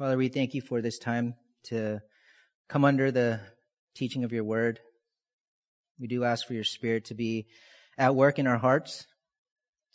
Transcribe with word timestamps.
Father, 0.00 0.16
we 0.16 0.28
thank 0.30 0.54
you 0.54 0.62
for 0.62 0.80
this 0.80 0.98
time 0.98 1.34
to 1.64 2.00
come 2.70 2.86
under 2.86 3.10
the 3.10 3.38
teaching 3.94 4.24
of 4.24 4.32
your 4.32 4.44
word. 4.44 4.80
We 5.98 6.06
do 6.06 6.24
ask 6.24 6.46
for 6.46 6.54
your 6.54 6.64
spirit 6.64 7.04
to 7.04 7.14
be 7.14 7.48
at 7.98 8.14
work 8.14 8.38
in 8.38 8.46
our 8.46 8.56
hearts, 8.56 9.04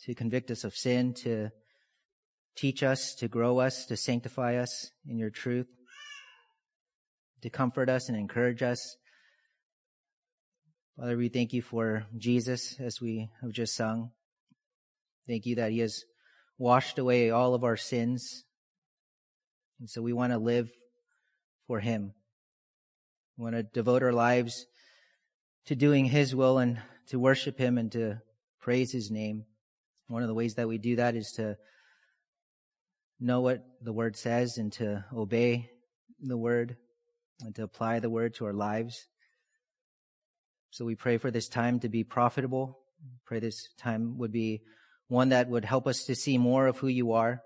to 0.02 0.14
convict 0.14 0.52
us 0.52 0.62
of 0.62 0.76
sin, 0.76 1.12
to 1.24 1.50
teach 2.54 2.84
us, 2.84 3.16
to 3.16 3.26
grow 3.26 3.58
us, 3.58 3.84
to 3.86 3.96
sanctify 3.96 4.58
us 4.58 4.92
in 5.08 5.18
your 5.18 5.30
truth, 5.30 5.66
to 7.42 7.50
comfort 7.50 7.88
us 7.88 8.08
and 8.08 8.16
encourage 8.16 8.62
us. 8.62 8.96
Father, 10.96 11.16
we 11.16 11.28
thank 11.28 11.52
you 11.52 11.62
for 11.62 12.06
Jesus 12.16 12.78
as 12.78 13.00
we 13.00 13.28
have 13.42 13.50
just 13.50 13.74
sung. 13.74 14.12
Thank 15.26 15.46
you 15.46 15.56
that 15.56 15.72
he 15.72 15.80
has 15.80 16.04
washed 16.58 16.96
away 16.96 17.30
all 17.30 17.54
of 17.54 17.64
our 17.64 17.76
sins. 17.76 18.44
And 19.80 19.88
so 19.88 20.02
we 20.02 20.12
want 20.12 20.32
to 20.32 20.38
live 20.38 20.70
for 21.66 21.80
him. 21.80 22.12
We 23.36 23.44
want 23.44 23.56
to 23.56 23.62
devote 23.62 24.02
our 24.02 24.12
lives 24.12 24.66
to 25.66 25.74
doing 25.74 26.06
his 26.06 26.34
will 26.34 26.58
and 26.58 26.80
to 27.08 27.18
worship 27.18 27.58
him 27.58 27.76
and 27.76 27.92
to 27.92 28.20
praise 28.60 28.92
his 28.92 29.10
name. 29.10 29.44
One 30.08 30.22
of 30.22 30.28
the 30.28 30.34
ways 30.34 30.54
that 30.54 30.68
we 30.68 30.78
do 30.78 30.96
that 30.96 31.14
is 31.14 31.32
to 31.36 31.56
know 33.20 33.40
what 33.40 33.64
the 33.82 33.92
word 33.92 34.16
says 34.16 34.58
and 34.58 34.72
to 34.74 35.04
obey 35.14 35.70
the 36.20 36.36
word 36.36 36.76
and 37.40 37.54
to 37.56 37.62
apply 37.62 38.00
the 38.00 38.10
word 38.10 38.34
to 38.34 38.46
our 38.46 38.52
lives. 38.52 39.06
So 40.70 40.84
we 40.84 40.94
pray 40.94 41.18
for 41.18 41.30
this 41.30 41.48
time 41.48 41.80
to 41.80 41.88
be 41.88 42.04
profitable. 42.04 42.78
Pray 43.24 43.40
this 43.40 43.68
time 43.78 44.18
would 44.18 44.32
be 44.32 44.62
one 45.08 45.30
that 45.30 45.48
would 45.48 45.64
help 45.64 45.86
us 45.86 46.04
to 46.04 46.14
see 46.14 46.38
more 46.38 46.66
of 46.66 46.78
who 46.78 46.88
you 46.88 47.12
are, 47.12 47.40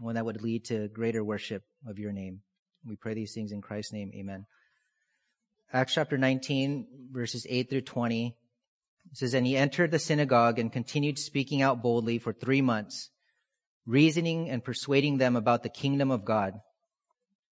one 0.00 0.14
that 0.14 0.24
would 0.24 0.42
lead 0.42 0.64
to 0.66 0.88
greater 0.88 1.22
worship 1.22 1.62
of 1.86 1.98
your 1.98 2.12
name. 2.12 2.40
We 2.86 2.96
pray 2.96 3.14
these 3.14 3.34
things 3.34 3.52
in 3.52 3.60
Christ's 3.60 3.92
name. 3.92 4.10
Amen. 4.14 4.46
Acts 5.72 5.94
chapter 5.94 6.18
19, 6.18 6.86
verses 7.12 7.46
8 7.48 7.70
through 7.70 7.82
20 7.82 8.36
says, 9.12 9.34
And 9.34 9.46
he 9.46 9.56
entered 9.56 9.90
the 9.90 9.98
synagogue 9.98 10.58
and 10.58 10.72
continued 10.72 11.18
speaking 11.18 11.62
out 11.62 11.82
boldly 11.82 12.18
for 12.18 12.32
three 12.32 12.60
months, 12.60 13.10
reasoning 13.86 14.50
and 14.50 14.64
persuading 14.64 15.18
them 15.18 15.36
about 15.36 15.62
the 15.62 15.68
kingdom 15.68 16.10
of 16.10 16.24
God. 16.24 16.54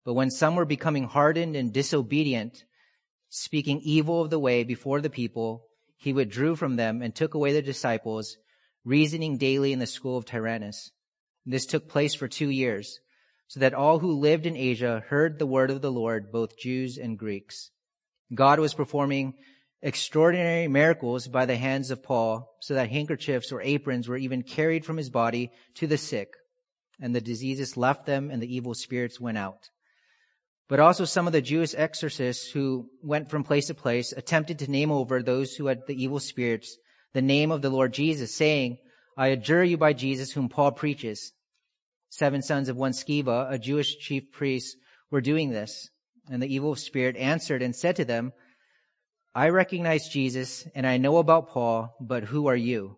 But 0.05 0.15
when 0.15 0.31
some 0.31 0.55
were 0.55 0.65
becoming 0.65 1.05
hardened 1.05 1.55
and 1.55 1.73
disobedient, 1.73 2.63
speaking 3.29 3.79
evil 3.83 4.21
of 4.21 4.29
the 4.29 4.39
way 4.39 4.63
before 4.63 5.01
the 5.01 5.09
people, 5.09 5.65
he 5.97 6.13
withdrew 6.13 6.55
from 6.55 6.77
them 6.77 7.01
and 7.01 7.13
took 7.13 7.33
away 7.33 7.53
the 7.53 7.61
disciples, 7.61 8.37
reasoning 8.83 9.37
daily 9.37 9.71
in 9.71 9.79
the 9.79 9.85
school 9.85 10.17
of 10.17 10.25
Tyrannus. 10.25 10.91
This 11.45 11.65
took 11.65 11.87
place 11.87 12.13
for 12.13 12.27
two 12.27 12.49
years, 12.49 12.99
so 13.47 13.59
that 13.59 13.73
all 13.73 13.99
who 13.99 14.19
lived 14.19 14.45
in 14.45 14.55
Asia 14.55 15.03
heard 15.07 15.39
the 15.39 15.47
word 15.47 15.71
of 15.71 15.81
the 15.81 15.91
Lord, 15.91 16.31
both 16.31 16.57
Jews 16.57 16.97
and 16.97 17.17
Greeks. 17.17 17.71
God 18.33 18.59
was 18.59 18.73
performing 18.73 19.33
extraordinary 19.81 20.67
miracles 20.67 21.27
by 21.27 21.45
the 21.45 21.55
hands 21.55 21.89
of 21.89 22.03
Paul, 22.03 22.55
so 22.61 22.73
that 22.73 22.89
handkerchiefs 22.89 23.51
or 23.51 23.61
aprons 23.61 24.07
were 24.07 24.17
even 24.17 24.43
carried 24.43 24.85
from 24.85 24.97
his 24.97 25.09
body 25.09 25.51
to 25.75 25.87
the 25.87 25.97
sick, 25.97 26.33
and 26.99 27.15
the 27.15 27.21
diseases 27.21 27.77
left 27.77 28.05
them 28.05 28.29
and 28.29 28.41
the 28.41 28.53
evil 28.53 28.73
spirits 28.73 29.19
went 29.19 29.37
out. 29.37 29.69
But 30.67 30.79
also 30.79 31.05
some 31.05 31.25
of 31.25 31.33
the 31.33 31.41
Jewish 31.41 31.73
exorcists 31.73 32.51
who 32.51 32.89
went 33.01 33.29
from 33.29 33.43
place 33.43 33.67
to 33.67 33.73
place 33.73 34.11
attempted 34.11 34.59
to 34.59 34.69
name 34.69 34.91
over 34.91 35.23
those 35.23 35.55
who 35.55 35.65
had 35.65 35.87
the 35.87 36.01
evil 36.01 36.19
spirits 36.19 36.77
the 37.13 37.21
name 37.21 37.51
of 37.51 37.61
the 37.61 37.69
Lord 37.71 37.93
Jesus, 37.93 38.35
saying, 38.35 38.77
I 39.19 39.27
adjure 39.27 39.65
you 39.65 39.75
by 39.75 39.91
Jesus 39.91 40.31
whom 40.31 40.47
Paul 40.47 40.71
preaches. 40.71 41.33
Seven 42.09 42.41
sons 42.41 42.69
of 42.69 42.77
one 42.77 42.93
Sceva, 42.93 43.51
a 43.51 43.59
Jewish 43.59 43.97
chief 43.97 44.31
priest, 44.31 44.77
were 45.11 45.19
doing 45.19 45.49
this. 45.49 45.89
And 46.31 46.41
the 46.41 46.47
evil 46.47 46.73
spirit 46.75 47.17
answered 47.17 47.61
and 47.61 47.75
said 47.75 47.97
to 47.97 48.05
them, 48.05 48.31
I 49.35 49.49
recognize 49.49 50.07
Jesus 50.07 50.65
and 50.73 50.87
I 50.87 50.95
know 50.95 51.17
about 51.17 51.49
Paul, 51.49 51.97
but 51.99 52.23
who 52.23 52.47
are 52.47 52.55
you? 52.55 52.95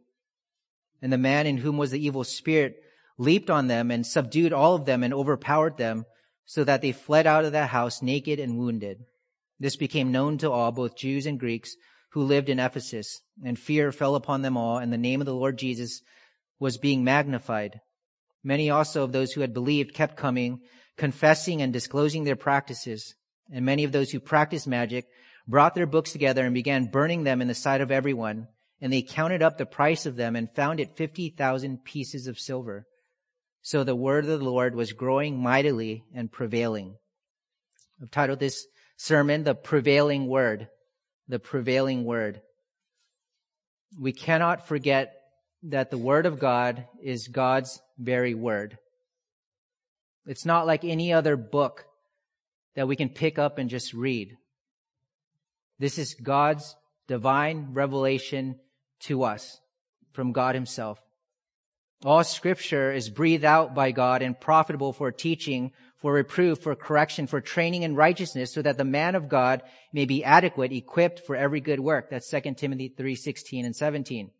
And 1.02 1.12
the 1.12 1.18
man 1.18 1.48
in 1.48 1.58
whom 1.58 1.78
was 1.78 1.90
the 1.90 2.06
evil 2.06 2.24
spirit 2.24 2.76
leaped 3.18 3.50
on 3.50 3.66
them 3.66 3.90
and 3.90 4.06
subdued 4.06 4.54
all 4.54 4.76
of 4.76 4.86
them 4.86 5.02
and 5.02 5.16
overpowered 5.16 5.78
them 5.78 6.06
so 6.46 6.64
that 6.64 6.84
they 6.84 6.92
fled 6.92 7.26
out 7.26 7.46
of 7.46 7.54
that 7.54 7.72
house 7.72 8.04
naked 8.04 8.40
and 8.40 8.60
wounded. 8.60 9.00
This 9.60 9.76
became 9.76 10.12
known 10.12 10.38
to 10.38 10.52
all, 10.52 10.72
both 10.72 10.96
Jews 10.96 11.26
and 11.26 11.40
Greeks, 11.40 11.76
who 12.12 12.24
lived 12.24 12.50
in 12.50 12.60
Ephesus, 12.60 13.22
and 13.44 13.58
fear 13.58 13.92
fell 13.92 14.16
upon 14.16 14.42
them 14.42 14.58
all, 14.58 14.78
and 14.78 14.92
the 14.92 14.98
name 14.98 15.22
of 15.22 15.26
the 15.26 15.36
Lord 15.36 15.58
Jesus 15.58 16.02
was 16.60 16.78
being 16.78 17.04
magnified. 17.04 17.80
Many 18.44 18.70
also 18.70 19.04
of 19.04 19.12
those 19.12 19.34
who 19.34 19.42
had 19.42 19.54
believed 19.54 19.94
kept 19.94 20.18
coming, 20.18 20.60
confessing 20.98 21.62
and 21.62 21.72
disclosing 21.72 22.24
their 22.24 22.36
practices. 22.36 23.16
And 23.52 23.66
many 23.66 23.84
of 23.84 23.92
those 23.92 24.12
who 24.12 24.20
practiced 24.20 24.68
magic 24.68 25.06
brought 25.48 25.76
their 25.76 25.86
books 25.86 26.12
together 26.12 26.46
and 26.46 26.54
began 26.54 26.92
burning 26.92 27.24
them 27.24 27.42
in 27.42 27.48
the 27.48 27.56
sight 27.56 27.82
of 27.82 27.92
everyone. 27.92 28.48
And 28.82 28.92
they 28.92 29.02
counted 29.02 29.42
up 29.42 29.58
the 29.58 29.66
price 29.66 30.06
of 30.06 30.16
them 30.16 30.36
and 30.36 30.54
found 30.56 30.80
it 30.80 30.98
50,000 30.98 31.84
pieces 31.84 32.28
of 32.28 32.40
silver. 32.40 32.86
So 33.62 33.84
the 33.84 33.96
word 33.96 34.26
of 34.26 34.40
the 34.40 34.46
Lord 34.46 34.76
was 34.76 34.92
growing 34.92 35.42
mightily 35.42 36.04
and 36.16 36.32
prevailing. 36.32 36.96
I've 38.02 38.10
titled 38.10 38.40
this 38.40 38.66
sermon, 38.98 39.44
The 39.44 39.54
Prevailing 39.54 40.28
Word. 40.28 40.68
The 41.32 41.40
Prevailing 41.40 42.04
Word. 42.04 42.42
We 43.98 44.12
cannot 44.12 44.68
forget 44.68 45.16
that 45.64 45.90
the 45.90 45.98
Word 45.98 46.26
of 46.26 46.40
God 46.40 46.88
is 47.02 47.30
God's 47.30 47.82
very 47.98 48.36
Word. 48.36 48.78
It's 50.26 50.46
not 50.46 50.68
like 50.68 50.84
any 50.84 51.14
other 51.14 51.38
book 51.38 51.86
that 52.76 52.90
we 52.90 52.98
can 52.98 53.08
pick 53.08 53.40
up 53.40 53.60
and 53.60 53.70
just 53.70 53.94
read. 53.94 54.36
This 55.80 55.98
is 55.98 56.16
God's 56.16 56.76
divine 57.08 57.70
revelation 57.72 58.60
to 59.04 59.24
us 59.24 59.62
from 60.12 60.34
God 60.34 60.54
Himself. 60.54 61.00
All 62.04 62.26
scripture 62.26 62.92
is 62.92 63.10
breathed 63.10 63.46
out 63.46 63.74
by 63.74 63.92
God 63.92 64.22
and 64.22 64.38
profitable 64.38 64.92
for 64.92 65.14
teaching, 65.14 65.72
for 66.02 66.14
reproof, 66.14 66.60
for 66.60 66.76
correction, 66.76 67.28
for 67.28 67.42
training 67.42 67.84
in 67.84 67.96
righteousness, 67.96 68.54
so 68.54 68.62
that 68.62 68.78
the 68.78 68.84
man 68.84 69.16
of 69.16 69.30
God 69.30 69.62
may 69.94 70.06
be 70.06 70.24
adequate, 70.24 70.72
equipped 70.72 71.26
for 71.26 71.36
every 71.36 71.62
good 71.62 71.80
work. 71.80 72.10
That's 72.10 72.30
2 72.30 72.56
Timothy 72.56 72.90
3, 72.90 73.16
16 73.16 73.66
and 73.66 73.76
17. 73.76 74.32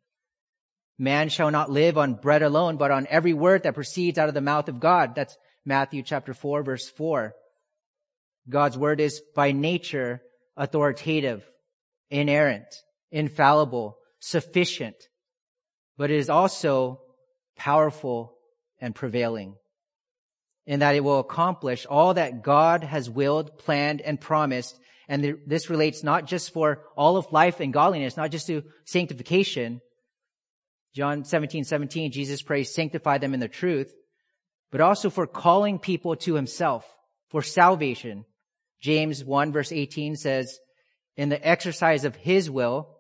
Man 0.98 1.30
shall 1.30 1.52
not 1.52 1.72
live 1.72 1.98
on 1.98 2.16
bread 2.16 2.42
alone, 2.42 2.78
but 2.78 2.92
on 2.92 3.08
every 3.10 3.34
word 3.34 3.64
that 3.64 3.76
proceeds 3.76 4.18
out 4.18 4.28
of 4.28 4.34
the 4.34 4.42
mouth 4.42 4.68
of 4.70 4.80
God. 4.80 5.16
That's 5.16 5.38
Matthew 5.66 6.04
chapter 6.04 6.34
4, 6.34 6.64
verse 6.64 6.90
4. 6.90 7.34
God's 8.50 8.78
word 8.78 9.00
is 9.00 9.22
by 9.36 9.52
nature 9.52 10.22
authoritative, 10.58 11.44
inerrant, 12.10 12.76
infallible, 13.12 13.98
sufficient, 14.20 14.96
but 15.98 16.12
it 16.12 16.18
is 16.18 16.30
also 16.30 17.02
powerful, 17.62 18.34
and 18.80 18.96
prevailing. 18.96 19.56
In 20.68 20.80
that 20.80 20.96
it 20.96 21.04
will 21.04 21.20
accomplish 21.20 21.86
all 21.90 22.14
that 22.14 22.44
God 22.44 22.84
has 22.84 23.10
willed, 23.10 23.58
planned, 23.58 24.02
and 24.02 24.22
promised. 24.22 24.80
And 25.08 25.40
this 25.48 25.70
relates 25.70 26.04
not 26.04 26.26
just 26.26 26.54
for 26.54 26.84
all 26.96 27.18
of 27.18 27.32
life 27.32 27.60
and 27.60 27.74
godliness, 27.74 28.16
not 28.16 28.32
just 28.32 28.48
to 28.48 28.64
sanctification. 28.86 29.82
John 30.94 31.26
17, 31.26 31.64
17, 31.64 32.12
Jesus 32.12 32.42
prays, 32.42 32.74
sanctify 32.74 33.18
them 33.18 33.34
in 33.34 33.40
the 33.40 33.48
truth, 33.48 33.94
but 34.72 34.82
also 34.82 35.10
for 35.10 35.26
calling 35.26 35.80
people 35.80 36.16
to 36.18 36.36
himself, 36.36 36.86
for 37.30 37.42
salvation. 37.42 38.26
James 38.82 39.24
1 39.24 39.52
verse 39.52 39.72
18 39.72 40.16
says, 40.16 40.60
in 41.18 41.30
the 41.30 41.48
exercise 41.48 42.06
of 42.06 42.16
his 42.16 42.50
will, 42.50 42.98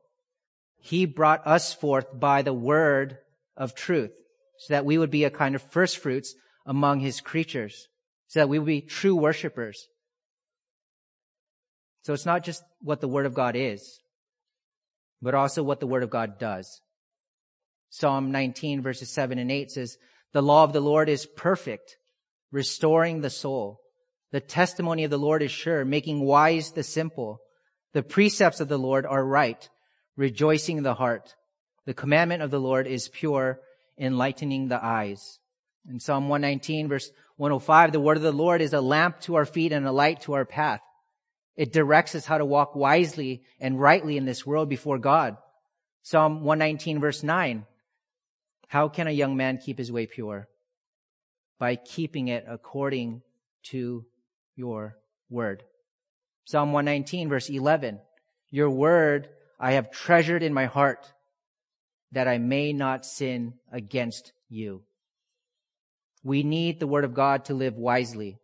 he 0.77 1.05
brought 1.05 1.45
us 1.47 1.73
forth 1.73 2.07
by 2.13 2.41
the 2.41 2.53
word 2.53 3.17
of 3.55 3.75
truth 3.75 4.11
so 4.57 4.73
that 4.73 4.85
we 4.85 4.97
would 4.97 5.11
be 5.11 5.23
a 5.23 5.29
kind 5.29 5.55
of 5.55 5.61
first 5.61 5.97
fruits 5.97 6.35
among 6.65 6.99
his 6.99 7.21
creatures, 7.21 7.87
so 8.27 8.39
that 8.39 8.49
we 8.49 8.59
would 8.59 8.65
be 8.65 8.81
true 8.81 9.15
worshipers. 9.15 9.87
So 12.03 12.13
it's 12.13 12.25
not 12.25 12.43
just 12.43 12.63
what 12.81 13.01
the 13.01 13.07
word 13.07 13.25
of 13.25 13.33
God 13.33 13.55
is, 13.55 13.99
but 15.21 15.35
also 15.35 15.63
what 15.63 15.79
the 15.79 15.87
word 15.87 16.03
of 16.03 16.09
God 16.09 16.39
does. 16.39 16.81
Psalm 17.89 18.31
19 18.31 18.81
verses 18.81 19.09
7 19.09 19.37
and 19.37 19.51
8 19.51 19.71
says, 19.71 19.97
the 20.33 20.41
law 20.41 20.63
of 20.63 20.71
the 20.71 20.79
Lord 20.79 21.09
is 21.09 21.25
perfect, 21.25 21.97
restoring 22.51 23.21
the 23.21 23.29
soul. 23.29 23.81
The 24.31 24.39
testimony 24.39 25.03
of 25.03 25.11
the 25.11 25.19
Lord 25.19 25.43
is 25.43 25.51
sure, 25.51 25.83
making 25.83 26.21
wise 26.21 26.71
the 26.71 26.83
simple. 26.83 27.41
The 27.93 28.03
precepts 28.03 28.61
of 28.61 28.69
the 28.69 28.79
Lord 28.79 29.05
are 29.05 29.25
right, 29.25 29.69
rejoicing 30.15 30.83
the 30.83 30.93
heart. 30.93 31.35
The 31.85 31.93
commandment 31.93 32.41
of 32.41 32.49
the 32.49 32.59
Lord 32.59 32.87
is 32.87 33.09
pure, 33.09 33.59
enlightening 33.99 34.69
the 34.69 34.83
eyes. 34.83 35.39
In 35.89 35.99
Psalm 35.99 36.29
119 36.29 36.87
verse 36.87 37.11
105, 37.37 37.91
the 37.91 37.99
word 37.99 38.17
of 38.17 38.23
the 38.23 38.31
Lord 38.31 38.61
is 38.61 38.73
a 38.73 38.81
lamp 38.81 39.19
to 39.21 39.35
our 39.35 39.45
feet 39.45 39.71
and 39.71 39.85
a 39.85 39.91
light 39.91 40.21
to 40.21 40.33
our 40.33 40.45
path. 40.45 40.81
It 41.55 41.73
directs 41.73 42.15
us 42.15 42.25
how 42.25 42.37
to 42.37 42.45
walk 42.45 42.75
wisely 42.75 43.43
and 43.59 43.79
rightly 43.79 44.17
in 44.17 44.25
this 44.25 44.45
world 44.45 44.69
before 44.69 44.99
God. 44.99 45.37
Psalm 46.03 46.43
119 46.43 46.99
verse 46.99 47.23
9. 47.23 47.65
How 48.67 48.87
can 48.87 49.07
a 49.07 49.11
young 49.11 49.35
man 49.35 49.57
keep 49.57 49.77
his 49.77 49.91
way 49.91 50.05
pure? 50.05 50.47
By 51.59 51.75
keeping 51.75 52.29
it 52.29 52.45
according 52.47 53.21
to 53.63 54.05
your 54.55 54.97
word. 55.29 55.63
Psalm 56.45 56.71
119 56.73 57.29
verse 57.29 57.49
11. 57.49 57.99
Your 58.49 58.69
word 58.69 59.29
I 59.59 59.73
have 59.73 59.91
treasured 59.91 60.43
in 60.43 60.53
my 60.53 60.65
heart 60.65 61.11
that 62.11 62.27
I 62.27 62.37
may 62.37 62.73
not 62.73 63.05
sin 63.05 63.55
against 63.71 64.33
you. 64.49 64.83
We 66.23 66.43
need 66.43 66.79
the 66.79 66.87
word 66.87 67.03
of 67.03 67.13
God 67.13 67.45
to 67.45 67.53
live 67.53 67.75
wisely. 67.75 68.37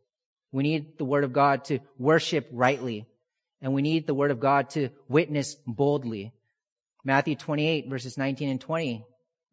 We 0.51 0.63
need 0.63 0.97
the 0.97 1.05
word 1.05 1.23
of 1.23 1.33
God 1.33 1.65
to 1.65 1.79
worship 1.97 2.49
rightly. 2.51 3.05
And 3.61 3.73
we 3.73 3.81
need 3.81 4.07
the 4.07 4.13
word 4.13 4.31
of 4.31 4.39
God 4.39 4.69
to 4.71 4.89
witness 5.07 5.55
boldly. 5.65 6.33
Matthew 7.03 7.35
28 7.35 7.89
verses 7.89 8.17
19 8.17 8.49
and 8.49 8.61
20. 8.61 9.05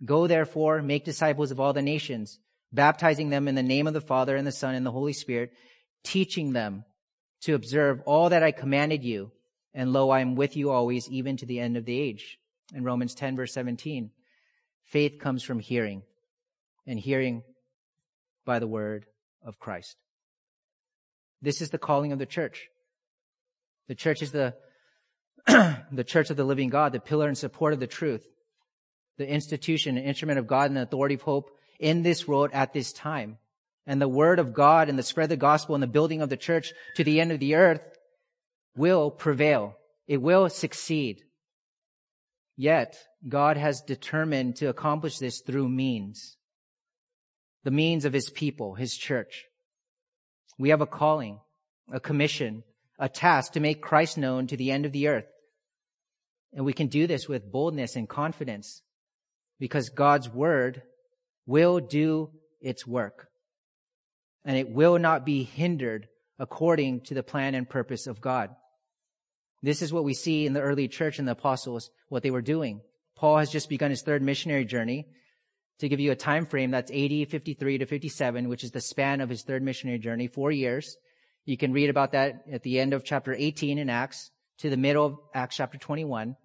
Go 0.05 0.27
therefore, 0.27 0.83
make 0.83 1.05
disciples 1.05 1.51
of 1.51 1.61
all 1.61 1.73
the 1.73 1.83
nations, 1.83 2.39
baptizing 2.73 3.31
them 3.31 3.49
in 3.49 3.55
the 3.55 3.63
name 3.63 3.87
of 3.87 3.95
the 3.95 4.01
Father 4.01 4.37
and 4.37 4.47
the 4.47 4.53
Son 4.53 4.75
and 4.75 4.85
the 4.85 4.91
Holy 4.91 5.13
Spirit, 5.13 5.53
teaching 6.03 6.53
them 6.53 6.85
to 7.43 7.55
observe 7.55 8.01
all 8.05 8.31
that 8.31 8.43
I 8.43 8.51
commanded 8.51 9.05
you. 9.05 9.31
And 9.73 9.93
lo, 9.93 10.11
I 10.11 10.21
am 10.21 10.35
with 10.35 10.57
you 10.57 10.71
always, 10.71 11.09
even 11.09 11.37
to 11.39 11.47
the 11.47 11.61
end 11.61 11.77
of 11.77 11.85
the 11.85 11.99
age. 11.99 12.39
In 12.75 12.85
Romans 12.85 13.15
10 13.15 13.37
verse 13.37 13.53
17. 13.55 14.11
Faith 14.85 15.19
comes 15.19 15.43
from 15.43 15.61
hearing, 15.61 16.03
and 16.87 16.99
hearing 16.99 17.43
by 18.45 18.59
the 18.59 18.67
word 18.67 19.07
of 19.45 19.59
Christ. 19.59 19.97
This 21.43 21.61
is 21.61 21.71
the 21.71 21.79
calling 21.79 22.13
of 22.13 22.19
the 22.19 22.27
church. 22.27 22.69
The 23.89 23.95
church 23.95 24.23
is 24.23 24.33
the, 24.33 24.55
the 25.47 26.05
church 26.05 26.31
of 26.31 26.37
the 26.37 26.45
living 26.45 26.71
God, 26.71 26.93
the 26.93 27.01
pillar 27.01 27.29
and 27.29 27.37
support 27.37 27.73
of 27.73 27.81
the 27.81 27.87
truth, 27.87 28.27
the 29.19 29.29
institution 29.29 29.97
and 29.97 30.07
instrument 30.07 30.39
of 30.39 30.47
God 30.47 30.71
and 30.71 30.77
the 30.77 30.83
authority 30.83 31.17
of 31.17 31.23
hope 31.23 31.51
in 31.79 32.03
this 32.03 32.27
world 32.27 32.51
at 32.53 32.73
this 32.73 32.93
time. 32.93 33.39
And 33.87 34.01
the 34.01 34.09
word 34.09 34.39
of 34.39 34.55
God 34.55 34.89
and 34.89 34.99
the 34.99 35.03
spread 35.03 35.25
of 35.25 35.31
the 35.31 35.37
gospel 35.37 35.75
and 35.75 35.83
the 35.83 35.89
building 35.89 36.23
of 36.23 36.31
the 36.31 36.37
church 36.39 36.73
to 36.97 37.05
the 37.05 37.21
end 37.21 37.33
of 37.33 37.41
the 37.41 37.55
earth 37.55 37.83
will 38.75 39.11
prevail. 39.11 39.77
It 40.07 40.23
will 40.23 40.49
succeed. 40.49 41.23
Yet, 42.57 42.97
God 43.29 43.57
has 43.57 43.83
determined 43.83 44.57
to 44.57 44.67
accomplish 44.67 45.19
this 45.19 45.41
through 45.41 45.69
means. 45.69 46.37
The 47.65 47.71
means 47.71 48.05
of 48.05 48.13
His 48.13 48.31
people, 48.31 48.75
His 48.75 48.97
church. 48.97 49.45
We 50.59 50.69
have 50.69 50.81
a 50.81 50.87
calling, 50.87 51.41
a 51.93 52.01
commission, 52.01 52.63
a 52.99 53.09
task 53.09 53.53
to 53.53 53.61
make 53.61 53.83
Christ 53.83 54.17
known 54.17 54.47
to 54.47 54.57
the 54.57 54.71
end 54.71 54.87
of 54.87 54.93
the 54.93 55.09
earth. 55.09 55.27
And 56.53 56.65
we 56.65 56.73
can 56.73 56.87
do 56.87 57.07
this 57.07 57.29
with 57.29 57.51
boldness 57.51 57.97
and 57.97 58.09
confidence 58.09 58.83
because 59.59 59.89
God's 59.89 60.29
word 60.29 60.83
will 61.47 61.81
do 61.81 62.31
its 62.61 62.87
work 62.87 63.29
and 64.45 64.57
it 64.57 64.71
will 64.71 64.99
not 64.99 65.25
be 65.25 65.43
hindered 65.43 66.09
according 66.39 67.01
to 67.01 67.15
the 67.15 67.23
plan 67.23 67.55
and 67.55 67.69
purpose 67.69 68.07
of 68.07 68.21
God. 68.21 68.51
This 69.63 69.81
is 69.81 69.93
what 69.93 70.05
we 70.05 70.15
see 70.15 70.47
in 70.47 70.53
the 70.53 70.61
early 70.61 70.89
church 70.89 71.19
and 71.19 71.27
the 71.27 71.33
apostles, 71.33 71.91
what 72.09 72.23
they 72.23 72.31
were 72.31 72.43
doing. 72.43 72.83
Paul 73.17 73.39
has 73.39 73.51
just 73.51 73.69
begun 73.69 73.91
his 73.91 74.03
third 74.03 74.23
missionary 74.23 74.65
journey. 74.65 75.07
To 75.81 75.89
give 75.89 76.01
you 76.01 76.13
a 76.13 76.17
time 76.17 76.47
frame, 76.47 76.71
that's 76.71 76.91
AD 76.91 77.29
53 77.29 77.79
to 77.79 77.87
57, 77.87 78.49
which 78.49 78.63
is 78.63 78.71
the 78.71 78.81
span 78.81 79.21
of 79.21 79.29
his 79.29 79.43
third 79.43 79.63
missionary 79.63 79.99
journey, 79.99 80.29
four 80.29 80.53
years. 80.53 80.97
You 81.45 81.57
can 81.57 81.73
read 81.73 81.91
about 81.91 82.13
that 82.13 82.45
at 82.51 82.63
the 82.63 82.79
end 82.79 82.95
of 82.95 83.05
chapter 83.05 83.35
18 83.35 83.79
in 83.79 83.91
Acts 83.91 84.31
to 84.59 84.71
the 84.71 84.77
middle 84.77 85.05
of 85.05 85.19
Acts 85.35 85.57
chapter 85.57 85.77
21. 85.77 86.37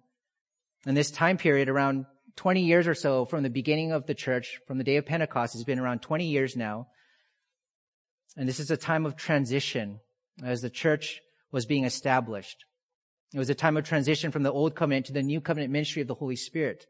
And 0.86 0.96
this 0.96 1.10
time 1.10 1.36
period, 1.36 1.68
around 1.68 2.06
20 2.36 2.62
years 2.62 2.88
or 2.88 2.94
so 2.94 3.24
from 3.24 3.42
the 3.42 3.50
beginning 3.50 3.92
of 3.92 4.06
the 4.06 4.14
church, 4.14 4.60
from 4.66 4.78
the 4.78 4.84
day 4.84 4.96
of 4.96 5.06
Pentecost, 5.06 5.52
has 5.52 5.64
been 5.64 5.78
around 5.78 6.00
20 6.00 6.26
years 6.26 6.56
now. 6.56 6.88
And 8.36 8.48
this 8.48 8.60
is 8.60 8.70
a 8.70 8.76
time 8.76 9.06
of 9.06 9.16
transition 9.16 10.00
as 10.42 10.60
the 10.60 10.70
church 10.70 11.20
was 11.52 11.66
being 11.66 11.84
established. 11.84 12.64
It 13.34 13.38
was 13.38 13.50
a 13.50 13.54
time 13.54 13.76
of 13.76 13.84
transition 13.84 14.32
from 14.32 14.42
the 14.42 14.52
old 14.52 14.74
covenant 14.74 15.06
to 15.06 15.12
the 15.12 15.22
new 15.22 15.40
covenant 15.40 15.72
ministry 15.72 16.02
of 16.02 16.08
the 16.08 16.14
Holy 16.14 16.36
Spirit. 16.36 16.86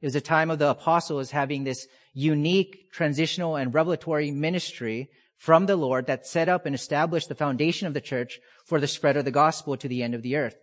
It 0.00 0.06
was 0.06 0.14
a 0.14 0.20
time 0.20 0.50
of 0.50 0.58
the 0.58 0.70
apostles 0.70 1.30
having 1.30 1.64
this 1.64 1.86
unique 2.12 2.90
transitional 2.92 3.56
and 3.56 3.74
revelatory 3.74 4.30
ministry 4.30 5.10
from 5.36 5.66
the 5.66 5.76
Lord 5.76 6.06
that 6.06 6.26
set 6.26 6.48
up 6.48 6.66
and 6.66 6.74
established 6.74 7.28
the 7.28 7.34
foundation 7.34 7.86
of 7.86 7.94
the 7.94 8.00
church 8.00 8.38
for 8.66 8.80
the 8.80 8.86
spread 8.86 9.16
of 9.16 9.24
the 9.24 9.30
gospel 9.30 9.76
to 9.76 9.88
the 9.88 10.02
end 10.02 10.14
of 10.14 10.22
the 10.22 10.36
earth. 10.36 10.56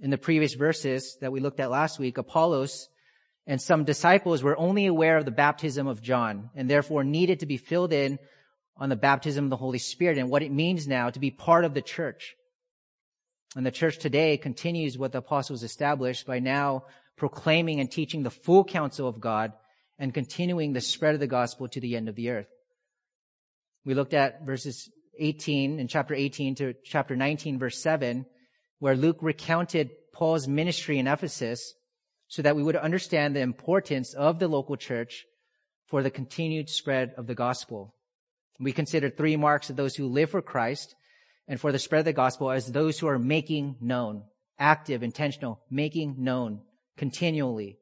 In 0.00 0.10
the 0.10 0.18
previous 0.18 0.54
verses 0.54 1.16
that 1.20 1.32
we 1.32 1.40
looked 1.40 1.60
at 1.60 1.70
last 1.70 1.98
week, 1.98 2.18
Apollos 2.18 2.88
and 3.46 3.60
some 3.60 3.84
disciples 3.84 4.42
were 4.42 4.58
only 4.58 4.86
aware 4.86 5.16
of 5.16 5.24
the 5.24 5.30
baptism 5.30 5.86
of 5.86 6.02
John 6.02 6.50
and 6.54 6.68
therefore 6.68 7.04
needed 7.04 7.40
to 7.40 7.46
be 7.46 7.56
filled 7.56 7.92
in 7.92 8.18
on 8.76 8.88
the 8.88 8.96
baptism 8.96 9.44
of 9.44 9.50
the 9.50 9.56
Holy 9.56 9.78
Spirit 9.78 10.18
and 10.18 10.30
what 10.30 10.42
it 10.42 10.52
means 10.52 10.88
now 10.88 11.10
to 11.10 11.20
be 11.20 11.30
part 11.30 11.64
of 11.64 11.74
the 11.74 11.82
church. 11.82 12.34
And 13.54 13.66
the 13.66 13.70
church 13.70 13.98
today 13.98 14.36
continues 14.36 14.96
what 14.96 15.12
the 15.12 15.18
apostles 15.18 15.62
established 15.62 16.26
by 16.26 16.38
now 16.38 16.84
proclaiming 17.16 17.80
and 17.80 17.90
teaching 17.90 18.22
the 18.22 18.30
full 18.30 18.64
counsel 18.64 19.08
of 19.08 19.20
God 19.20 19.52
and 19.98 20.14
continuing 20.14 20.72
the 20.72 20.80
spread 20.80 21.14
of 21.14 21.20
the 21.20 21.26
gospel 21.26 21.68
to 21.68 21.80
the 21.80 21.96
end 21.96 22.08
of 22.08 22.16
the 22.16 22.30
earth. 22.30 22.48
We 23.84 23.94
looked 23.94 24.14
at 24.14 24.44
verses 24.44 24.90
18 25.18 25.78
in 25.78 25.88
chapter 25.88 26.14
18 26.14 26.54
to 26.56 26.74
chapter 26.84 27.16
19 27.16 27.58
verse 27.58 27.80
7 27.80 28.24
where 28.78 28.96
Luke 28.96 29.18
recounted 29.20 29.90
Paul's 30.12 30.48
ministry 30.48 30.98
in 30.98 31.06
Ephesus 31.06 31.74
so 32.28 32.42
that 32.42 32.56
we 32.56 32.62
would 32.62 32.76
understand 32.76 33.36
the 33.36 33.40
importance 33.40 34.14
of 34.14 34.38
the 34.38 34.48
local 34.48 34.76
church 34.76 35.24
for 35.86 36.02
the 36.02 36.10
continued 36.10 36.68
spread 36.68 37.12
of 37.16 37.26
the 37.26 37.34
gospel. 37.34 37.94
We 38.58 38.72
consider 38.72 39.10
three 39.10 39.36
marks 39.36 39.70
of 39.70 39.76
those 39.76 39.94
who 39.94 40.06
live 40.06 40.30
for 40.30 40.42
Christ 40.42 40.94
and 41.46 41.60
for 41.60 41.72
the 41.72 41.78
spread 41.78 42.00
of 42.00 42.04
the 42.06 42.12
gospel 42.12 42.50
as 42.50 42.72
those 42.72 42.98
who 42.98 43.06
are 43.06 43.18
making 43.18 43.76
known, 43.80 44.24
active, 44.58 45.02
intentional, 45.02 45.60
making 45.70 46.16
known 46.18 46.62
continually. 46.96 47.78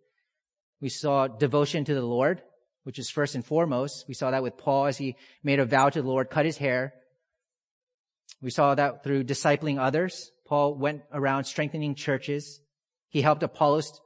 We 0.80 0.88
saw 0.88 1.26
devotion 1.26 1.84
to 1.84 1.94
the 1.94 2.02
Lord, 2.02 2.42
which 2.84 2.98
is 2.98 3.10
first 3.10 3.34
and 3.34 3.44
foremost. 3.44 4.06
We 4.08 4.14
saw 4.14 4.30
that 4.30 4.42
with 4.42 4.56
Paul 4.56 4.86
as 4.86 4.98
he 4.98 5.16
made 5.42 5.60
a 5.60 5.66
vow 5.66 5.90
to 5.90 6.02
the 6.02 6.08
Lord, 6.08 6.30
cut 6.30 6.46
his 6.46 6.56
hair. 6.56 6.94
We 8.40 8.50
saw 8.50 8.74
that 8.74 9.04
through 9.04 9.24
discipling 9.24 9.78
others. 9.78 10.30
Paul 10.46 10.76
went 10.76 11.02
around 11.12 11.44
strengthening 11.44 11.94
churches. 11.94 12.60
He 13.08 13.22
helped 13.22 13.42
Apollos 13.42 14.00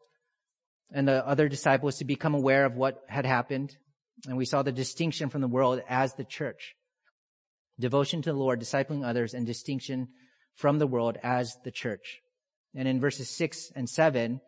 and 0.92 1.06
the 1.06 1.26
other 1.26 1.48
disciples 1.48 1.98
to 1.98 2.04
become 2.04 2.34
aware 2.34 2.64
of 2.64 2.74
what 2.74 3.02
had 3.08 3.26
happened. 3.26 3.76
And 4.26 4.36
we 4.36 4.44
saw 4.44 4.62
the 4.62 4.72
distinction 4.72 5.28
from 5.28 5.40
the 5.40 5.48
world 5.48 5.80
as 5.88 6.14
the 6.14 6.24
church. 6.24 6.74
Devotion 7.78 8.22
to 8.22 8.32
the 8.32 8.38
Lord, 8.38 8.60
discipling 8.60 9.04
others, 9.04 9.34
and 9.34 9.46
distinction 9.46 10.08
from 10.54 10.78
the 10.78 10.86
world 10.86 11.18
as 11.22 11.56
the 11.64 11.72
church. 11.72 12.20
And 12.74 12.86
in 12.86 13.00
verses 13.00 13.28
6 13.30 13.72
and 13.74 13.88
7, 13.88 14.40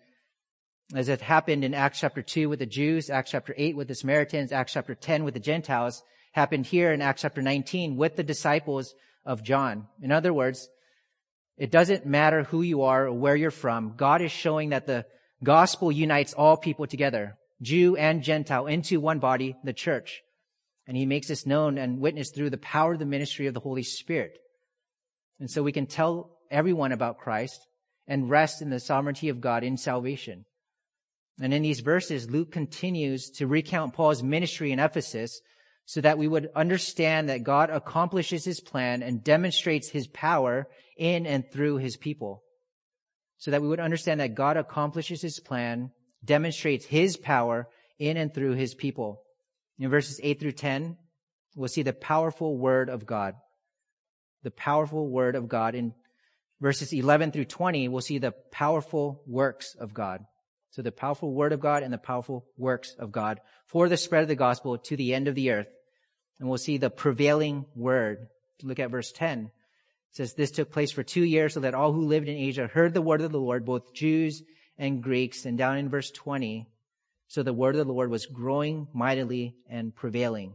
as 0.94 1.08
it 1.08 1.20
happened 1.20 1.64
in 1.64 1.74
Acts 1.74 2.00
chapter 2.00 2.22
2 2.22 2.48
with 2.48 2.60
the 2.60 2.66
Jews, 2.66 3.10
Acts 3.10 3.32
chapter 3.32 3.54
8 3.56 3.76
with 3.76 3.88
the 3.88 3.94
Samaritans, 3.94 4.52
Acts 4.52 4.72
chapter 4.72 4.94
10 4.94 5.24
with 5.24 5.34
the 5.34 5.40
Gentiles, 5.40 6.02
happened 6.32 6.66
here 6.66 6.92
in 6.92 7.02
Acts 7.02 7.22
chapter 7.22 7.42
19 7.42 7.96
with 7.96 8.14
the 8.14 8.22
disciples 8.22 8.94
of 9.24 9.42
John. 9.42 9.88
In 10.00 10.12
other 10.12 10.32
words, 10.32 10.68
it 11.56 11.70
doesn't 11.70 12.06
matter 12.06 12.44
who 12.44 12.62
you 12.62 12.82
are 12.82 13.06
or 13.06 13.12
where 13.12 13.34
you're 13.34 13.50
from. 13.50 13.94
God 13.96 14.22
is 14.22 14.30
showing 14.30 14.70
that 14.70 14.86
the 14.86 15.06
gospel 15.42 15.90
unites 15.90 16.34
all 16.34 16.56
people 16.56 16.86
together. 16.86 17.36
Jew 17.62 17.96
and 17.96 18.22
Gentile 18.22 18.66
into 18.66 19.00
one 19.00 19.18
body, 19.18 19.56
the 19.64 19.72
church. 19.72 20.22
And 20.86 20.96
he 20.96 21.06
makes 21.06 21.28
this 21.28 21.46
known 21.46 21.78
and 21.78 22.00
witnessed 22.00 22.34
through 22.34 22.50
the 22.50 22.58
power 22.58 22.92
of 22.92 22.98
the 23.00 23.06
ministry 23.06 23.46
of 23.46 23.54
the 23.54 23.60
Holy 23.60 23.82
Spirit. 23.82 24.38
And 25.40 25.50
so 25.50 25.62
we 25.62 25.72
can 25.72 25.86
tell 25.86 26.38
everyone 26.50 26.92
about 26.92 27.18
Christ 27.18 27.66
and 28.06 28.30
rest 28.30 28.62
in 28.62 28.70
the 28.70 28.78
sovereignty 28.78 29.30
of 29.30 29.40
God 29.40 29.64
in 29.64 29.76
salvation. 29.76 30.44
And 31.40 31.52
in 31.52 31.62
these 31.62 31.80
verses, 31.80 32.30
Luke 32.30 32.50
continues 32.50 33.30
to 33.32 33.46
recount 33.46 33.92
Paul's 33.92 34.22
ministry 34.22 34.72
in 34.72 34.78
Ephesus 34.78 35.40
so 35.84 36.00
that 36.00 36.18
we 36.18 36.26
would 36.26 36.50
understand 36.56 37.28
that 37.28 37.44
God 37.44 37.70
accomplishes 37.70 38.44
his 38.44 38.60
plan 38.60 39.02
and 39.02 39.22
demonstrates 39.22 39.88
his 39.88 40.06
power 40.08 40.66
in 40.96 41.26
and 41.26 41.44
through 41.52 41.76
his 41.76 41.96
people. 41.96 42.42
So 43.38 43.50
that 43.50 43.62
we 43.62 43.68
would 43.68 43.80
understand 43.80 44.20
that 44.20 44.34
God 44.34 44.56
accomplishes 44.56 45.20
his 45.20 45.38
plan 45.38 45.90
demonstrates 46.24 46.86
his 46.86 47.16
power 47.16 47.68
in 47.98 48.16
and 48.16 48.34
through 48.34 48.54
his 48.54 48.74
people. 48.74 49.22
In 49.78 49.90
verses 49.90 50.18
8 50.22 50.40
through 50.40 50.52
10, 50.52 50.96
we'll 51.54 51.68
see 51.68 51.82
the 51.82 51.92
powerful 51.92 52.56
word 52.56 52.88
of 52.88 53.06
God. 53.06 53.34
The 54.42 54.50
powerful 54.50 55.08
word 55.08 55.36
of 55.36 55.48
God. 55.48 55.74
In 55.74 55.94
verses 56.60 56.92
11 56.92 57.32
through 57.32 57.44
20, 57.44 57.88
we'll 57.88 58.00
see 58.00 58.18
the 58.18 58.32
powerful 58.50 59.22
works 59.26 59.76
of 59.78 59.92
God. 59.92 60.24
So 60.70 60.82
the 60.82 60.92
powerful 60.92 61.32
word 61.32 61.52
of 61.52 61.60
God 61.60 61.82
and 61.82 61.92
the 61.92 61.98
powerful 61.98 62.44
works 62.56 62.94
of 62.98 63.12
God 63.12 63.40
for 63.66 63.88
the 63.88 63.96
spread 63.96 64.22
of 64.22 64.28
the 64.28 64.34
gospel 64.34 64.78
to 64.78 64.96
the 64.96 65.14
end 65.14 65.28
of 65.28 65.34
the 65.34 65.50
earth. 65.50 65.68
And 66.38 66.48
we'll 66.48 66.58
see 66.58 66.76
the 66.76 66.90
prevailing 66.90 67.64
word. 67.74 68.28
Look 68.62 68.78
at 68.78 68.90
verse 68.90 69.12
10. 69.12 69.46
It 69.46 69.50
says, 70.12 70.34
This 70.34 70.50
took 70.50 70.70
place 70.70 70.92
for 70.92 71.02
two 71.02 71.24
years 71.24 71.54
so 71.54 71.60
that 71.60 71.74
all 71.74 71.92
who 71.92 72.06
lived 72.06 72.28
in 72.28 72.36
Asia 72.36 72.66
heard 72.66 72.94
the 72.94 73.02
word 73.02 73.20
of 73.20 73.32
the 73.32 73.40
Lord, 73.40 73.64
both 73.64 73.94
Jews 73.94 74.42
and 74.78 75.02
Greeks. 75.02 75.46
And 75.46 75.56
down 75.56 75.78
in 75.78 75.88
verse 75.88 76.10
20, 76.10 76.66
so 77.28 77.42
the 77.42 77.52
word 77.52 77.76
of 77.76 77.86
the 77.86 77.92
Lord 77.92 78.10
was 78.10 78.26
growing 78.26 78.88
mightily 78.92 79.56
and 79.68 79.94
prevailing. 79.94 80.54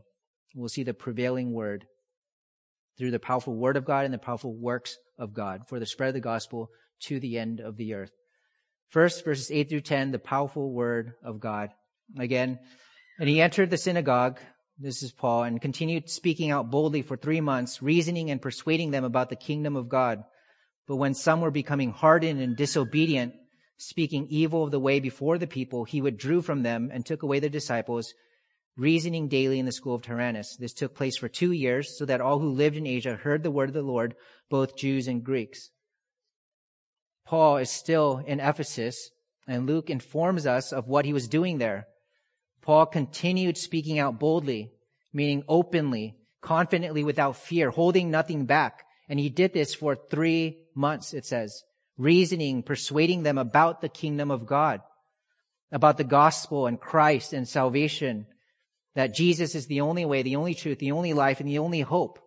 We'll 0.55 0.69
see 0.69 0.83
the 0.83 0.93
prevailing 0.93 1.51
word 1.53 1.85
through 2.97 3.11
the 3.11 3.19
powerful 3.19 3.55
word 3.55 3.77
of 3.77 3.85
God 3.85 4.05
and 4.05 4.13
the 4.13 4.19
powerful 4.19 4.53
works 4.53 4.97
of 5.17 5.33
God 5.33 5.67
for 5.67 5.79
the 5.79 5.85
spread 5.85 6.09
of 6.09 6.13
the 6.13 6.19
gospel 6.19 6.69
to 7.01 7.19
the 7.19 7.37
end 7.37 7.59
of 7.59 7.77
the 7.77 7.93
earth. 7.93 8.11
First, 8.91 9.23
verses 9.23 9.49
8 9.49 9.69
through 9.69 9.81
10, 9.81 10.11
the 10.11 10.19
powerful 10.19 10.69
word 10.69 11.13
of 11.23 11.39
God. 11.39 11.69
Again, 12.19 12.59
and 13.17 13.29
he 13.29 13.41
entered 13.41 13.69
the 13.69 13.77
synagogue, 13.77 14.37
this 14.77 15.01
is 15.01 15.13
Paul, 15.13 15.43
and 15.43 15.61
continued 15.61 16.09
speaking 16.09 16.51
out 16.51 16.69
boldly 16.69 17.01
for 17.01 17.15
three 17.15 17.39
months, 17.39 17.81
reasoning 17.81 18.29
and 18.29 18.41
persuading 18.41 18.91
them 18.91 19.05
about 19.05 19.29
the 19.29 19.37
kingdom 19.37 19.77
of 19.77 19.87
God. 19.87 20.23
But 20.89 20.97
when 20.97 21.13
some 21.13 21.39
were 21.39 21.51
becoming 21.51 21.91
hardened 21.91 22.41
and 22.41 22.57
disobedient, 22.57 23.33
speaking 23.77 24.27
evil 24.29 24.65
of 24.65 24.71
the 24.71 24.79
way 24.79 24.99
before 24.99 25.37
the 25.37 25.47
people, 25.47 25.85
he 25.85 26.01
withdrew 26.01 26.41
from 26.41 26.63
them 26.63 26.89
and 26.91 27.05
took 27.05 27.23
away 27.23 27.39
the 27.39 27.49
disciples, 27.49 28.13
reasoning 28.75 29.29
daily 29.29 29.57
in 29.57 29.65
the 29.65 29.71
school 29.71 29.95
of 29.95 30.01
Tyrannus. 30.01 30.57
This 30.59 30.73
took 30.73 30.95
place 30.95 31.15
for 31.15 31.29
two 31.29 31.53
years, 31.53 31.97
so 31.97 32.03
that 32.03 32.19
all 32.19 32.39
who 32.39 32.49
lived 32.49 32.75
in 32.75 32.85
Asia 32.85 33.15
heard 33.15 33.43
the 33.43 33.51
word 33.51 33.69
of 33.69 33.73
the 33.73 33.83
Lord, 33.83 34.15
both 34.49 34.75
Jews 34.75 35.07
and 35.07 35.23
Greeks. 35.23 35.69
Paul 37.25 37.57
is 37.57 37.69
still 37.69 38.23
in 38.25 38.39
Ephesus, 38.39 39.11
and 39.47 39.65
Luke 39.65 39.89
informs 39.89 40.45
us 40.45 40.71
of 40.71 40.87
what 40.87 41.05
he 41.05 41.13
was 41.13 41.27
doing 41.27 41.57
there. 41.57 41.87
Paul 42.61 42.85
continued 42.85 43.57
speaking 43.57 43.99
out 43.99 44.19
boldly, 44.19 44.71
meaning 45.13 45.43
openly, 45.47 46.15
confidently, 46.41 47.03
without 47.03 47.35
fear, 47.35 47.69
holding 47.69 48.11
nothing 48.11 48.45
back. 48.45 48.83
And 49.09 49.19
he 49.19 49.29
did 49.29 49.53
this 49.53 49.73
for 49.73 49.95
three 49.95 50.65
months, 50.75 51.13
it 51.13 51.25
says, 51.25 51.63
reasoning, 51.97 52.63
persuading 52.63 53.23
them 53.23 53.37
about 53.37 53.81
the 53.81 53.89
kingdom 53.89 54.31
of 54.31 54.45
God, 54.45 54.81
about 55.71 55.97
the 55.97 56.03
gospel 56.03 56.67
and 56.67 56.79
Christ 56.79 57.33
and 57.33 57.47
salvation, 57.47 58.27
that 58.95 59.13
Jesus 59.13 59.55
is 59.55 59.67
the 59.67 59.81
only 59.81 60.05
way, 60.05 60.21
the 60.21 60.35
only 60.35 60.53
truth, 60.53 60.79
the 60.79 60.91
only 60.91 61.13
life, 61.13 61.39
and 61.39 61.49
the 61.49 61.59
only 61.59 61.81
hope 61.81 62.19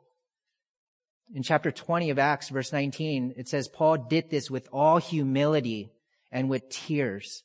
in 1.33 1.43
chapter 1.43 1.71
20 1.71 2.11
of 2.11 2.19
Acts, 2.19 2.49
verse 2.49 2.73
19, 2.73 3.35
it 3.37 3.49
says, 3.49 3.69
Paul 3.69 3.97
did 3.97 4.31
this 4.31 4.51
with 4.51 4.69
all 4.73 4.99
humility 4.99 5.91
and 6.31 6.51
with 6.51 6.69
tears. 6.69 7.43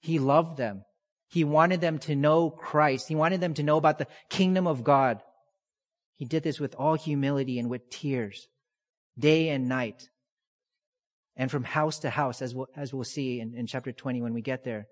He 0.00 0.18
loved 0.18 0.56
them. 0.56 0.84
He 1.28 1.44
wanted 1.44 1.80
them 1.80 1.98
to 2.00 2.14
know 2.14 2.50
Christ. 2.50 3.08
He 3.08 3.14
wanted 3.14 3.40
them 3.40 3.54
to 3.54 3.62
know 3.62 3.78
about 3.78 3.98
the 3.98 4.08
kingdom 4.28 4.66
of 4.66 4.84
God. 4.84 5.22
He 6.16 6.26
did 6.26 6.42
this 6.42 6.60
with 6.60 6.74
all 6.74 6.94
humility 6.94 7.58
and 7.58 7.70
with 7.70 7.88
tears, 7.88 8.48
day 9.18 9.48
and 9.48 9.68
night, 9.68 10.08
and 11.36 11.50
from 11.50 11.64
house 11.64 12.00
to 12.00 12.10
house, 12.10 12.42
as 12.42 12.54
we'll, 12.54 12.68
as 12.76 12.92
we'll 12.92 13.04
see 13.04 13.40
in, 13.40 13.54
in 13.54 13.66
chapter 13.66 13.92
20 13.92 14.20
when 14.20 14.34
we 14.34 14.42
get 14.42 14.64
there. 14.64 14.86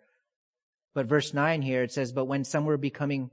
But 0.95 1.07
verse 1.07 1.35
9 1.35 1.63
here, 1.63 1.83
it 1.83 1.93
says, 1.93 2.13
But 2.13 2.25
when 2.25 2.45
some 2.45 2.65
were 2.65 2.79
becoming 2.79 3.31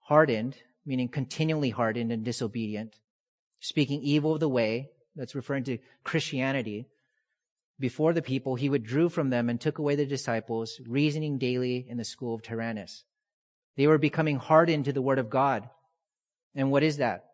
hardened, 0.00 0.56
meaning 0.84 1.08
continually 1.08 1.70
hardened 1.70 2.12
and 2.12 2.24
disobedient, 2.24 2.96
speaking 3.60 4.02
evil 4.02 4.34
of 4.34 4.40
the 4.40 4.48
way, 4.48 4.90
that's 5.16 5.34
referring 5.34 5.64
to 5.64 5.78
Christianity, 6.04 6.86
before 7.80 8.12
the 8.12 8.22
people, 8.22 8.56
he 8.56 8.68
withdrew 8.68 9.08
from 9.08 9.30
them 9.30 9.48
and 9.48 9.58
took 9.58 9.78
away 9.78 9.96
the 9.96 10.04
disciples, 10.04 10.78
reasoning 10.86 11.38
daily 11.38 11.86
in 11.88 11.96
the 11.96 12.04
school 12.04 12.34
of 12.34 12.42
Tyrannus. 12.42 13.04
They 13.76 13.86
were 13.86 13.96
becoming 13.96 14.36
hardened 14.36 14.84
to 14.84 14.92
the 14.92 15.00
word 15.00 15.18
of 15.18 15.30
God. 15.30 15.68
And 16.54 16.70
what 16.70 16.82
is 16.82 16.98
that? 16.98 17.24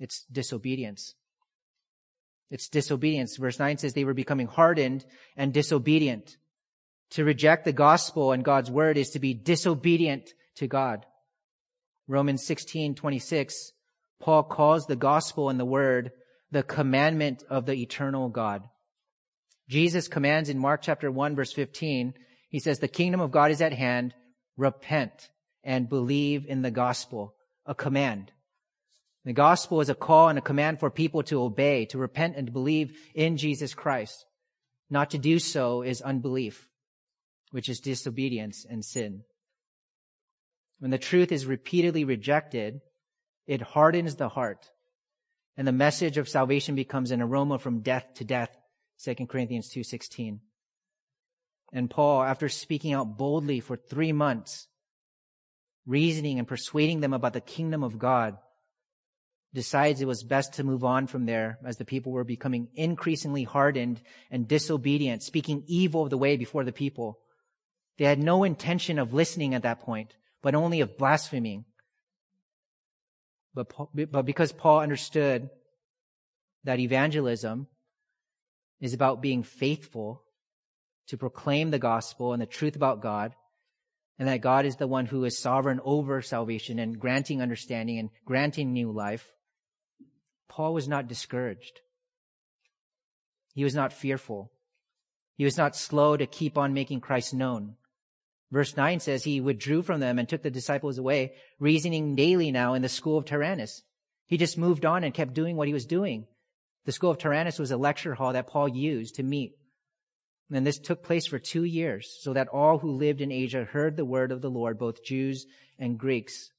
It's 0.00 0.24
disobedience. 0.24 1.14
It's 2.50 2.68
disobedience. 2.68 3.36
Verse 3.36 3.60
9 3.60 3.78
says 3.78 3.94
they 3.94 4.04
were 4.04 4.14
becoming 4.14 4.48
hardened 4.48 5.04
and 5.36 5.54
disobedient. 5.54 6.38
To 7.10 7.24
reject 7.24 7.64
the 7.64 7.72
gospel 7.72 8.32
and 8.32 8.44
God's 8.44 8.72
word 8.72 8.98
is 8.98 9.10
to 9.10 9.20
be 9.20 9.32
disobedient 9.32 10.34
to 10.56 10.66
God. 10.66 11.06
Romans 12.06 12.44
16, 12.46 12.94
26, 12.94 13.72
Paul 14.20 14.42
calls 14.42 14.86
the 14.86 14.96
gospel 14.96 15.48
and 15.48 15.58
the 15.58 15.64
word 15.64 16.12
the 16.50 16.62
commandment 16.62 17.42
of 17.48 17.66
the 17.66 17.74
eternal 17.74 18.28
God. 18.28 18.62
Jesus 19.68 20.08
commands 20.08 20.48
in 20.48 20.58
Mark 20.58 20.82
chapter 20.82 21.10
1 21.10 21.34
verse 21.34 21.52
15, 21.52 22.14
he 22.48 22.60
says, 22.60 22.78
the 22.78 22.88
kingdom 22.88 23.20
of 23.20 23.32
God 23.32 23.50
is 23.50 23.60
at 23.60 23.72
hand. 23.72 24.14
Repent 24.56 25.30
and 25.64 25.88
believe 25.88 26.46
in 26.46 26.62
the 26.62 26.70
gospel. 26.70 27.34
A 27.66 27.74
command. 27.74 28.30
The 29.24 29.32
gospel 29.32 29.80
is 29.80 29.88
a 29.88 29.94
call 29.94 30.28
and 30.28 30.38
a 30.38 30.42
command 30.42 30.78
for 30.78 30.90
people 30.90 31.22
to 31.24 31.42
obey, 31.42 31.86
to 31.86 31.98
repent 31.98 32.36
and 32.36 32.52
believe 32.52 32.96
in 33.14 33.38
Jesus 33.38 33.74
Christ. 33.74 34.26
Not 34.90 35.10
to 35.10 35.18
do 35.18 35.38
so 35.38 35.82
is 35.82 36.02
unbelief, 36.02 36.68
which 37.50 37.68
is 37.68 37.80
disobedience 37.80 38.66
and 38.68 38.84
sin. 38.84 39.24
When 40.84 40.90
the 40.90 40.98
truth 40.98 41.32
is 41.32 41.46
repeatedly 41.46 42.04
rejected, 42.04 42.82
it 43.46 43.62
hardens 43.62 44.16
the 44.16 44.28
heart. 44.28 44.68
And 45.56 45.66
the 45.66 45.72
message 45.72 46.18
of 46.18 46.28
salvation 46.28 46.74
becomes 46.74 47.10
an 47.10 47.22
aroma 47.22 47.58
from 47.58 47.80
death 47.80 48.04
to 48.16 48.24
death. 48.26 48.54
2 49.02 49.14
Corinthians 49.26 49.72
2.16. 49.74 50.40
And 51.72 51.88
Paul, 51.88 52.22
after 52.22 52.50
speaking 52.50 52.92
out 52.92 53.16
boldly 53.16 53.60
for 53.60 53.78
three 53.78 54.12
months, 54.12 54.68
reasoning 55.86 56.38
and 56.38 56.46
persuading 56.46 57.00
them 57.00 57.14
about 57.14 57.32
the 57.32 57.40
kingdom 57.40 57.82
of 57.82 57.98
God, 57.98 58.36
decides 59.54 60.02
it 60.02 60.06
was 60.06 60.22
best 60.22 60.52
to 60.52 60.64
move 60.64 60.84
on 60.84 61.06
from 61.06 61.24
there 61.24 61.60
as 61.64 61.78
the 61.78 61.86
people 61.86 62.12
were 62.12 62.24
becoming 62.24 62.68
increasingly 62.74 63.44
hardened 63.44 64.02
and 64.30 64.46
disobedient, 64.46 65.22
speaking 65.22 65.64
evil 65.66 66.02
of 66.02 66.10
the 66.10 66.18
way 66.18 66.36
before 66.36 66.62
the 66.62 66.72
people. 66.72 67.20
They 67.96 68.04
had 68.04 68.22
no 68.22 68.44
intention 68.44 68.98
of 68.98 69.14
listening 69.14 69.54
at 69.54 69.62
that 69.62 69.80
point 69.80 70.14
but 70.44 70.54
only 70.54 70.82
of 70.82 70.98
blaspheming. 70.98 71.64
But, 73.54 73.72
but 73.94 74.26
because 74.26 74.52
Paul 74.52 74.80
understood 74.80 75.48
that 76.64 76.78
evangelism 76.78 77.66
is 78.78 78.92
about 78.92 79.22
being 79.22 79.42
faithful 79.42 80.22
to 81.08 81.16
proclaim 81.16 81.70
the 81.70 81.78
gospel 81.78 82.34
and 82.34 82.42
the 82.42 82.46
truth 82.46 82.76
about 82.76 83.00
God, 83.00 83.34
and 84.18 84.28
that 84.28 84.42
God 84.42 84.66
is 84.66 84.76
the 84.76 84.86
one 84.86 85.06
who 85.06 85.24
is 85.24 85.38
sovereign 85.38 85.80
over 85.82 86.20
salvation 86.20 86.78
and 86.78 87.00
granting 87.00 87.40
understanding 87.40 87.98
and 87.98 88.10
granting 88.26 88.72
new 88.72 88.92
life, 88.92 89.32
Paul 90.48 90.74
was 90.74 90.86
not 90.86 91.08
discouraged. 91.08 91.80
He 93.54 93.64
was 93.64 93.74
not 93.74 93.94
fearful. 93.94 94.52
He 95.36 95.44
was 95.44 95.56
not 95.56 95.74
slow 95.74 96.18
to 96.18 96.26
keep 96.26 96.58
on 96.58 96.74
making 96.74 97.00
Christ 97.00 97.32
known. 97.32 97.76
Verse 98.54 98.76
9 98.76 99.00
says 99.00 99.24
he 99.24 99.40
withdrew 99.40 99.82
from 99.82 99.98
them 99.98 100.16
and 100.16 100.28
took 100.28 100.42
the 100.42 100.48
disciples 100.48 100.96
away, 100.96 101.32
reasoning 101.58 102.14
daily 102.14 102.52
now 102.52 102.74
in 102.74 102.82
the 102.82 102.88
school 102.88 103.18
of 103.18 103.24
Tyrannus. 103.24 103.82
He 104.28 104.36
just 104.36 104.56
moved 104.56 104.84
on 104.84 105.02
and 105.02 105.12
kept 105.12 105.34
doing 105.34 105.56
what 105.56 105.66
he 105.66 105.74
was 105.74 105.86
doing. 105.86 106.28
The 106.84 106.92
school 106.92 107.10
of 107.10 107.18
Tyrannus 107.18 107.58
was 107.58 107.72
a 107.72 107.76
lecture 107.76 108.14
hall 108.14 108.32
that 108.32 108.46
Paul 108.46 108.68
used 108.68 109.16
to 109.16 109.24
meet. 109.24 109.56
And 110.52 110.64
this 110.64 110.78
took 110.78 111.02
place 111.02 111.26
for 111.26 111.40
two 111.40 111.64
years, 111.64 112.16
so 112.20 112.32
that 112.32 112.46
all 112.46 112.78
who 112.78 112.92
lived 112.92 113.20
in 113.20 113.32
Asia 113.32 113.64
heard 113.64 113.96
the 113.96 114.04
word 114.04 114.30
of 114.30 114.40
the 114.40 114.50
Lord, 114.50 114.78
both 114.78 115.02
Jews 115.02 115.46
and 115.76 115.98
Greeks. 115.98 116.52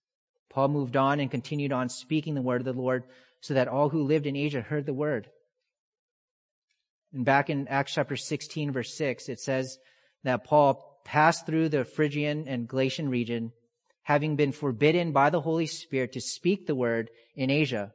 Paul 0.50 0.68
moved 0.68 0.98
on 0.98 1.22
and 1.22 1.32
continued 1.32 1.72
on 1.72 1.88
speaking 1.88 2.36
the 2.36 2.42
word 2.42 2.60
of 2.60 2.66
the 2.66 2.82
Lord, 2.82 3.06
so 3.40 3.54
that 3.54 3.70
all 3.70 3.88
who 3.88 4.04
lived 4.04 4.26
in 4.26 4.36
Asia 4.36 4.60
heard 4.60 4.86
the 4.86 4.94
word. 4.94 5.30
And 7.14 7.24
back 7.24 7.50
in 7.50 7.70
Acts 7.70 7.94
chapter 7.94 8.18
16, 8.18 8.74
verse 8.74 8.94
6, 8.98 9.30
it 9.30 9.40
says 9.40 9.78
that 10.26 10.44
Paul 10.44 10.92
passed 11.06 11.46
through 11.46 11.70
the 11.70 11.86
Phrygian 11.86 12.48
and 12.48 12.68
Galatian 12.68 13.08
region, 13.08 13.54
having 14.04 14.36
been 14.36 14.52
forbidden 14.52 15.14
by 15.14 15.30
the 15.30 15.40
Holy 15.40 15.68
Spirit 15.68 16.12
to 16.14 16.22
speak 16.22 16.68
the 16.68 16.76
word 16.76 17.10
in 17.36 17.50
Asia. 17.50 17.94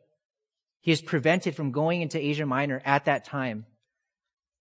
He 0.80 0.92
is 0.92 1.02
prevented 1.02 1.54
from 1.54 1.72
going 1.72 2.00
into 2.00 2.18
Asia 2.18 2.46
Minor 2.46 2.80
at 2.86 3.04
that 3.04 3.26
time. 3.26 3.66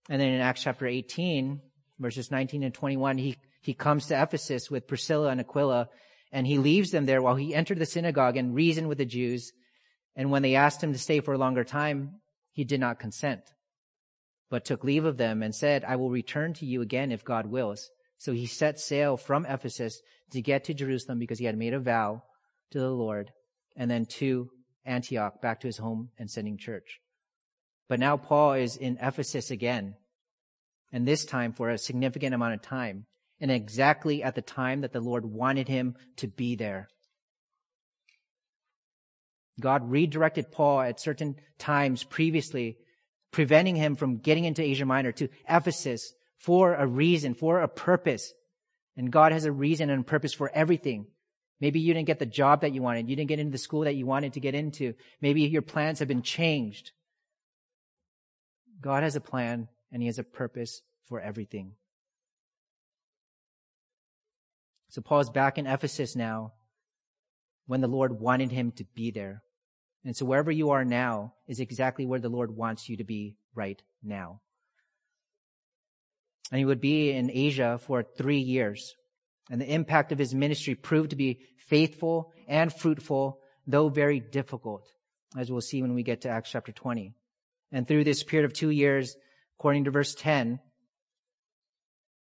And 0.09 0.19
then 0.19 0.29
in 0.29 0.41
Acts 0.41 0.63
chapter 0.63 0.85
18, 0.85 1.61
verses 1.99 2.31
19 2.31 2.63
and 2.63 2.73
21, 2.73 3.17
he, 3.19 3.37
he 3.61 3.73
comes 3.73 4.07
to 4.07 4.21
Ephesus 4.21 4.69
with 4.69 4.87
Priscilla 4.87 5.29
and 5.29 5.39
Aquila, 5.39 5.87
and 6.31 6.45
he 6.45 6.57
leaves 6.57 6.91
them 6.91 7.05
there 7.05 7.21
while 7.21 7.35
he 7.35 7.55
entered 7.55 7.79
the 7.79 7.85
synagogue 7.85 8.35
and 8.35 8.55
reasoned 8.55 8.89
with 8.89 8.97
the 8.97 9.05
Jews. 9.05 9.53
And 10.15 10.31
when 10.31 10.41
they 10.41 10.55
asked 10.55 10.83
him 10.83 10.93
to 10.93 10.99
stay 10.99 11.21
for 11.21 11.33
a 11.33 11.37
longer 11.37 11.63
time, 11.63 12.19
he 12.51 12.63
did 12.63 12.79
not 12.79 12.99
consent, 12.99 13.41
but 14.49 14.65
took 14.65 14.83
leave 14.83 15.05
of 15.05 15.17
them 15.17 15.41
and 15.41 15.55
said, 15.55 15.85
I 15.85 15.95
will 15.95 16.09
return 16.09 16.53
to 16.55 16.65
you 16.65 16.81
again 16.81 17.11
if 17.11 17.23
God 17.23 17.45
wills. 17.45 17.89
So 18.19 18.33
he 18.33 18.45
set 18.45 18.79
sail 18.79 19.17
from 19.17 19.45
Ephesus 19.45 20.01
to 20.31 20.41
get 20.41 20.65
to 20.65 20.73
Jerusalem 20.73 21.19
because 21.19 21.39
he 21.39 21.45
had 21.45 21.57
made 21.57 21.73
a 21.73 21.79
vow 21.79 22.21
to 22.71 22.79
the 22.79 22.91
Lord, 22.91 23.31
and 23.75 23.89
then 23.89 24.05
to 24.05 24.51
Antioch, 24.85 25.41
back 25.41 25.61
to 25.61 25.67
his 25.67 25.77
home 25.77 26.09
and 26.19 26.29
sending 26.29 26.57
church. 26.57 26.99
But 27.87 27.99
now 27.99 28.17
Paul 28.17 28.53
is 28.53 28.75
in 28.75 28.97
Ephesus 29.01 29.49
again, 29.49 29.95
and 30.91 31.07
this 31.07 31.25
time 31.25 31.53
for 31.53 31.69
a 31.69 31.77
significant 31.77 32.35
amount 32.35 32.53
of 32.53 32.61
time, 32.61 33.05
and 33.39 33.49
exactly 33.49 34.21
at 34.21 34.35
the 34.35 34.41
time 34.41 34.81
that 34.81 34.91
the 34.91 35.01
Lord 35.01 35.25
wanted 35.25 35.67
him 35.67 35.95
to 36.17 36.27
be 36.27 36.55
there. 36.55 36.89
God 39.59 39.89
redirected 39.89 40.51
Paul 40.51 40.81
at 40.81 40.99
certain 40.99 41.37
times 41.57 42.03
previously, 42.03 42.77
preventing 43.31 43.77
him 43.77 43.95
from 43.95 44.17
getting 44.17 44.45
into 44.45 44.61
Asia 44.61 44.85
Minor 44.85 45.13
to 45.13 45.29
Ephesus 45.47 46.13
for 46.39 46.73
a 46.73 46.87
reason, 46.87 47.35
for 47.35 47.61
a 47.61 47.67
purpose. 47.67 48.33
And 48.97 49.11
God 49.11 49.31
has 49.31 49.45
a 49.45 49.51
reason 49.51 49.89
and 49.89 50.01
a 50.01 50.03
purpose 50.03 50.33
for 50.33 50.49
everything. 50.53 51.05
Maybe 51.61 51.79
you 51.79 51.93
didn't 51.93 52.07
get 52.07 52.19
the 52.19 52.25
job 52.25 52.61
that 52.61 52.73
you 52.73 52.81
wanted. 52.81 53.09
You 53.09 53.15
didn't 53.15 53.29
get 53.29 53.39
into 53.39 53.51
the 53.51 53.57
school 53.57 53.81
that 53.81 53.95
you 53.95 54.05
wanted 54.05 54.33
to 54.33 54.39
get 54.39 54.55
into. 54.55 54.95
Maybe 55.21 55.41
your 55.43 55.61
plans 55.61 55.99
have 55.99 56.07
been 56.07 56.23
changed. 56.23 56.91
God 58.81 59.03
has 59.03 59.15
a 59.15 59.21
plan 59.21 59.67
and 59.91 60.01
He 60.01 60.07
has 60.07 60.19
a 60.19 60.23
purpose 60.23 60.81
for 61.05 61.19
everything. 61.19 61.73
So 64.89 65.01
Paul's 65.01 65.29
back 65.29 65.57
in 65.57 65.67
Ephesus 65.67 66.15
now 66.15 66.53
when 67.67 67.81
the 67.81 67.87
Lord 67.87 68.19
wanted 68.19 68.51
him 68.51 68.71
to 68.73 68.83
be 68.95 69.11
there. 69.11 69.43
And 70.03 70.15
so 70.15 70.25
wherever 70.25 70.51
you 70.51 70.71
are 70.71 70.83
now 70.83 71.33
is 71.47 71.59
exactly 71.59 72.05
where 72.05 72.19
the 72.19 72.29
Lord 72.29 72.55
wants 72.55 72.89
you 72.89 72.97
to 72.97 73.03
be 73.03 73.35
right 73.53 73.79
now. 74.01 74.41
And 76.51 76.59
he 76.59 76.65
would 76.65 76.81
be 76.81 77.11
in 77.11 77.29
Asia 77.31 77.79
for 77.81 78.03
three 78.03 78.39
years. 78.39 78.95
And 79.49 79.61
the 79.61 79.73
impact 79.73 80.11
of 80.11 80.19
his 80.19 80.33
ministry 80.33 80.75
proved 80.75 81.11
to 81.11 81.15
be 81.15 81.39
faithful 81.57 82.31
and 82.47 82.73
fruitful, 82.73 83.39
though 83.67 83.89
very 83.89 84.19
difficult, 84.19 84.87
as 85.37 85.51
we'll 85.51 85.61
see 85.61 85.81
when 85.81 85.93
we 85.93 86.03
get 86.03 86.21
to 86.21 86.29
Acts 86.29 86.51
chapter 86.51 86.71
20. 86.71 87.13
And 87.71 87.87
through 87.87 88.03
this 88.03 88.23
period 88.23 88.45
of 88.45 88.53
two 88.53 88.69
years, 88.69 89.15
according 89.59 89.83
to 89.85 89.91
verse 89.91 90.15
10, 90.15 90.59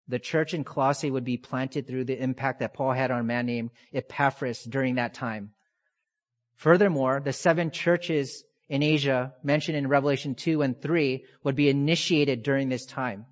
the 0.08 0.18
church 0.18 0.54
in 0.54 0.64
Colossae 0.64 1.10
would 1.10 1.24
be 1.24 1.36
planted 1.36 1.86
through 1.86 2.04
the 2.04 2.20
impact 2.20 2.60
that 2.60 2.74
Paul 2.74 2.92
had 2.92 3.10
on 3.10 3.20
a 3.20 3.24
man 3.24 3.46
named 3.46 3.70
Epaphras 3.94 4.64
during 4.64 4.96
that 4.96 5.14
time. 5.14 5.52
Furthermore, 6.56 7.22
the 7.24 7.32
seven 7.32 7.70
churches 7.70 8.44
in 8.68 8.82
Asia 8.82 9.34
mentioned 9.42 9.78
in 9.78 9.88
Revelation 9.88 10.34
2 10.34 10.62
and 10.62 10.80
3 10.80 11.24
would 11.44 11.56
be 11.56 11.68
initiated 11.68 12.42
during 12.42 12.68
this 12.68 12.84
time. 12.84 13.26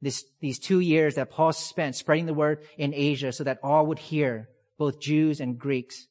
This, 0.00 0.24
these 0.40 0.58
two 0.58 0.80
years 0.80 1.16
that 1.16 1.30
Paul 1.30 1.52
spent 1.52 1.96
spreading 1.96 2.26
the 2.26 2.34
word 2.34 2.64
in 2.76 2.94
Asia 2.94 3.32
so 3.32 3.44
that 3.44 3.58
all 3.62 3.86
would 3.86 3.98
hear, 3.98 4.48
both 4.78 5.00
Jews 5.00 5.40
and 5.40 5.58
Greeks. 5.58 6.06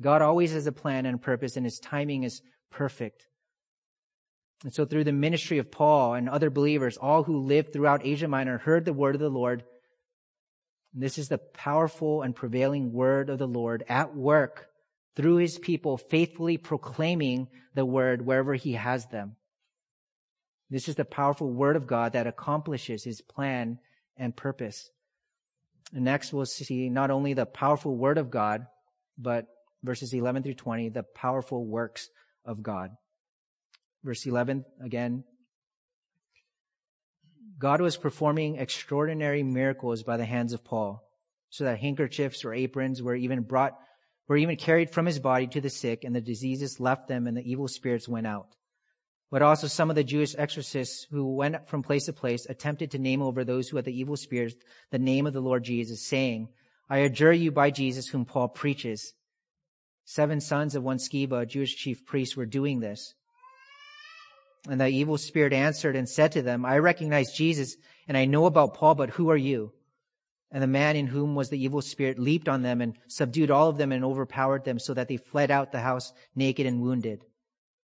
God 0.00 0.22
always 0.22 0.52
has 0.52 0.66
a 0.66 0.72
plan 0.72 1.04
and 1.04 1.16
a 1.16 1.18
purpose 1.18 1.56
and 1.56 1.66
his 1.66 1.78
timing 1.78 2.22
is 2.22 2.40
perfect. 2.70 3.26
And 4.64 4.72
so 4.72 4.86
through 4.86 5.04
the 5.04 5.12
ministry 5.12 5.58
of 5.58 5.70
Paul 5.70 6.14
and 6.14 6.28
other 6.28 6.50
believers, 6.50 6.96
all 6.96 7.22
who 7.22 7.38
lived 7.38 7.72
throughout 7.72 8.06
Asia 8.06 8.28
Minor 8.28 8.58
heard 8.58 8.84
the 8.84 8.92
word 8.92 9.14
of 9.14 9.20
the 9.20 9.28
Lord. 9.28 9.64
And 10.94 11.02
this 11.02 11.18
is 11.18 11.28
the 11.28 11.38
powerful 11.38 12.22
and 12.22 12.34
prevailing 12.34 12.92
word 12.92 13.28
of 13.28 13.38
the 13.38 13.46
Lord 13.46 13.84
at 13.88 14.16
work 14.16 14.68
through 15.14 15.36
his 15.36 15.58
people, 15.58 15.98
faithfully 15.98 16.56
proclaiming 16.56 17.48
the 17.74 17.84
word 17.84 18.24
wherever 18.24 18.54
he 18.54 18.72
has 18.72 19.06
them. 19.06 19.36
This 20.70 20.88
is 20.88 20.96
the 20.96 21.04
powerful 21.04 21.50
word 21.50 21.76
of 21.76 21.86
God 21.86 22.12
that 22.12 22.26
accomplishes 22.26 23.04
his 23.04 23.20
plan 23.20 23.78
and 24.16 24.34
purpose. 24.36 24.90
And 25.94 26.04
next 26.04 26.32
we'll 26.32 26.46
see 26.46 26.88
not 26.88 27.10
only 27.10 27.34
the 27.34 27.46
powerful 27.46 27.96
word 27.96 28.18
of 28.18 28.30
God, 28.30 28.66
but 29.16 29.46
verses 29.82 30.12
11 30.12 30.42
through 30.42 30.54
20, 30.54 30.88
the 30.88 31.04
powerful 31.04 31.64
works 31.64 32.08
of 32.44 32.62
God. 32.62 32.90
Verse 34.02 34.26
11 34.26 34.64
again. 34.82 35.24
God 37.58 37.80
was 37.80 37.96
performing 37.96 38.56
extraordinary 38.56 39.42
miracles 39.42 40.02
by 40.02 40.16
the 40.16 40.26
hands 40.26 40.52
of 40.52 40.64
Paul, 40.64 41.02
so 41.48 41.64
that 41.64 41.78
handkerchiefs 41.78 42.44
or 42.44 42.52
aprons 42.52 43.02
were 43.02 43.14
even 43.14 43.42
brought, 43.42 43.78
were 44.28 44.36
even 44.36 44.56
carried 44.56 44.90
from 44.90 45.06
his 45.06 45.18
body 45.18 45.46
to 45.46 45.60
the 45.60 45.70
sick, 45.70 46.04
and 46.04 46.14
the 46.14 46.20
diseases 46.20 46.80
left 46.80 47.08
them, 47.08 47.26
and 47.26 47.36
the 47.36 47.50
evil 47.50 47.66
spirits 47.66 48.08
went 48.08 48.26
out. 48.26 48.48
But 49.36 49.42
also 49.42 49.66
some 49.66 49.90
of 49.90 49.96
the 49.96 50.02
Jewish 50.02 50.34
exorcists 50.38 51.06
who 51.10 51.34
went 51.34 51.68
from 51.68 51.82
place 51.82 52.06
to 52.06 52.14
place 52.14 52.46
attempted 52.46 52.92
to 52.92 52.98
name 52.98 53.20
over 53.20 53.44
those 53.44 53.68
who 53.68 53.76
had 53.76 53.84
the 53.84 53.92
evil 53.92 54.16
spirits 54.16 54.54
the 54.90 54.98
name 54.98 55.26
of 55.26 55.34
the 55.34 55.42
Lord 55.42 55.62
Jesus, 55.62 56.06
saying, 56.06 56.48
I 56.88 57.00
adjure 57.00 57.34
you 57.34 57.52
by 57.52 57.70
Jesus 57.70 58.08
whom 58.08 58.24
Paul 58.24 58.48
preaches. 58.48 59.12
Seven 60.06 60.40
sons 60.40 60.74
of 60.74 60.84
one 60.84 60.96
Sceva, 60.96 61.42
a 61.42 61.44
Jewish 61.44 61.76
chief 61.76 62.06
priest, 62.06 62.34
were 62.34 62.46
doing 62.46 62.80
this. 62.80 63.12
And 64.70 64.80
the 64.80 64.88
evil 64.88 65.18
spirit 65.18 65.52
answered 65.52 65.96
and 65.96 66.08
said 66.08 66.32
to 66.32 66.40
them, 66.40 66.64
I 66.64 66.78
recognize 66.78 67.34
Jesus 67.34 67.76
and 68.08 68.16
I 68.16 68.24
know 68.24 68.46
about 68.46 68.72
Paul, 68.72 68.94
but 68.94 69.10
who 69.10 69.28
are 69.28 69.36
you? 69.36 69.74
And 70.50 70.62
the 70.62 70.66
man 70.66 70.96
in 70.96 71.08
whom 71.08 71.34
was 71.34 71.50
the 71.50 71.62
evil 71.62 71.82
spirit 71.82 72.18
leaped 72.18 72.48
on 72.48 72.62
them 72.62 72.80
and 72.80 72.96
subdued 73.06 73.50
all 73.50 73.68
of 73.68 73.76
them 73.76 73.92
and 73.92 74.02
overpowered 74.02 74.64
them 74.64 74.78
so 74.78 74.94
that 74.94 75.08
they 75.08 75.18
fled 75.18 75.50
out 75.50 75.72
the 75.72 75.80
house 75.80 76.14
naked 76.34 76.64
and 76.64 76.80
wounded. 76.80 77.22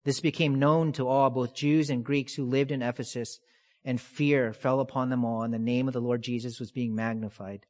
This 0.09 0.21
became 0.21 0.59
known 0.59 0.93
to 0.93 1.07
all, 1.07 1.29
both 1.29 1.53
Jews 1.53 1.91
and 1.91 2.03
Greeks 2.03 2.33
who 2.33 2.47
lived 2.47 2.71
in 2.71 2.81
Ephesus, 2.81 3.41
and 3.85 4.01
fear 4.01 4.55
fell 4.55 4.81
upon 4.81 5.11
them 5.11 5.23
all, 5.23 5.43
and 5.43 5.53
the 5.53 5.59
name 5.59 5.87
of 5.87 5.93
the 5.93 6.01
Lord 6.01 6.23
Jesus 6.23 6.59
was 6.59 6.73
being 6.73 6.95
magnified. 6.95 7.67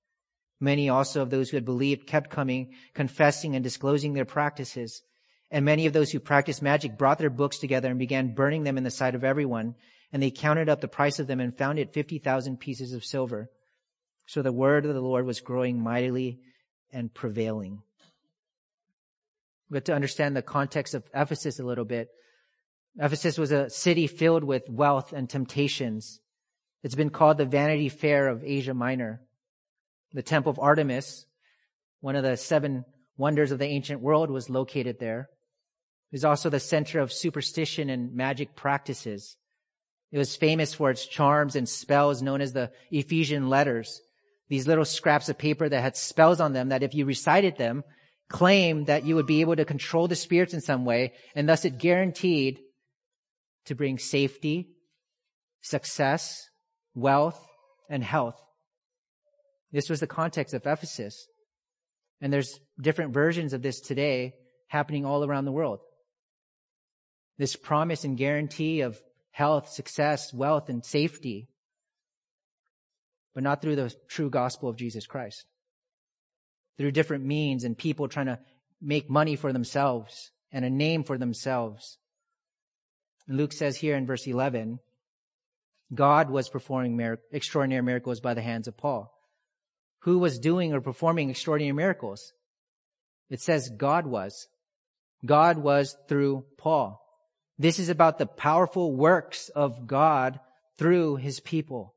Many 0.61 0.89
also 0.89 1.21
of 1.21 1.31
those 1.31 1.51
who 1.51 1.57
had 1.57 1.65
believed 1.65 2.07
kept 2.07 2.31
coming, 2.31 2.75
confessing 2.95 3.57
and 3.57 3.65
disclosing 3.65 4.13
their 4.13 4.25
practices. 4.25 5.03
And 5.51 5.65
many 5.65 5.87
of 5.87 5.93
those 5.93 6.13
who 6.13 6.21
practiced 6.21 6.63
magic 6.63 6.97
brought 6.97 7.19
their 7.19 7.29
books 7.29 7.59
together 7.59 7.91
and 7.91 7.99
began 7.99 8.37
burning 8.37 8.63
them 8.63 8.79
in 8.79 8.85
the 8.85 8.93
sight 8.93 9.17
of 9.17 9.25
everyone. 9.25 9.75
And 10.13 10.23
they 10.23 10.31
counted 10.31 10.69
up 10.69 10.81
the 10.81 10.87
price 10.87 11.19
of 11.19 11.27
them 11.27 11.41
and 11.41 11.59
found 11.59 11.81
it 11.81 11.93
50,000 11.93 12.61
pieces 12.61 12.93
of 12.93 13.05
silver. 13.05 13.51
So 14.27 14.43
the 14.43 14.53
word 14.53 14.87
of 14.87 14.95
the 14.95 15.01
Lord 15.01 15.27
was 15.27 15.41
growing 15.41 15.83
mightily 15.83 16.39
and 16.93 17.13
prevailing. 17.13 17.83
We 19.71 19.77
have 19.77 19.83
to 19.87 19.95
understand 19.97 20.37
the 20.37 20.43
context 20.43 20.95
of 20.95 21.03
Ephesus 21.13 21.59
a 21.59 21.65
little 21.65 21.85
bit. 21.85 22.11
Ephesus 23.01 23.39
was 23.39 23.53
a 23.53 23.71
city 23.71 24.07
filled 24.09 24.43
with 24.43 24.69
wealth 24.69 25.13
and 25.13 25.31
temptations. 25.31 26.21
It's 26.83 26.97
been 26.97 27.11
called 27.11 27.39
the 27.39 27.45
Vanity 27.45 27.89
Fair 27.89 28.27
of 28.27 28.43
Asia 28.45 28.75
Minor. 28.75 29.21
The 30.13 30.23
Temple 30.23 30.51
of 30.51 30.59
Artemis, 30.59 31.27
one 32.01 32.17
of 32.17 32.25
the 32.25 32.37
seven 32.37 32.85
wonders 33.17 33.53
of 33.53 33.59
the 33.59 33.67
ancient 33.67 34.01
world, 34.01 34.31
was 34.31 34.51
located 34.51 34.99
there. 34.99 35.29
It 36.11 36.17
was 36.17 36.25
also 36.25 36.51
the 36.51 36.59
center 36.59 36.99
of 36.99 37.13
superstition 37.13 37.89
and 37.89 38.15
magic 38.15 38.57
practices. 38.57 39.37
It 40.11 40.19
was 40.19 40.35
famous 40.35 40.75
for 40.75 40.91
its 40.91 41.07
charms 41.07 41.55
and 41.55 41.69
spells 41.69 42.23
known 42.23 42.41
as 42.41 42.53
the 42.53 42.73
Ephesian 42.91 43.49
letters. 43.49 44.01
These 44.49 44.67
little 44.67 44.87
scraps 44.87 45.29
of 45.29 45.39
paper 45.39 45.69
that 45.69 45.83
had 45.83 45.97
spells 45.97 46.41
on 46.41 46.53
them 46.53 46.71
that 46.71 46.83
if 46.83 46.95
you 46.95 47.05
recited 47.05 47.59
them, 47.59 47.85
claimed 48.29 48.87
that 48.87 49.05
you 49.05 49.15
would 49.15 49.27
be 49.27 49.41
able 49.41 49.57
to 49.57 49.65
control 49.65 50.09
the 50.09 50.17
spirits 50.17 50.55
in 50.55 50.61
some 50.61 50.85
way, 50.85 51.13
and 51.35 51.49
thus 51.49 51.65
it 51.65 51.79
guaranteed 51.79 52.61
to 53.69 53.75
bring 53.75 53.99
safety, 53.99 54.69
success, 55.63 56.49
wealth, 56.95 57.41
and 57.89 58.03
health. 58.03 58.41
This 59.73 59.89
was 59.89 60.01
the 60.01 60.07
context 60.07 60.55
of 60.55 60.67
Ephesus. 60.67 61.27
And 62.21 62.33
there's 62.33 62.59
different 62.81 63.15
versions 63.15 63.53
of 63.53 63.63
this 63.63 63.81
today 63.81 64.35
happening 64.67 65.05
all 65.05 65.25
around 65.25 65.45
the 65.45 65.53
world. 65.53 65.81
This 67.39 67.57
promise 67.57 68.05
and 68.05 68.17
guarantee 68.17 68.81
of 68.81 69.01
health, 69.31 69.69
success, 69.69 70.33
wealth, 70.35 70.69
and 70.69 70.85
safety, 70.85 71.49
but 73.35 73.45
not 73.45 73.63
through 73.63 73.77
the 73.77 73.95
true 74.09 74.31
gospel 74.31 74.69
of 74.69 74.77
Jesus 74.77 75.07
Christ. 75.07 75.45
Through 76.77 76.93
different 76.93 77.25
means 77.25 77.65
and 77.65 77.79
people 77.79 78.09
trying 78.09 78.27
to 78.27 78.41
make 78.81 79.09
money 79.09 79.37
for 79.37 79.53
themselves 79.53 80.33
and 80.51 80.65
a 80.65 80.71
name 80.71 81.05
for 81.05 81.19
themselves. 81.19 81.99
Luke 83.29 83.53
says 83.53 83.77
here 83.77 83.95
in 83.95 84.07
verse 84.07 84.27
11, 84.27 84.81
God 85.95 86.31
was 86.31 86.49
performing 86.49 87.17
extraordinary 87.31 87.83
miracles 87.83 88.21
by 88.21 88.35
the 88.35 88.43
hands 88.43 88.67
of 88.69 88.77
Paul. 88.77 89.15
Who 90.01 90.19
was 90.19 90.39
doing 90.39 90.73
or 90.73 90.81
performing 90.81 91.31
extraordinary 91.31 91.73
miracles? 91.73 92.33
It 93.29 93.41
says 93.41 93.71
God 93.77 94.07
was. 94.07 94.49
God 95.25 95.59
was 95.59 95.97
through 96.09 96.45
Paul. 96.57 97.05
This 97.59 97.79
is 97.79 97.89
about 97.89 98.19
the 98.19 98.27
powerful 98.27 98.95
works 98.95 99.49
of 99.51 99.87
God 99.87 100.41
through 100.79 101.17
his 101.17 101.41
people. 101.41 101.95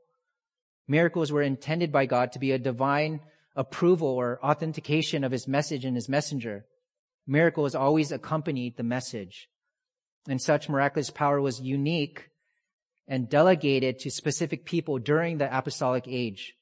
Miracles 0.88 1.32
were 1.32 1.44
intended 1.44 1.92
by 1.92 2.06
God 2.06 2.32
to 2.32 2.40
be 2.40 2.52
a 2.52 2.58
divine 2.58 3.22
approval 3.56 4.08
or 4.08 4.44
authentication 4.44 5.24
of 5.24 5.32
his 5.32 5.48
message 5.48 5.86
and 5.86 5.96
his 5.96 6.10
messenger. 6.10 6.66
Miracles 7.28 7.76
always 7.76 8.12
accompanied 8.12 8.76
the 8.76 8.84
message. 8.84 9.48
And 10.28 10.42
such 10.42 10.70
miraculous 10.70 11.10
power 11.10 11.42
was 11.42 11.60
unique 11.60 12.30
and 13.08 13.30
delegated 13.30 14.00
to 14.00 14.12
specific 14.12 14.66
people 14.66 15.00
during 15.00 15.38
the 15.38 15.58
apostolic 15.58 16.06
age 16.08 16.54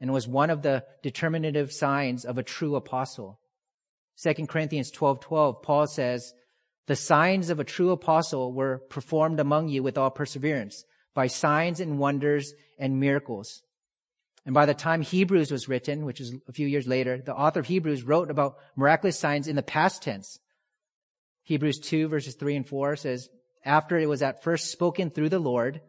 and 0.00 0.12
was 0.12 0.26
one 0.26 0.50
of 0.50 0.62
the 0.62 0.84
determinative 1.02 1.72
signs 1.72 2.24
of 2.24 2.38
a 2.38 2.42
true 2.42 2.74
apostle. 2.74 3.40
2 4.16 4.46
Corinthians 4.46 4.90
12:12 4.90 5.20
12, 5.20 5.62
Paul 5.62 5.86
says, 5.86 6.32
"The 6.86 6.96
signs 6.96 7.50
of 7.50 7.60
a 7.60 7.64
true 7.64 7.90
apostle 7.90 8.52
were 8.52 8.78
performed 8.88 9.40
among 9.40 9.68
you 9.68 9.82
with 9.82 9.98
all 9.98 10.10
perseverance 10.10 10.84
by 11.14 11.26
signs 11.26 11.80
and 11.80 11.98
wonders 11.98 12.54
and 12.78 12.98
miracles." 12.98 13.62
And 14.46 14.54
by 14.54 14.64
the 14.64 14.74
time 14.74 15.02
Hebrews 15.02 15.50
was 15.50 15.68
written, 15.68 16.04
which 16.04 16.20
is 16.20 16.34
a 16.48 16.52
few 16.52 16.66
years 16.66 16.86
later, 16.86 17.20
the 17.20 17.34
author 17.34 17.60
of 17.60 17.66
Hebrews 17.66 18.04
wrote 18.04 18.30
about 18.30 18.56
miraculous 18.74 19.18
signs 19.18 19.46
in 19.46 19.56
the 19.56 19.62
past 19.62 20.02
tense. 20.02 20.38
Hebrews 21.42 21.80
2 21.80 22.08
verses 22.08 22.34
3 22.34 22.56
and 22.56 22.68
4 22.68 22.96
says, 22.96 23.28
After 23.64 23.98
it 23.98 24.08
was 24.08 24.22
at 24.22 24.42
first 24.42 24.70
spoken 24.70 25.10
through 25.10 25.30
the 25.30 25.38
Lord, 25.38 25.80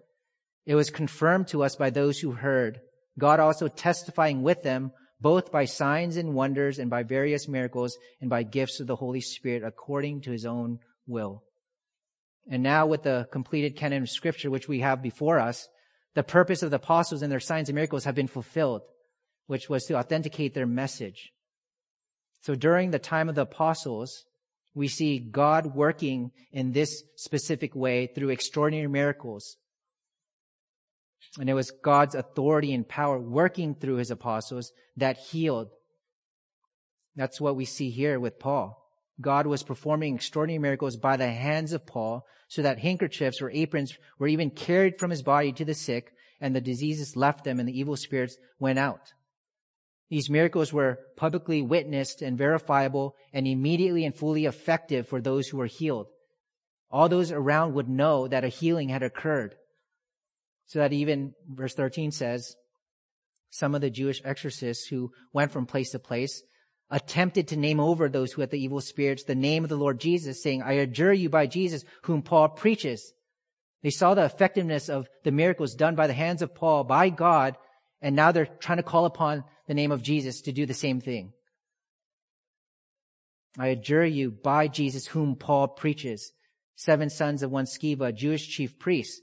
it 0.66 0.76
was 0.76 0.90
confirmed 0.90 1.48
to 1.50 1.64
us 1.64 1.76
by 1.76 1.90
those 1.90 2.20
who 2.20 2.32
heard, 2.32 2.80
God 3.18 3.40
also 3.40 3.68
testifying 3.68 4.42
with 4.42 4.64
them 4.64 4.92
both 5.22 5.52
by 5.52 5.66
signs 5.66 6.18
and 6.18 6.34
wonders 6.34 6.80
and 6.80 6.90
by 6.90 7.04
various 7.04 7.48
miracles 7.48 7.96
and 8.20 8.30
by 8.30 8.42
gifts 8.42 8.80
of 8.80 8.88
the 8.88 8.96
Holy 8.96 9.22
Spirit 9.22 9.64
according 9.64 10.22
to 10.22 10.32
his 10.32 10.46
own 10.46 10.80
will. 11.06 11.44
And 12.50 12.64
now 12.64 12.88
with 12.88 13.04
the 13.04 13.28
completed 13.32 13.78
canon 13.78 14.02
of 14.02 14.10
scripture, 14.10 14.50
which 14.50 14.68
we 14.68 14.80
have 14.80 15.04
before 15.04 15.40
us, 15.40 15.68
the 16.16 16.24
purpose 16.24 16.64
of 16.64 16.72
the 16.72 16.78
apostles 16.78 17.22
and 17.22 17.32
their 17.32 17.40
signs 17.40 17.70
and 17.70 17.76
miracles 17.76 18.04
have 18.06 18.16
been 18.16 18.28
fulfilled, 18.28 18.82
which 19.46 19.70
was 19.70 19.86
to 19.86 19.96
authenticate 19.96 20.56
their 20.56 20.66
message. 20.66 21.32
So 22.42 22.56
during 22.56 22.90
the 22.90 23.00
time 23.00 23.30
of 23.30 23.36
the 23.36 23.44
apostles, 23.44 24.26
we 24.74 24.88
see 24.88 25.20
God 25.20 25.76
working 25.76 26.32
in 26.52 26.72
this 26.72 27.04
specific 27.16 27.76
way 27.76 28.08
through 28.08 28.30
extraordinary 28.30 28.88
miracles. 28.88 29.58
And 31.40 31.50
it 31.50 31.54
was 31.54 31.72
God's 31.84 32.16
authority 32.16 32.74
and 32.74 32.88
power 32.88 33.20
working 33.20 33.76
through 33.76 33.96
his 33.96 34.12
apostles 34.12 34.72
that 34.98 35.18
healed. 35.18 35.70
That's 37.16 37.42
what 37.42 37.56
we 37.56 37.66
see 37.66 37.90
here 37.90 38.20
with 38.20 38.40
Paul. 38.40 38.78
God 39.20 39.46
was 39.46 39.64
performing 39.64 40.16
extraordinary 40.16 40.60
miracles 40.60 40.98
by 40.98 41.18
the 41.18 41.30
hands 41.30 41.74
of 41.74 41.86
Paul 41.86 42.26
so 42.48 42.62
that 42.62 42.80
handkerchiefs 42.80 43.42
or 43.42 43.52
aprons 43.52 43.98
were 44.18 44.28
even 44.28 44.50
carried 44.50 45.00
from 45.00 45.12
his 45.12 45.22
body 45.22 45.52
to 45.54 45.66
the 45.66 45.74
sick 45.74 46.12
and 46.40 46.56
the 46.56 46.62
diseases 46.62 47.16
left 47.16 47.44
them 47.44 47.60
and 47.60 47.70
the 47.70 47.78
evil 47.78 47.96
spirits 47.96 48.38
went 48.60 48.80
out. 48.80 49.14
These 50.12 50.30
miracles 50.30 50.74
were 50.74 51.00
publicly 51.16 51.62
witnessed 51.62 52.22
and 52.22 52.38
verifiable 52.38 53.16
and 53.32 53.48
immediately 53.48 54.04
and 54.04 54.14
fully 54.14 54.46
effective 54.46 55.08
for 55.08 55.22
those 55.22 55.48
who 55.48 55.58
were 55.58 55.68
healed. 55.68 56.08
All 56.90 57.08
those 57.08 57.32
around 57.32 57.76
would 57.76 57.88
know 57.88 58.28
that 58.28 58.44
a 58.44 58.50
healing 58.50 58.90
had 58.90 59.04
occurred. 59.04 59.56
So 60.66 60.80
that 60.80 60.92
even 60.92 61.34
verse 61.48 61.74
13 61.76 62.12
says, 62.12 62.58
some 63.52 63.74
of 63.74 63.80
the 63.80 63.90
Jewish 63.90 64.22
exorcists 64.26 64.88
who 64.88 65.12
went 65.32 65.52
from 65.52 65.66
place 65.66 65.92
to 65.92 66.00
place 66.00 66.44
attempted 66.90 67.48
to 67.48 67.56
name 67.56 67.80
over 67.80 68.10
those 68.10 68.34
who 68.34 68.42
had 68.42 68.52
the 68.52 68.62
evil 68.62 68.82
spirits 68.82 69.24
the 69.24 69.34
name 69.34 69.64
of 69.64 69.70
the 69.70 69.78
Lord 69.78 70.02
Jesus, 70.02 70.44
saying, 70.44 70.62
I 70.62 70.74
adjure 70.74 71.14
you 71.14 71.30
by 71.30 71.48
Jesus, 71.48 71.86
whom 72.04 72.22
Paul 72.22 72.50
preaches. 72.50 73.14
They 73.82 73.92
saw 73.92 74.14
the 74.14 74.26
effectiveness 74.26 74.90
of 74.90 75.08
the 75.24 75.32
miracles 75.32 75.74
done 75.74 75.96
by 75.96 76.08
the 76.08 76.14
hands 76.14 76.42
of 76.42 76.54
Paul 76.54 76.84
by 76.84 77.10
God, 77.10 77.56
and 78.02 78.16
now 78.16 78.32
they're 78.32 78.46
trying 78.46 78.78
to 78.78 78.84
call 78.84 79.06
upon 79.06 79.44
the 79.68 79.74
name 79.74 79.92
of 79.92 80.02
Jesus 80.02 80.42
to 80.42 80.52
do 80.52 80.66
the 80.66 80.74
same 80.74 81.00
thing. 81.00 81.34
I 83.58 83.68
adjure 83.68 84.06
you 84.06 84.32
by 84.32 84.68
Jesus, 84.68 85.08
whom 85.08 85.36
Paul 85.36 85.68
preaches. 85.68 86.32
Seven 86.76 87.10
sons 87.10 87.44
of 87.44 87.52
one 87.52 87.66
Sceva, 87.66 88.16
Jewish 88.16 88.48
chief 88.48 88.80
priest. 88.80 89.22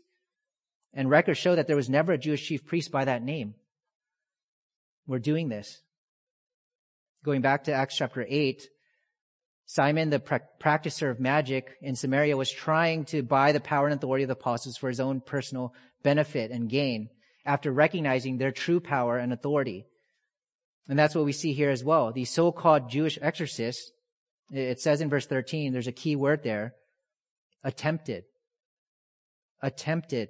And 0.92 1.10
records 1.10 1.38
show 1.38 1.56
that 1.56 1.66
there 1.66 1.76
was 1.76 1.90
never 1.90 2.12
a 2.12 2.18
Jewish 2.18 2.46
chief 2.46 2.64
priest 2.64 2.90
by 2.90 3.04
that 3.04 3.22
name. 3.22 3.54
We're 5.06 5.18
doing 5.18 5.48
this. 5.48 5.80
Going 7.24 7.40
back 7.40 7.64
to 7.64 7.72
Acts 7.72 7.96
chapter 7.96 8.24
8, 8.28 8.68
Simon, 9.66 10.10
the 10.10 10.20
pra- 10.20 10.40
practicer 10.60 11.10
of 11.10 11.20
magic 11.20 11.76
in 11.82 11.96
Samaria, 11.96 12.36
was 12.36 12.50
trying 12.50 13.04
to 13.06 13.22
buy 13.22 13.52
the 13.52 13.60
power 13.60 13.86
and 13.86 13.94
authority 13.94 14.24
of 14.24 14.28
the 14.28 14.34
apostles 14.34 14.76
for 14.76 14.88
his 14.88 15.00
own 15.00 15.20
personal 15.20 15.74
benefit 16.02 16.50
and 16.50 16.68
gain 16.68 17.08
after 17.48 17.72
recognizing 17.72 18.36
their 18.36 18.52
true 18.52 18.78
power 18.78 19.16
and 19.16 19.32
authority. 19.32 19.86
And 20.86 20.98
that's 20.98 21.14
what 21.14 21.24
we 21.24 21.32
see 21.32 21.54
here 21.54 21.70
as 21.70 21.82
well. 21.82 22.12
These 22.12 22.30
so-called 22.30 22.90
Jewish 22.90 23.18
exorcists, 23.22 23.90
it 24.52 24.80
says 24.80 25.00
in 25.00 25.08
verse 25.08 25.26
13, 25.26 25.72
there's 25.72 25.86
a 25.86 25.92
key 25.92 26.14
word 26.14 26.42
there, 26.44 26.74
attempted. 27.64 28.24
Attempted. 29.62 30.28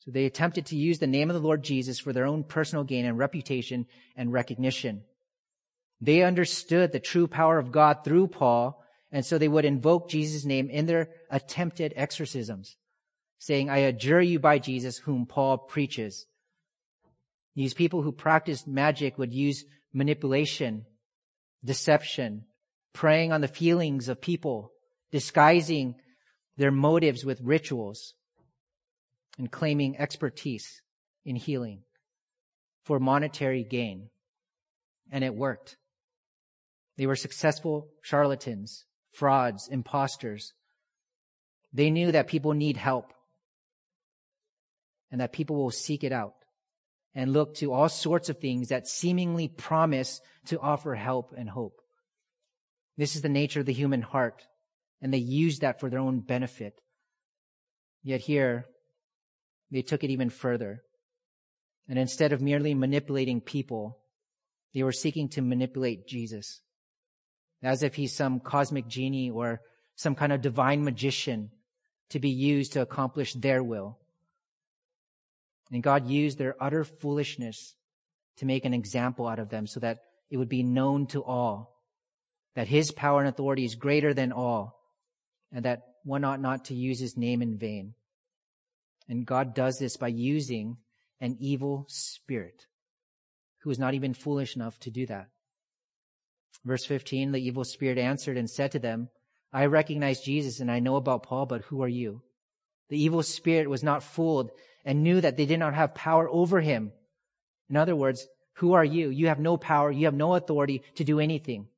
So 0.00 0.10
they 0.10 0.26
attempted 0.26 0.66
to 0.66 0.76
use 0.76 0.98
the 0.98 1.06
name 1.06 1.30
of 1.30 1.34
the 1.34 1.46
Lord 1.46 1.62
Jesus 1.62 1.98
for 1.98 2.12
their 2.12 2.26
own 2.26 2.44
personal 2.44 2.84
gain 2.84 3.06
and 3.06 3.18
reputation 3.18 3.86
and 4.14 4.30
recognition. 4.30 5.02
They 6.02 6.22
understood 6.22 6.92
the 6.92 7.00
true 7.00 7.26
power 7.26 7.58
of 7.58 7.72
God 7.72 8.04
through 8.04 8.28
Paul, 8.28 8.82
and 9.10 9.24
so 9.24 9.38
they 9.38 9.48
would 9.48 9.64
invoke 9.64 10.10
Jesus' 10.10 10.44
name 10.44 10.68
in 10.68 10.84
their 10.84 11.08
attempted 11.30 11.94
exorcisms, 11.96 12.76
saying, 13.40 13.70
I 13.70 13.78
adjure 13.78 14.20
you 14.20 14.38
by 14.38 14.58
Jesus, 14.58 14.98
whom 14.98 15.24
Paul 15.24 15.56
preaches. 15.56 16.26
These 17.56 17.72
people 17.72 18.02
who 18.02 18.12
practiced 18.12 18.68
magic 18.68 19.16
would 19.16 19.32
use 19.32 19.64
manipulation, 19.94 20.84
deception, 21.64 22.44
preying 22.92 23.32
on 23.32 23.40
the 23.40 23.48
feelings 23.48 24.08
of 24.10 24.20
people, 24.20 24.72
disguising 25.10 25.94
their 26.58 26.70
motives 26.70 27.24
with 27.24 27.40
rituals, 27.40 28.12
and 29.38 29.50
claiming 29.50 29.98
expertise 29.98 30.82
in 31.24 31.34
healing 31.34 31.80
for 32.84 33.00
monetary 33.00 33.64
gain. 33.64 34.10
And 35.10 35.24
it 35.24 35.34
worked. 35.34 35.78
They 36.98 37.06
were 37.06 37.16
successful 37.16 37.88
charlatans, 38.02 38.84
frauds, 39.12 39.66
imposters. 39.66 40.52
They 41.72 41.90
knew 41.90 42.12
that 42.12 42.26
people 42.26 42.52
need 42.52 42.76
help 42.76 43.14
and 45.10 45.20
that 45.20 45.32
people 45.32 45.56
will 45.56 45.70
seek 45.70 46.04
it 46.04 46.12
out 46.12 46.34
and 47.14 47.32
look 47.32 47.54
to 47.56 47.72
all 47.72 47.88
sorts 47.88 48.28
of 48.28 48.38
things 48.38 48.68
that 48.68 48.86
seemingly 48.86 49.48
promise 49.48 50.20
to 50.46 50.60
offer 50.60 50.94
help 50.94 51.34
and 51.36 51.50
hope. 51.50 51.80
This 52.96 53.16
is 53.16 53.22
the 53.22 53.28
nature 53.28 53.60
of 53.60 53.66
the 53.66 53.72
human 53.72 54.02
heart, 54.02 54.46
and 55.00 55.12
they 55.12 55.18
use 55.18 55.60
that 55.60 55.80
for 55.80 55.90
their 55.90 55.98
own 55.98 56.20
benefit. 56.20 56.80
Yet 58.02 58.20
here, 58.20 58.66
they 59.70 59.82
took 59.82 60.04
it 60.04 60.10
even 60.10 60.30
further. 60.30 60.82
And 61.88 61.98
instead 61.98 62.32
of 62.32 62.40
merely 62.40 62.74
manipulating 62.74 63.40
people, 63.40 63.98
they 64.72 64.82
were 64.82 64.92
seeking 64.92 65.28
to 65.30 65.42
manipulate 65.42 66.06
Jesus 66.06 66.60
as 67.62 67.82
if 67.82 67.94
he's 67.94 68.14
some 68.14 68.40
cosmic 68.40 68.86
genie 68.86 69.30
or 69.30 69.60
some 69.96 70.14
kind 70.14 70.32
of 70.32 70.40
divine 70.40 70.82
magician 70.84 71.50
to 72.10 72.18
be 72.18 72.30
used 72.30 72.72
to 72.72 72.80
accomplish 72.80 73.34
their 73.34 73.62
will. 73.62 73.98
And 75.70 75.82
God 75.82 76.08
used 76.08 76.38
their 76.38 76.56
utter 76.60 76.84
foolishness 76.84 77.74
to 78.38 78.46
make 78.46 78.64
an 78.64 78.74
example 78.74 79.26
out 79.26 79.38
of 79.38 79.50
them 79.50 79.66
so 79.66 79.80
that 79.80 80.00
it 80.30 80.36
would 80.36 80.48
be 80.48 80.62
known 80.62 81.06
to 81.08 81.22
all 81.22 81.76
that 82.54 82.68
his 82.68 82.90
power 82.90 83.20
and 83.20 83.28
authority 83.28 83.64
is 83.64 83.74
greater 83.74 84.12
than 84.12 84.32
all 84.32 84.80
and 85.52 85.64
that 85.64 85.82
one 86.04 86.24
ought 86.24 86.40
not 86.40 86.64
to 86.66 86.74
use 86.74 86.98
his 86.98 87.16
name 87.16 87.42
in 87.42 87.58
vain. 87.58 87.94
And 89.08 89.26
God 89.26 89.54
does 89.54 89.78
this 89.78 89.96
by 89.96 90.08
using 90.08 90.76
an 91.20 91.36
evil 91.40 91.86
spirit 91.88 92.66
who 93.58 93.70
is 93.70 93.78
not 93.78 93.94
even 93.94 94.14
foolish 94.14 94.56
enough 94.56 94.78
to 94.80 94.90
do 94.90 95.06
that. 95.06 95.28
Verse 96.64 96.84
15, 96.84 97.32
the 97.32 97.40
evil 97.40 97.64
spirit 97.64 97.98
answered 97.98 98.36
and 98.36 98.48
said 98.48 98.72
to 98.72 98.78
them, 98.78 99.08
I 99.52 99.66
recognize 99.66 100.20
Jesus 100.20 100.60
and 100.60 100.70
I 100.70 100.78
know 100.78 100.96
about 100.96 101.24
Paul, 101.24 101.46
but 101.46 101.62
who 101.62 101.82
are 101.82 101.88
you? 101.88 102.22
The 102.88 103.02
evil 103.02 103.22
spirit 103.22 103.68
was 103.68 103.82
not 103.82 104.02
fooled 104.02 104.50
and 104.84 105.02
knew 105.02 105.20
that 105.20 105.36
they 105.36 105.46
did 105.46 105.58
not 105.58 105.74
have 105.74 105.94
power 105.94 106.28
over 106.28 106.60
him. 106.60 106.92
In 107.68 107.76
other 107.76 107.96
words, 107.96 108.26
who 108.54 108.72
are 108.72 108.84
you? 108.84 109.10
You 109.10 109.28
have 109.28 109.38
no 109.38 109.56
power. 109.56 109.90
You 109.90 110.06
have 110.06 110.14
no 110.14 110.34
authority 110.34 110.82
to 110.96 111.04
do 111.04 111.20
anything. 111.20 111.68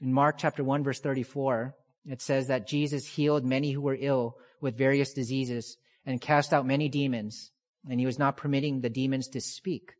In 0.00 0.12
Mark 0.12 0.36
chapter 0.38 0.62
1 0.62 0.82
verse 0.84 1.00
34, 1.00 1.74
it 2.06 2.20
says 2.20 2.48
that 2.48 2.66
Jesus 2.66 3.06
healed 3.06 3.44
many 3.44 3.72
who 3.72 3.80
were 3.80 3.96
ill 3.98 4.36
with 4.60 4.76
various 4.76 5.12
diseases 5.12 5.76
and 6.04 6.20
cast 6.20 6.52
out 6.52 6.66
many 6.66 6.88
demons, 6.88 7.50
and 7.88 7.98
he 7.98 8.06
was 8.06 8.18
not 8.18 8.36
permitting 8.36 8.80
the 8.80 8.90
demons 8.90 9.28
to 9.28 9.40
speak. 9.40 9.94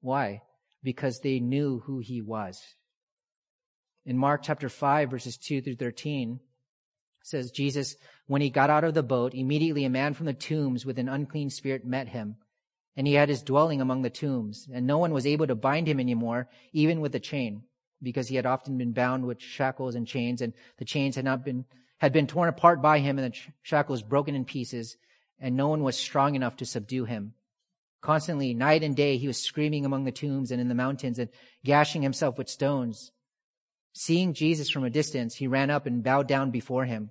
Why? 0.00 0.40
because 0.84 1.20
they 1.20 1.40
knew 1.40 1.82
who 1.86 1.98
he 1.98 2.20
was. 2.20 2.62
In 4.04 4.18
Mark 4.18 4.42
chapter 4.42 4.68
5 4.68 5.10
verses 5.10 5.38
2 5.38 5.62
through 5.62 5.76
13, 5.76 6.38
says 7.24 7.50
Jesus, 7.50 7.96
when 8.26 8.42
he 8.42 8.50
got 8.50 8.68
out 8.68 8.84
of 8.84 8.92
the 8.92 9.02
boat, 9.02 9.32
immediately 9.34 9.86
a 9.86 9.90
man 9.90 10.12
from 10.12 10.26
the 10.26 10.34
tombs 10.34 10.84
with 10.84 10.98
an 10.98 11.08
unclean 11.08 11.48
spirit 11.48 11.84
met 11.84 12.08
him. 12.08 12.36
And 12.96 13.06
he 13.06 13.14
had 13.14 13.30
his 13.30 13.42
dwelling 13.42 13.80
among 13.80 14.02
the 14.02 14.10
tombs, 14.10 14.68
and 14.70 14.86
no 14.86 14.98
one 14.98 15.12
was 15.12 15.26
able 15.26 15.46
to 15.46 15.54
bind 15.54 15.88
him 15.88 15.98
anymore, 15.98 16.48
even 16.74 17.00
with 17.00 17.14
a 17.14 17.20
chain, 17.20 17.62
because 18.02 18.28
he 18.28 18.36
had 18.36 18.44
often 18.44 18.76
been 18.76 18.92
bound 18.92 19.24
with 19.24 19.40
shackles 19.40 19.94
and 19.94 20.06
chains, 20.06 20.42
and 20.42 20.52
the 20.76 20.84
chains 20.84 21.16
had 21.16 21.24
not 21.24 21.46
been, 21.46 21.64
had 21.96 22.12
been 22.12 22.26
torn 22.26 22.50
apart 22.50 22.82
by 22.82 22.98
him, 22.98 23.18
and 23.18 23.32
the 23.32 23.38
shackles 23.62 24.02
broken 24.02 24.34
in 24.34 24.44
pieces, 24.44 24.98
and 25.40 25.56
no 25.56 25.68
one 25.68 25.82
was 25.82 25.96
strong 25.96 26.34
enough 26.34 26.56
to 26.56 26.66
subdue 26.66 27.06
him. 27.06 27.32
Constantly, 28.02 28.52
night 28.52 28.82
and 28.82 28.94
day, 28.94 29.16
he 29.16 29.26
was 29.26 29.40
screaming 29.40 29.86
among 29.86 30.04
the 30.04 30.12
tombs 30.12 30.50
and 30.50 30.60
in 30.60 30.68
the 30.68 30.74
mountains 30.74 31.18
and 31.18 31.30
gashing 31.64 32.02
himself 32.02 32.36
with 32.36 32.50
stones. 32.50 33.12
Seeing 33.94 34.34
Jesus 34.34 34.68
from 34.68 34.84
a 34.84 34.90
distance, 34.90 35.36
he 35.36 35.46
ran 35.46 35.70
up 35.70 35.86
and 35.86 36.02
bowed 36.02 36.28
down 36.28 36.50
before 36.50 36.84
him. 36.84 37.10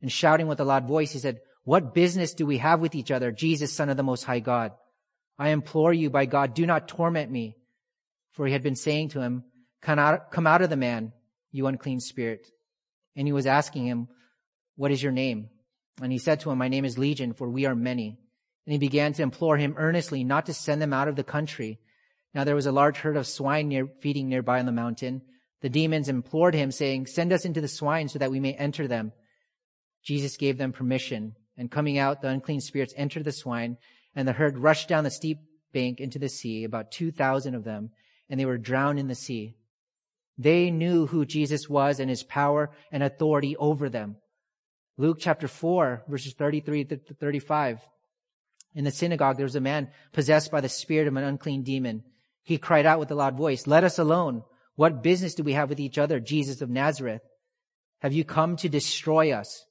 And 0.00 0.10
shouting 0.12 0.46
with 0.46 0.60
a 0.60 0.64
loud 0.64 0.86
voice, 0.86 1.12
he 1.12 1.18
said, 1.18 1.40
What 1.64 1.94
business 1.94 2.34
do 2.34 2.46
we 2.46 2.58
have 2.58 2.80
with 2.80 2.94
each 2.94 3.10
other, 3.10 3.32
Jesus, 3.32 3.72
Son 3.72 3.88
of 3.88 3.96
the 3.96 4.02
Most 4.02 4.24
High 4.24 4.40
God? 4.40 4.72
I 5.38 5.50
implore 5.50 5.92
you, 5.92 6.10
by 6.10 6.26
God, 6.26 6.54
do 6.54 6.66
not 6.66 6.88
torment 6.88 7.30
me. 7.30 7.56
For 8.32 8.46
he 8.46 8.52
had 8.52 8.62
been 8.62 8.76
saying 8.76 9.10
to 9.10 9.20
him, 9.20 9.44
Come 9.82 9.98
out, 9.98 10.30
come 10.30 10.46
out 10.46 10.62
of 10.62 10.70
the 10.70 10.76
man, 10.76 11.12
you 11.50 11.66
unclean 11.66 12.00
spirit. 12.00 12.46
And 13.16 13.26
he 13.26 13.32
was 13.32 13.46
asking 13.46 13.86
him, 13.86 14.08
What 14.76 14.90
is 14.90 15.02
your 15.02 15.12
name? 15.12 15.50
And 16.00 16.12
he 16.12 16.18
said 16.18 16.40
to 16.40 16.50
him, 16.50 16.58
My 16.58 16.68
name 16.68 16.84
is 16.84 16.98
Legion, 16.98 17.32
for 17.32 17.48
we 17.48 17.66
are 17.66 17.74
many. 17.74 18.18
And 18.66 18.72
he 18.72 18.78
began 18.78 19.12
to 19.14 19.22
implore 19.22 19.56
him 19.56 19.74
earnestly 19.76 20.24
not 20.24 20.46
to 20.46 20.54
send 20.54 20.82
them 20.82 20.92
out 20.92 21.08
of 21.08 21.16
the 21.16 21.24
country. 21.24 21.80
Now 22.34 22.44
there 22.44 22.54
was 22.54 22.66
a 22.66 22.72
large 22.72 22.98
herd 22.98 23.16
of 23.16 23.26
swine 23.26 23.68
near, 23.68 23.88
feeding 24.00 24.28
nearby 24.28 24.60
on 24.60 24.66
the 24.66 24.72
mountain. 24.72 25.22
The 25.60 25.68
demons 25.68 26.08
implored 26.08 26.54
him, 26.54 26.70
saying, 26.70 27.06
Send 27.06 27.32
us 27.32 27.44
into 27.44 27.60
the 27.60 27.68
swine 27.68 28.08
so 28.08 28.18
that 28.18 28.30
we 28.30 28.40
may 28.40 28.52
enter 28.52 28.86
them. 28.86 29.12
Jesus 30.02 30.36
gave 30.36 30.58
them 30.58 30.72
permission, 30.72 31.34
and 31.56 31.70
coming 31.70 31.98
out, 31.98 32.22
the 32.22 32.28
unclean 32.28 32.60
spirits 32.60 32.94
entered 32.96 33.24
the 33.24 33.32
swine, 33.32 33.76
and 34.14 34.26
the 34.26 34.32
herd 34.32 34.58
rushed 34.58 34.88
down 34.88 35.04
the 35.04 35.10
steep 35.10 35.38
bank 35.72 36.00
into 36.00 36.18
the 36.18 36.28
sea, 36.28 36.64
about 36.64 36.90
2,000 36.90 37.54
of 37.54 37.64
them, 37.64 37.90
and 38.28 38.38
they 38.38 38.46
were 38.46 38.58
drowned 38.58 38.98
in 38.98 39.08
the 39.08 39.14
sea. 39.14 39.56
They 40.36 40.70
knew 40.70 41.06
who 41.06 41.26
Jesus 41.26 41.68
was 41.68 41.98
and 41.98 42.08
his 42.08 42.22
power 42.22 42.70
and 42.92 43.02
authority 43.02 43.56
over 43.56 43.88
them. 43.88 44.16
Luke 44.96 45.18
chapter 45.20 45.48
4, 45.48 46.04
verses 46.08 46.34
33 46.34 46.84
to 46.84 46.96
35. 46.96 47.80
In 48.74 48.84
the 48.84 48.90
synagogue, 48.90 49.36
there 49.36 49.46
was 49.46 49.56
a 49.56 49.60
man 49.60 49.88
possessed 50.12 50.50
by 50.50 50.60
the 50.60 50.68
spirit 50.68 51.08
of 51.08 51.16
an 51.16 51.24
unclean 51.24 51.62
demon. 51.62 52.04
He 52.42 52.58
cried 52.58 52.86
out 52.86 53.00
with 53.00 53.10
a 53.10 53.14
loud 53.14 53.36
voice, 53.36 53.66
Let 53.66 53.84
us 53.84 53.98
alone. 53.98 54.42
What 54.76 55.02
business 55.02 55.34
do 55.34 55.42
we 55.42 55.54
have 55.54 55.68
with 55.68 55.80
each 55.80 55.98
other, 55.98 56.20
Jesus 56.20 56.62
of 56.62 56.70
Nazareth? 56.70 57.22
Have 58.00 58.12
you 58.12 58.24
come 58.24 58.56
to 58.56 58.68
destroy 58.68 59.32
us? 59.32 59.64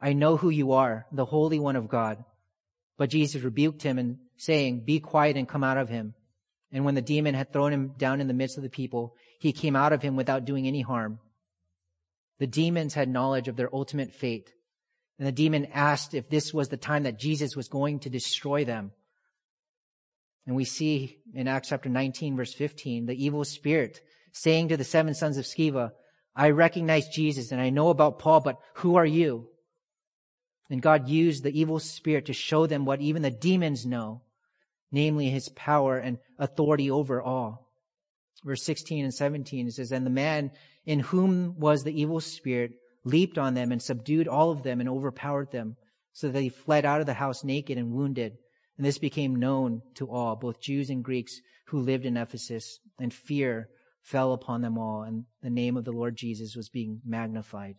I 0.00 0.12
know 0.12 0.36
who 0.36 0.50
you 0.50 0.72
are, 0.72 1.06
the 1.12 1.24
Holy 1.24 1.58
One 1.58 1.76
of 1.76 1.88
God. 1.88 2.24
But 2.96 3.10
Jesus 3.10 3.42
rebuked 3.42 3.82
him 3.82 3.98
and 3.98 4.18
saying, 4.36 4.84
Be 4.84 5.00
quiet 5.00 5.36
and 5.36 5.48
come 5.48 5.64
out 5.64 5.78
of 5.78 5.88
him. 5.88 6.14
And 6.70 6.84
when 6.84 6.94
the 6.94 7.02
demon 7.02 7.34
had 7.34 7.52
thrown 7.52 7.72
him 7.72 7.94
down 7.96 8.20
in 8.20 8.28
the 8.28 8.34
midst 8.34 8.56
of 8.56 8.62
the 8.62 8.68
people, 8.68 9.14
he 9.40 9.52
came 9.52 9.76
out 9.76 9.92
of 9.92 10.02
him 10.02 10.16
without 10.16 10.44
doing 10.44 10.66
any 10.66 10.82
harm. 10.82 11.18
The 12.38 12.46
demons 12.46 12.94
had 12.94 13.08
knowledge 13.08 13.48
of 13.48 13.56
their 13.56 13.74
ultimate 13.74 14.12
fate. 14.12 14.52
And 15.18 15.26
the 15.26 15.32
demon 15.32 15.66
asked 15.72 16.14
if 16.14 16.28
this 16.28 16.52
was 16.52 16.68
the 16.68 16.76
time 16.76 17.04
that 17.04 17.18
Jesus 17.18 17.56
was 17.56 17.68
going 17.68 18.00
to 18.00 18.10
destroy 18.10 18.64
them. 18.64 18.92
And 20.46 20.54
we 20.54 20.64
see 20.64 21.18
in 21.34 21.48
Acts 21.48 21.68
chapter 21.68 21.88
19 21.88 22.36
verse 22.36 22.54
15, 22.54 23.06
the 23.06 23.24
evil 23.24 23.44
spirit 23.44 24.00
saying 24.32 24.68
to 24.68 24.76
the 24.76 24.84
seven 24.84 25.14
sons 25.14 25.36
of 25.36 25.44
Sceva, 25.44 25.90
I 26.34 26.50
recognize 26.50 27.08
Jesus 27.08 27.50
and 27.50 27.60
I 27.60 27.70
know 27.70 27.88
about 27.88 28.20
Paul, 28.20 28.40
but 28.40 28.58
who 28.74 28.96
are 28.96 29.06
you? 29.06 29.48
And 30.70 30.82
God 30.82 31.08
used 31.08 31.42
the 31.42 31.58
evil 31.58 31.78
spirit 31.78 32.26
to 32.26 32.32
show 32.32 32.66
them 32.66 32.84
what 32.84 33.00
even 33.00 33.22
the 33.22 33.30
demons 33.30 33.86
know, 33.86 34.22
namely 34.92 35.30
his 35.30 35.48
power 35.50 35.96
and 35.96 36.18
authority 36.38 36.90
over 36.90 37.22
all. 37.22 37.72
Verse 38.44 38.62
16 38.64 39.04
and 39.04 39.14
17 39.14 39.68
it 39.68 39.72
says, 39.72 39.92
And 39.92 40.04
the 40.04 40.10
man 40.10 40.50
in 40.84 41.00
whom 41.00 41.58
was 41.58 41.82
the 41.82 42.00
evil 42.00 42.20
spirit 42.20 42.72
leaped 43.04 43.38
on 43.38 43.54
them 43.54 43.72
and 43.72 43.82
subdued 43.82 44.28
all 44.28 44.50
of 44.50 44.62
them 44.62 44.80
and 44.80 44.88
overpowered 44.88 45.50
them, 45.50 45.76
so 46.12 46.26
that 46.26 46.34
they 46.34 46.48
fled 46.48 46.84
out 46.84 47.00
of 47.00 47.06
the 47.06 47.14
house 47.14 47.44
naked 47.44 47.78
and 47.78 47.92
wounded. 47.92 48.36
And 48.76 48.86
this 48.86 48.98
became 48.98 49.36
known 49.36 49.82
to 49.94 50.10
all, 50.10 50.36
both 50.36 50.60
Jews 50.60 50.90
and 50.90 51.02
Greeks 51.02 51.40
who 51.68 51.80
lived 51.80 52.06
in 52.06 52.16
Ephesus, 52.16 52.80
and 52.98 53.12
fear 53.12 53.68
fell 54.02 54.32
upon 54.32 54.62
them 54.62 54.78
all, 54.78 55.02
and 55.02 55.24
the 55.42 55.50
name 55.50 55.76
of 55.76 55.84
the 55.84 55.92
Lord 55.92 56.16
Jesus 56.16 56.56
was 56.56 56.68
being 56.68 57.00
magnified. 57.04 57.76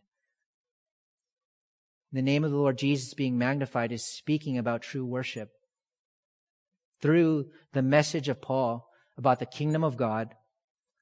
The 2.12 2.22
name 2.24 2.43
of 2.43 2.50
the 2.52 2.58
Lord 2.58 2.78
Jesus 2.78 3.13
being 3.13 3.38
magnified 3.38 3.91
is 3.91 4.04
speaking 4.04 4.58
about 4.58 4.82
true 4.82 5.06
worship. 5.06 5.50
Through 7.02 7.45
the 7.74 7.84
message 7.84 8.30
of 8.30 8.41
Paul 8.41 8.89
about 9.17 9.39
the 9.39 9.45
kingdom 9.45 9.84
of 9.84 9.95
God, 9.95 10.34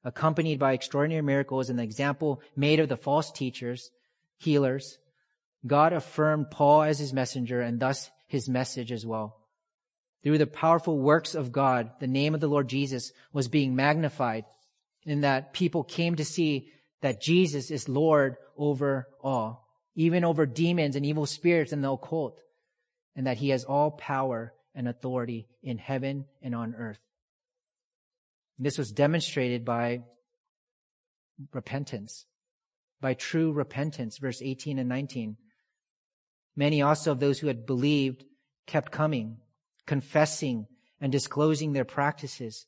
accompanied 0.04 0.58
by 0.58 0.74
extraordinary 0.74 1.22
miracles 1.22 1.70
and 1.70 1.78
the 1.78 1.82
example 1.82 2.42
made 2.54 2.78
of 2.78 2.88
the 2.88 2.96
false 2.96 3.32
teachers, 3.32 3.90
healers, 4.36 4.98
God 5.66 5.92
affirmed 5.92 6.50
Paul 6.50 6.82
as 6.82 6.98
his 6.98 7.12
messenger 7.12 7.60
and 7.60 7.80
thus 7.80 8.10
his 8.26 8.48
message 8.48 8.92
as 8.92 9.06
well. 9.06 9.36
Through 10.22 10.38
the 10.38 10.46
powerful 10.46 10.98
works 10.98 11.34
of 11.34 11.52
God, 11.52 11.90
the 12.00 12.06
name 12.06 12.34
of 12.34 12.40
the 12.40 12.48
Lord 12.48 12.68
Jesus 12.68 13.12
was 13.32 13.48
being 13.48 13.74
magnified 13.74 14.44
in 15.04 15.22
that 15.22 15.54
people 15.54 15.84
came 15.84 16.16
to 16.16 16.24
see 16.24 16.68
that 17.00 17.22
Jesus 17.22 17.70
is 17.70 17.88
Lord 17.88 18.36
over 18.56 19.08
all 19.22 19.67
even 19.98 20.22
over 20.22 20.46
demons 20.46 20.94
and 20.94 21.04
evil 21.04 21.26
spirits 21.26 21.72
and 21.72 21.82
the 21.82 21.90
occult, 21.90 22.40
and 23.16 23.26
that 23.26 23.38
he 23.38 23.48
has 23.48 23.64
all 23.64 23.90
power 23.90 24.54
and 24.72 24.86
authority 24.86 25.48
in 25.60 25.76
heaven 25.76 26.24
and 26.40 26.54
on 26.54 26.72
earth. 26.76 27.00
This 28.60 28.78
was 28.78 28.92
demonstrated 28.92 29.64
by 29.64 30.02
repentance, 31.52 32.26
by 33.00 33.14
true 33.14 33.50
repentance, 33.50 34.18
verse 34.18 34.40
18 34.40 34.78
and 34.78 34.88
19. 34.88 35.36
Many 36.54 36.80
also 36.80 37.10
of 37.10 37.18
those 37.18 37.40
who 37.40 37.48
had 37.48 37.66
believed 37.66 38.24
kept 38.68 38.92
coming, 38.92 39.38
confessing 39.84 40.68
and 41.00 41.10
disclosing 41.10 41.72
their 41.72 41.84
practices. 41.84 42.66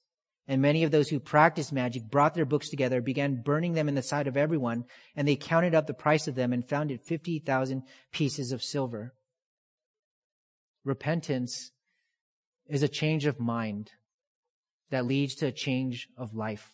And 0.50 0.60
many 0.60 0.82
of 0.82 0.90
those 0.90 1.08
who 1.08 1.20
practiced 1.20 1.72
magic 1.72 2.10
brought 2.10 2.34
their 2.34 2.44
books 2.44 2.70
together, 2.70 3.00
began 3.00 3.40
burning 3.40 3.74
them 3.74 3.88
in 3.88 3.94
the 3.94 4.02
sight 4.02 4.26
of 4.26 4.36
everyone, 4.36 4.84
and 5.14 5.26
they 5.26 5.36
counted 5.36 5.76
up 5.76 5.86
the 5.86 5.94
price 5.94 6.26
of 6.26 6.34
them 6.34 6.52
and 6.52 6.68
found 6.68 6.90
it 6.90 7.04
50,000 7.04 7.84
pieces 8.10 8.50
of 8.50 8.60
silver. 8.60 9.14
Repentance 10.84 11.70
is 12.66 12.82
a 12.82 12.88
change 12.88 13.26
of 13.26 13.38
mind 13.38 13.92
that 14.90 15.06
leads 15.06 15.36
to 15.36 15.46
a 15.46 15.52
change 15.52 16.08
of 16.16 16.34
life. 16.34 16.72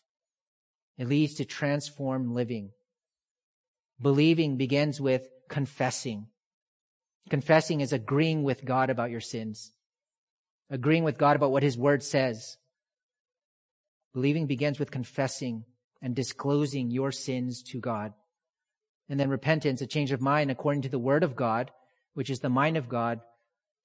It 0.97 1.07
leads 1.07 1.35
to 1.35 1.45
transformed 1.45 2.31
living. 2.31 2.71
Believing 4.01 4.57
begins 4.57 5.03
with 5.03 5.29
confessing. 5.51 6.29
Confessing 7.29 7.83
is 7.83 7.93
agreeing 7.93 8.43
with 8.43 8.65
God 8.65 8.89
about 8.89 9.11
your 9.11 9.21
sins, 9.21 9.73
agreeing 10.71 11.05
with 11.05 11.19
God 11.19 11.37
about 11.37 11.53
what 11.53 11.63
His 11.63 11.77
Word 11.77 12.03
says 12.03 12.57
Believing 14.17 14.47
begins 14.47 14.79
with 14.79 14.91
confessing 14.91 15.67
and 16.01 16.17
disclosing 16.17 16.91
your 16.91 17.13
sins 17.13 17.63
to 17.65 17.81
God. 17.81 18.15
And 19.11 19.21
then 19.21 19.29
repentance, 19.29 19.83
a 19.83 19.87
change 19.87 20.11
of 20.11 20.23
mind 20.23 20.51
according 20.51 20.81
to 20.83 20.89
the 20.89 20.99
Word 20.99 21.23
of 21.23 21.37
God, 21.37 21.71
which 22.15 22.31
is 22.31 22.39
the 22.39 22.49
mind 22.49 22.79
of 22.79 22.89
God, 22.89 23.21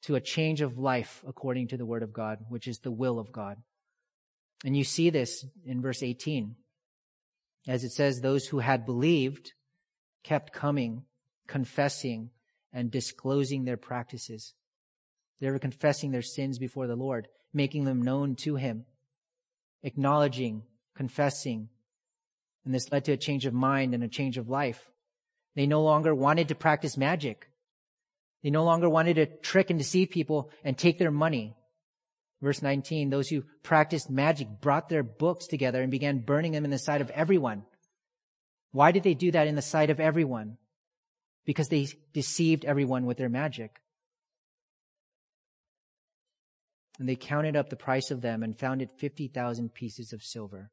to 0.04 0.16
a 0.16 0.22
change 0.22 0.62
of 0.62 0.78
life 0.78 1.22
according 1.28 1.68
to 1.68 1.78
the 1.78 1.86
Word 1.86 2.02
of 2.02 2.14
God, 2.14 2.46
which 2.48 2.66
is 2.66 2.80
the 2.80 2.92
will 2.92 3.20
of 3.20 3.34
God. 3.34 3.58
And 4.64 4.78
you 4.78 4.86
see 4.86 5.10
this 5.10 5.46
in 5.66 5.82
verse 5.82 6.02
18. 6.02 6.56
As 7.68 7.84
it 7.84 7.92
says, 7.92 8.22
those 8.22 8.48
who 8.48 8.60
had 8.60 8.86
believed 8.86 9.52
kept 10.24 10.54
coming, 10.54 11.04
confessing, 11.46 12.30
and 12.72 12.90
disclosing 12.90 13.66
their 13.66 13.76
practices. 13.76 14.54
They 15.42 15.52
were 15.52 15.60
confessing 15.60 16.12
their 16.12 16.22
sins 16.22 16.58
before 16.58 16.88
the 16.88 16.96
Lord, 16.96 17.28
making 17.54 17.84
them 17.84 18.02
known 18.02 18.38
to 18.38 18.56
Him 18.56 18.86
acknowledging, 19.84 20.64
confessing. 20.96 21.70
And 22.66 22.74
this 22.74 22.92
led 22.92 23.06
to 23.06 23.14
a 23.14 23.18
change 23.18 23.46
of 23.46 23.54
mind 23.54 23.94
and 23.94 24.04
a 24.04 24.08
change 24.08 24.38
of 24.38 24.50
life. 24.50 24.90
They 25.56 25.68
no 25.68 25.82
longer 25.82 26.14
wanted 26.14 26.48
to 26.50 26.56
practice 26.56 26.98
magic. 26.98 27.50
They 28.44 28.50
no 28.50 28.64
longer 28.64 28.90
wanted 28.90 29.16
to 29.16 29.26
trick 29.26 29.70
and 29.70 29.78
deceive 29.78 30.10
people 30.10 30.50
and 30.64 30.78
take 30.78 30.98
their 30.98 31.12
money. 31.12 31.56
Verse 32.42 32.62
19, 32.62 33.10
those 33.10 33.30
who 33.30 33.44
practiced 33.62 34.10
magic 34.10 34.48
brought 34.62 34.90
their 34.90 35.04
books 35.04 35.46
together 35.46 35.82
and 35.82 35.92
began 35.92 36.20
burning 36.20 36.54
them 36.54 36.66
in 36.66 36.72
the 36.72 36.80
sight 36.80 37.02
of 37.02 37.12
everyone. 37.12 37.64
Why 38.72 38.92
did 38.92 39.04
they 39.04 39.14
do 39.14 39.32
that 39.32 39.48
in 39.48 39.56
the 39.56 39.62
sight 39.62 39.90
of 39.90 40.00
everyone? 40.00 40.58
Because 41.46 41.70
they 41.70 41.88
deceived 42.14 42.66
everyone 42.66 43.06
with 43.06 43.18
their 43.18 43.30
magic. 43.30 43.81
And 47.02 47.10
they 47.10 47.16
counted 47.16 47.56
up 47.56 47.72
the 47.72 47.76
price 47.76 48.12
of 48.12 48.22
them 48.22 48.44
and 48.44 48.56
found 48.56 48.80
it 48.80 48.92
50,000 49.00 49.74
pieces 49.74 50.14
of 50.14 50.22
silver. 50.22 50.70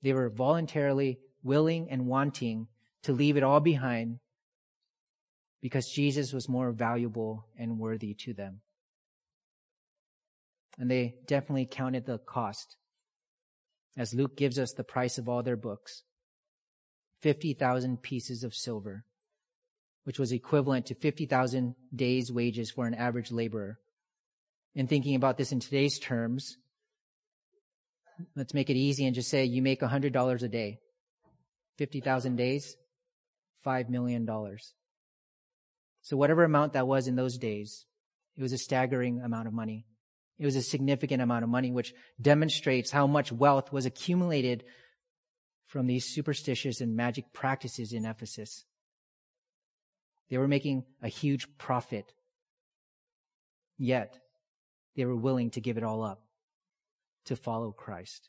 They 0.00 0.14
were 0.14 0.30
voluntarily 0.30 1.18
willing 1.42 1.90
and 1.90 2.06
wanting 2.06 2.66
to 3.02 3.12
leave 3.12 3.36
it 3.36 3.42
all 3.42 3.60
behind 3.60 4.20
because 5.60 5.90
Jesus 5.90 6.32
was 6.32 6.48
more 6.48 6.72
valuable 6.72 7.44
and 7.58 7.78
worthy 7.78 8.14
to 8.20 8.32
them. 8.32 8.62
And 10.78 10.90
they 10.90 11.16
definitely 11.26 11.68
counted 11.70 12.06
the 12.06 12.16
cost 12.16 12.78
as 13.98 14.14
Luke 14.14 14.34
gives 14.34 14.58
us 14.58 14.72
the 14.72 14.82
price 14.82 15.18
of 15.18 15.28
all 15.28 15.42
their 15.42 15.58
books 15.58 16.04
50,000 17.20 18.00
pieces 18.00 18.42
of 18.42 18.54
silver, 18.54 19.04
which 20.04 20.18
was 20.18 20.32
equivalent 20.32 20.86
to 20.86 20.94
50,000 20.94 21.74
days' 21.94 22.32
wages 22.32 22.70
for 22.70 22.86
an 22.86 22.94
average 22.94 23.30
laborer 23.30 23.78
in 24.74 24.86
thinking 24.86 25.14
about 25.14 25.36
this 25.36 25.52
in 25.52 25.60
today's 25.60 25.98
terms, 25.98 26.56
let's 28.36 28.54
make 28.54 28.70
it 28.70 28.76
easy 28.76 29.06
and 29.06 29.14
just 29.14 29.30
say 29.30 29.44
you 29.44 29.62
make 29.62 29.80
$100 29.80 30.42
a 30.42 30.48
day. 30.48 30.78
50,000 31.78 32.36
days, 32.36 32.76
$5 33.66 33.88
million. 33.88 34.28
So 36.02 36.16
whatever 36.16 36.44
amount 36.44 36.74
that 36.74 36.86
was 36.86 37.08
in 37.08 37.16
those 37.16 37.38
days, 37.38 37.86
it 38.36 38.42
was 38.42 38.52
a 38.52 38.58
staggering 38.58 39.20
amount 39.22 39.48
of 39.48 39.54
money. 39.54 39.86
It 40.38 40.46
was 40.46 40.56
a 40.56 40.62
significant 40.62 41.20
amount 41.20 41.44
of 41.44 41.50
money, 41.50 41.70
which 41.70 41.92
demonstrates 42.20 42.90
how 42.90 43.06
much 43.06 43.30
wealth 43.30 43.72
was 43.72 43.86
accumulated 43.86 44.64
from 45.66 45.86
these 45.86 46.06
superstitious 46.06 46.80
and 46.80 46.96
magic 46.96 47.32
practices 47.32 47.92
in 47.92 48.04
Ephesus. 48.04 48.64
They 50.30 50.38
were 50.38 50.48
making 50.48 50.84
a 51.02 51.08
huge 51.08 51.46
profit. 51.58 52.12
Yet, 53.78 54.18
they 55.00 55.06
were 55.06 55.16
willing 55.16 55.48
to 55.48 55.62
give 55.62 55.78
it 55.78 55.82
all 55.82 56.02
up 56.02 56.20
to 57.24 57.34
follow 57.34 57.72
Christ. 57.72 58.28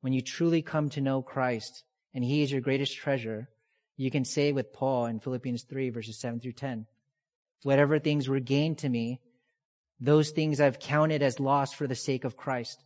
When 0.00 0.14
you 0.14 0.22
truly 0.22 0.62
come 0.62 0.88
to 0.88 1.02
know 1.02 1.20
Christ 1.20 1.84
and 2.14 2.24
he 2.24 2.42
is 2.42 2.50
your 2.50 2.62
greatest 2.62 2.96
treasure, 2.96 3.50
you 3.98 4.10
can 4.10 4.24
say 4.24 4.52
with 4.52 4.72
Paul 4.72 5.04
in 5.04 5.20
Philippians 5.20 5.64
3 5.64 5.90
verses 5.90 6.18
7 6.18 6.40
through 6.40 6.52
10, 6.52 6.86
whatever 7.62 7.98
things 7.98 8.26
were 8.26 8.40
gained 8.40 8.78
to 8.78 8.88
me, 8.88 9.20
those 10.00 10.30
things 10.30 10.62
I've 10.62 10.78
counted 10.78 11.22
as 11.22 11.38
loss 11.38 11.74
for 11.74 11.86
the 11.86 11.94
sake 11.94 12.24
of 12.24 12.38
Christ. 12.38 12.82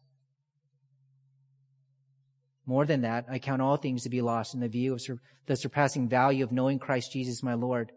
More 2.67 2.87
than 2.87 3.03
that, 3.03 3.27
I 3.31 3.39
count 3.39 3.63
all 3.63 3.77
things 3.77 4.03
to 4.03 4.11
be 4.11 4.21
lost 4.21 4.53
in 4.53 4.59
the 4.59 4.67
view 4.67 4.95
of 4.95 5.01
sur- 5.01 5.23
the 5.47 5.55
surpassing 5.55 6.09
value 6.09 6.43
of 6.43 6.51
knowing 6.51 6.81
Christ 6.81 7.13
Jesus 7.13 7.41
my 7.41 7.55
Lord, 7.55 7.93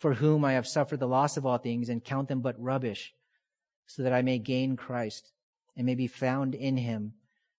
for 0.00 0.14
whom 0.14 0.44
I 0.44 0.54
have 0.54 0.66
suffered 0.66 0.98
the 0.98 1.06
loss 1.06 1.36
of 1.36 1.46
all 1.46 1.58
things 1.58 1.88
and 1.88 2.02
count 2.02 2.26
them 2.26 2.40
but 2.40 2.60
rubbish, 2.60 3.14
so 3.90 4.04
that 4.04 4.12
I 4.12 4.22
may 4.22 4.38
gain 4.38 4.76
Christ 4.76 5.32
and 5.76 5.84
may 5.84 5.96
be 5.96 6.06
found 6.06 6.54
in 6.54 6.76
him, 6.76 7.14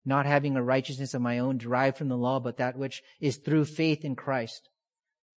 not 0.05 0.25
having 0.25 0.55
a 0.55 0.63
righteousness 0.63 1.13
of 1.13 1.21
my 1.21 1.39
own 1.39 1.57
derived 1.57 1.97
from 1.97 2.07
the 2.07 2.17
law, 2.17 2.39
but 2.39 2.55
that 2.55 2.77
which 2.77 3.03
is 3.19 3.35
through 3.35 3.65
faith 3.65 4.05
in 4.05 4.15
Christ, 4.15 4.69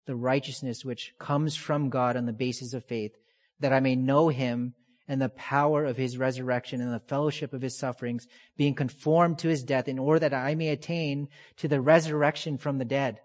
the 0.06 0.14
righteousness 0.14 0.84
which 0.84 1.12
comes 1.18 1.56
from 1.56 1.90
God 1.90 2.16
on 2.16 2.26
the 2.26 2.32
basis 2.32 2.74
of 2.74 2.84
faith, 2.84 3.16
that 3.58 3.72
I 3.72 3.80
may 3.80 3.96
know 3.96 4.28
him 4.28 4.74
and 5.08 5.20
the 5.20 5.30
power 5.30 5.84
of 5.84 5.96
his 5.96 6.16
resurrection 6.16 6.80
and 6.80 6.94
the 6.94 7.00
fellowship 7.00 7.52
of 7.52 7.60
his 7.60 7.76
sufferings, 7.76 8.28
being 8.56 8.74
conformed 8.74 9.40
to 9.40 9.48
his 9.48 9.64
death 9.64 9.88
in 9.88 9.98
order 9.98 10.20
that 10.20 10.32
I 10.32 10.54
may 10.54 10.68
attain 10.68 11.28
to 11.56 11.66
the 11.66 11.80
resurrection 11.80 12.56
from 12.56 12.78
the 12.78 12.84
dead. 12.84 13.18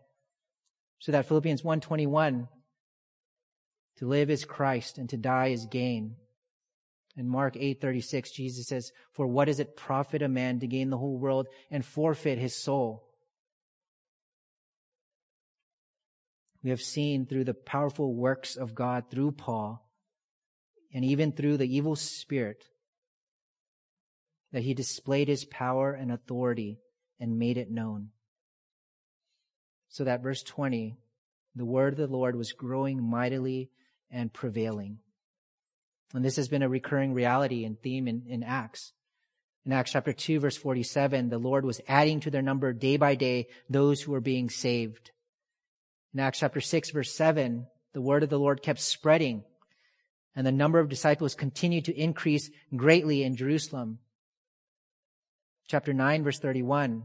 So 0.97 1.12
that 1.12 1.27
Philippians 1.27 1.63
121, 1.63 2.47
to 3.97 4.08
live 4.08 4.32
is 4.32 4.43
Christ 4.43 4.97
and 4.97 5.08
to 5.10 5.17
die 5.17 5.49
is 5.49 5.67
gain. 5.67 6.15
In 7.15 7.28
Mark 7.28 7.56
8:36 7.56 8.32
Jesus 8.32 8.67
says, 8.67 8.91
"For 9.12 9.28
what 9.28 9.45
does 9.45 9.60
it 9.60 9.76
profit 9.76 10.22
a 10.22 10.28
man 10.28 10.60
to 10.60 10.67
gain 10.67 10.89
the 10.89 10.98
whole 10.98 11.17
world 11.17 11.48
and 11.69 11.86
forfeit 11.86 12.38
his 12.38 12.56
soul?" 12.56 13.10
We 16.62 16.69
have 16.69 16.82
seen 16.82 17.26
through 17.26 17.45
the 17.45 17.54
powerful 17.54 18.13
works 18.13 18.56
of 18.56 18.76
God 18.76 19.10
through 19.10 19.34
Paul 19.34 19.89
and 20.93 21.06
even 21.06 21.32
through 21.32 21.58
the 21.58 21.74
evil 21.74 21.95
spirit 21.95 22.65
that 24.52 24.63
he 24.63 24.74
displayed 24.74 25.28
his 25.28 25.45
power 25.45 25.93
and 25.93 26.12
authority 26.12 26.80
and 27.19 27.38
made 27.38 27.58
it 27.58 27.72
known. 27.72 28.12
So 29.88 30.04
that 30.04 30.22
verse 30.22 30.43
20, 30.43 30.98
the 31.56 31.65
word 31.65 31.93
of 31.93 31.98
the 31.98 32.08
Lord 32.08 32.36
was 32.36 32.52
growing 32.52 33.02
mightily 33.02 33.72
and 34.10 34.34
prevailing. 34.34 35.00
And 36.13 36.26
this 36.26 36.38
has 36.38 36.48
been 36.48 36.63
a 36.63 36.69
recurring 36.69 37.13
reality 37.13 37.65
and 37.65 37.80
theme 37.80 38.08
in, 38.08 38.24
in 38.28 38.43
Acts. 38.43 38.93
In 39.65 39.72
Acts 39.72 39.91
chapter 39.91 40.13
2 40.13 40.39
verse 40.39 40.58
47, 40.58 41.30
the 41.30 41.38
Lord 41.38 41.65
was 41.65 41.82
adding 41.88 42.19
to 42.22 42.32
their 42.32 42.41
number 42.41 42.74
day 42.74 42.98
by 42.98 43.15
day 43.15 43.48
those 43.69 44.02
who 44.02 44.12
were 44.12 44.22
being 44.22 44.50
saved. 44.50 45.12
In 46.13 46.19
Acts 46.19 46.39
chapter 46.39 46.62
6 46.62 46.91
verse 46.91 47.13
7, 47.13 47.67
the 47.93 48.02
word 48.02 48.24
of 48.24 48.30
the 48.30 48.39
Lord 48.39 48.63
kept 48.63 48.80
spreading 48.80 49.43
and 50.36 50.48
the 50.48 50.52
number 50.52 50.80
of 50.80 50.89
disciples 50.89 51.36
continued 51.36 51.86
to 51.86 52.00
increase 52.00 52.50
greatly 52.76 53.24
in 53.24 53.36
Jerusalem. 53.36 54.00
Chapter 55.67 55.93
9 55.93 56.24
verse 56.24 56.39
31, 56.39 57.04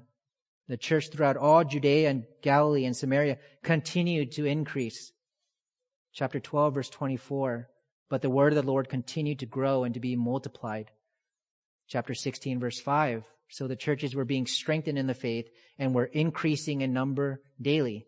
the 0.69 0.77
church 0.77 1.11
throughout 1.11 1.37
all 1.37 1.64
Judea 1.64 2.11
and 2.11 2.25
Galilee 2.43 2.85
and 2.85 2.97
Samaria 2.97 3.38
continued 3.62 4.33
to 4.33 4.47
increase. 4.47 5.12
Chapter 6.12 6.40
12 6.40 6.75
verse 6.75 6.88
24, 6.88 7.69
but 8.09 8.23
the 8.23 8.31
word 8.31 8.53
of 8.53 8.57
the 8.57 8.71
Lord 8.71 8.88
continued 8.88 9.38
to 9.40 9.47
grow 9.47 9.85
and 9.85 9.95
to 9.95 10.01
be 10.01 10.17
multiplied. 10.17 10.90
Chapter 11.88 12.14
16 12.14 12.61
verse 12.61 12.81
5, 12.81 13.25
so 13.49 13.67
the 13.67 13.77
churches 13.77 14.14
were 14.14 14.25
being 14.25 14.47
strengthened 14.47 14.99
in 14.99 15.07
the 15.07 15.14
faith 15.14 15.49
and 15.79 15.95
were 15.95 16.07
increasing 16.07 16.81
in 16.81 16.93
number 16.93 17.40
daily. 17.61 18.07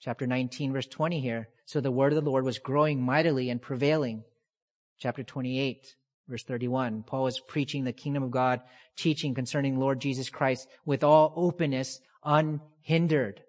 Chapter 0.00 0.26
19 0.26 0.72
verse 0.72 0.86
20 0.86 1.20
here, 1.20 1.48
so 1.66 1.80
the 1.80 1.90
word 1.90 2.12
of 2.12 2.22
the 2.22 2.30
Lord 2.30 2.44
was 2.44 2.58
growing 2.58 3.02
mightily 3.02 3.50
and 3.50 3.60
prevailing 3.60 4.24
chapter 5.00 5.22
28, 5.22 5.96
verse 6.28 6.44
31. 6.44 7.02
Paul 7.04 7.26
is 7.26 7.40
preaching 7.40 7.84
the 7.84 7.92
kingdom 7.92 8.22
of 8.22 8.30
God, 8.30 8.60
teaching 8.96 9.34
concerning 9.34 9.78
Lord 9.78 10.00
Jesus 10.00 10.28
Christ 10.28 10.68
with 10.84 11.02
all 11.02 11.32
openness, 11.36 12.00
unhindered. 12.22 13.42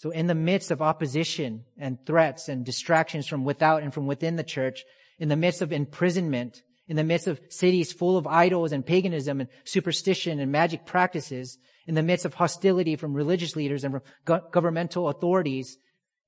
So 0.00 0.08
in 0.08 0.28
the 0.28 0.34
midst 0.34 0.70
of 0.70 0.80
opposition 0.80 1.66
and 1.76 1.98
threats 2.06 2.48
and 2.48 2.64
distractions 2.64 3.26
from 3.26 3.44
without 3.44 3.82
and 3.82 3.92
from 3.92 4.06
within 4.06 4.36
the 4.36 4.42
church, 4.42 4.82
in 5.18 5.28
the 5.28 5.36
midst 5.36 5.60
of 5.60 5.72
imprisonment, 5.72 6.62
in 6.88 6.96
the 6.96 7.04
midst 7.04 7.26
of 7.26 7.38
cities 7.50 7.92
full 7.92 8.16
of 8.16 8.26
idols 8.26 8.72
and 8.72 8.86
paganism 8.86 9.40
and 9.40 9.50
superstition 9.64 10.40
and 10.40 10.50
magic 10.50 10.86
practices, 10.86 11.58
in 11.86 11.96
the 11.96 12.02
midst 12.02 12.24
of 12.24 12.32
hostility 12.32 12.96
from 12.96 13.12
religious 13.12 13.54
leaders 13.56 13.84
and 13.84 13.92
from 13.92 14.02
go- 14.24 14.40
governmental 14.50 15.10
authorities, 15.10 15.76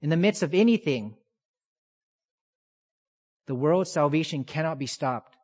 in 0.03 0.11
the 0.11 0.19
midst 0.19 0.43
of 0.43 0.53
anything, 0.53 1.17
the 3.47 3.55
world's 3.55 3.91
salvation 3.91 4.45
cannot 4.45 4.79
be 4.79 4.87
stopped. 4.87 5.35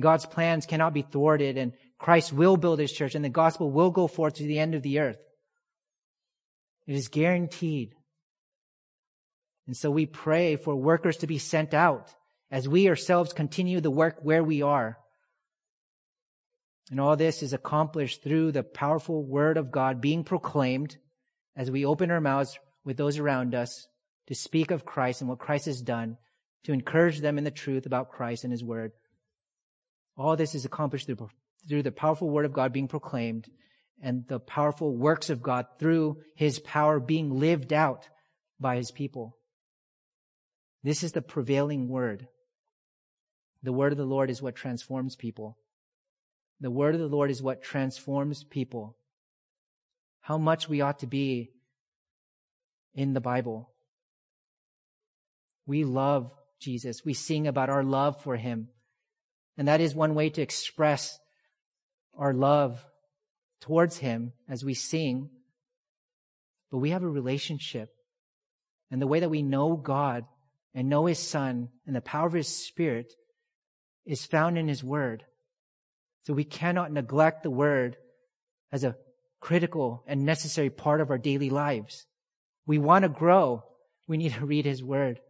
God's 0.00 0.26
plans 0.26 0.66
cannot 0.66 0.92
be 0.92 1.02
thwarted 1.02 1.56
and 1.56 1.74
Christ 2.00 2.32
will 2.32 2.56
build 2.56 2.80
his 2.80 2.90
church 2.90 3.14
and 3.14 3.24
the 3.24 3.28
gospel 3.28 3.70
will 3.70 3.92
go 3.92 4.08
forth 4.08 4.34
to 4.34 4.42
the 4.42 4.58
end 4.58 4.74
of 4.74 4.82
the 4.82 4.98
earth. 4.98 5.18
It 6.92 6.96
is 6.96 7.08
guaranteed. 7.08 7.94
And 9.66 9.74
so 9.74 9.90
we 9.90 10.04
pray 10.04 10.56
for 10.56 10.76
workers 10.76 11.16
to 11.18 11.26
be 11.26 11.38
sent 11.38 11.72
out 11.72 12.14
as 12.50 12.68
we 12.68 12.86
ourselves 12.86 13.32
continue 13.32 13.80
the 13.80 13.90
work 13.90 14.18
where 14.20 14.44
we 14.44 14.60
are. 14.60 14.98
And 16.90 17.00
all 17.00 17.16
this 17.16 17.42
is 17.42 17.54
accomplished 17.54 18.22
through 18.22 18.52
the 18.52 18.62
powerful 18.62 19.24
word 19.24 19.56
of 19.56 19.72
God 19.72 20.02
being 20.02 20.22
proclaimed 20.22 20.98
as 21.56 21.70
we 21.70 21.86
open 21.86 22.10
our 22.10 22.20
mouths 22.20 22.58
with 22.84 22.98
those 22.98 23.16
around 23.16 23.54
us 23.54 23.86
to 24.26 24.34
speak 24.34 24.70
of 24.70 24.84
Christ 24.84 25.22
and 25.22 25.30
what 25.30 25.38
Christ 25.38 25.64
has 25.64 25.80
done 25.80 26.18
to 26.64 26.74
encourage 26.74 27.20
them 27.20 27.38
in 27.38 27.44
the 27.44 27.50
truth 27.50 27.86
about 27.86 28.10
Christ 28.10 28.44
and 28.44 28.52
His 28.52 28.62
Word. 28.62 28.92
All 30.18 30.36
this 30.36 30.54
is 30.54 30.66
accomplished 30.66 31.06
through, 31.06 31.30
through 31.66 31.84
the 31.84 31.90
powerful 31.90 32.28
Word 32.28 32.44
of 32.44 32.52
God 32.52 32.70
being 32.70 32.86
proclaimed 32.86 33.48
and 34.02 34.26
the 34.28 34.40
powerful 34.40 34.94
works 34.94 35.30
of 35.30 35.42
God 35.42 35.66
through 35.78 36.18
His 36.34 36.58
power 36.58 37.00
being 37.00 37.38
lived 37.38 37.72
out 37.72 38.08
by 38.60 38.76
His 38.76 38.90
people. 38.90 39.38
This 40.82 41.02
is 41.02 41.12
the 41.12 41.22
prevailing 41.22 41.88
Word. 41.88 42.26
The 43.62 43.72
Word 43.72 43.92
of 43.92 43.98
the 43.98 44.04
Lord 44.04 44.28
is 44.28 44.42
what 44.42 44.56
transforms 44.56 45.16
people. 45.16 45.56
The 46.60 46.70
Word 46.70 46.94
of 46.94 47.00
the 47.00 47.06
Lord 47.06 47.30
is 47.30 47.42
what 47.42 47.62
transforms 47.62 48.44
people. 48.44 48.96
How 50.20 50.36
much 50.36 50.68
we 50.68 50.80
ought 50.80 50.98
to 50.98 51.06
be 51.06 51.52
in 52.94 53.12
the 53.12 53.20
Bible. 53.20 53.70
We 55.66 55.84
love 55.84 56.32
Jesus. 56.60 57.04
We 57.04 57.14
sing 57.14 57.46
about 57.46 57.70
our 57.70 57.82
love 57.82 58.22
for 58.22 58.36
him. 58.36 58.68
And 59.56 59.68
that 59.68 59.80
is 59.80 59.94
one 59.94 60.14
way 60.14 60.30
to 60.30 60.42
express 60.42 61.18
our 62.16 62.32
love 62.32 62.84
towards 63.62 63.98
him 63.98 64.32
as 64.48 64.64
we 64.64 64.74
sing. 64.74 65.30
But 66.70 66.78
we 66.78 66.90
have 66.90 67.02
a 67.02 67.08
relationship. 67.08 67.88
And 68.90 69.00
the 69.00 69.06
way 69.06 69.20
that 69.20 69.30
we 69.30 69.42
know 69.42 69.76
God 69.76 70.24
and 70.74 70.88
know 70.88 71.06
his 71.06 71.18
son 71.18 71.70
and 71.86 71.96
the 71.96 72.02
power 72.02 72.26
of 72.26 72.34
his 72.34 72.48
spirit 72.48 73.14
is 74.04 74.26
found 74.26 74.58
in 74.58 74.68
his 74.68 74.84
word. 74.84 75.24
So 76.24 76.34
we 76.34 76.44
cannot 76.44 76.92
neglect 76.92 77.42
the 77.42 77.50
word 77.50 77.96
as 78.70 78.84
a 78.84 78.96
critical 79.40 80.04
and 80.06 80.26
necessary 80.26 80.68
part 80.70 81.00
of 81.00 81.10
our 81.10 81.18
daily 81.18 81.50
lives. 81.50 82.06
We 82.66 82.78
want 82.78 83.04
to 83.04 83.08
grow. 83.08 83.64
We 84.06 84.18
need 84.18 84.34
to 84.34 84.46
read 84.46 84.66
his 84.66 84.82
word. 84.82 85.20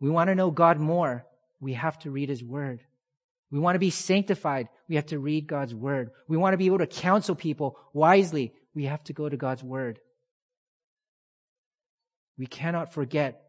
We 0.00 0.08
want 0.08 0.28
to 0.28 0.34
know 0.34 0.50
God 0.50 0.78
more. 0.78 1.26
We 1.60 1.74
have 1.74 1.98
to 2.00 2.10
read 2.10 2.30
His 2.30 2.42
Word. 2.42 2.80
We 3.50 3.58
want 3.58 3.74
to 3.74 3.80
be 3.80 3.90
sanctified. 3.90 4.68
We 4.88 4.96
have 4.96 5.06
to 5.06 5.18
read 5.18 5.46
God's 5.46 5.74
Word. 5.74 6.10
We 6.28 6.36
want 6.36 6.52
to 6.52 6.58
be 6.58 6.66
able 6.66 6.78
to 6.78 6.86
counsel 6.86 7.34
people 7.34 7.78
wisely. 7.92 8.52
We 8.74 8.84
have 8.84 9.02
to 9.04 9.12
go 9.12 9.28
to 9.28 9.36
God's 9.36 9.64
Word. 9.64 9.98
We 12.38 12.46
cannot 12.46 12.92
forget 12.92 13.42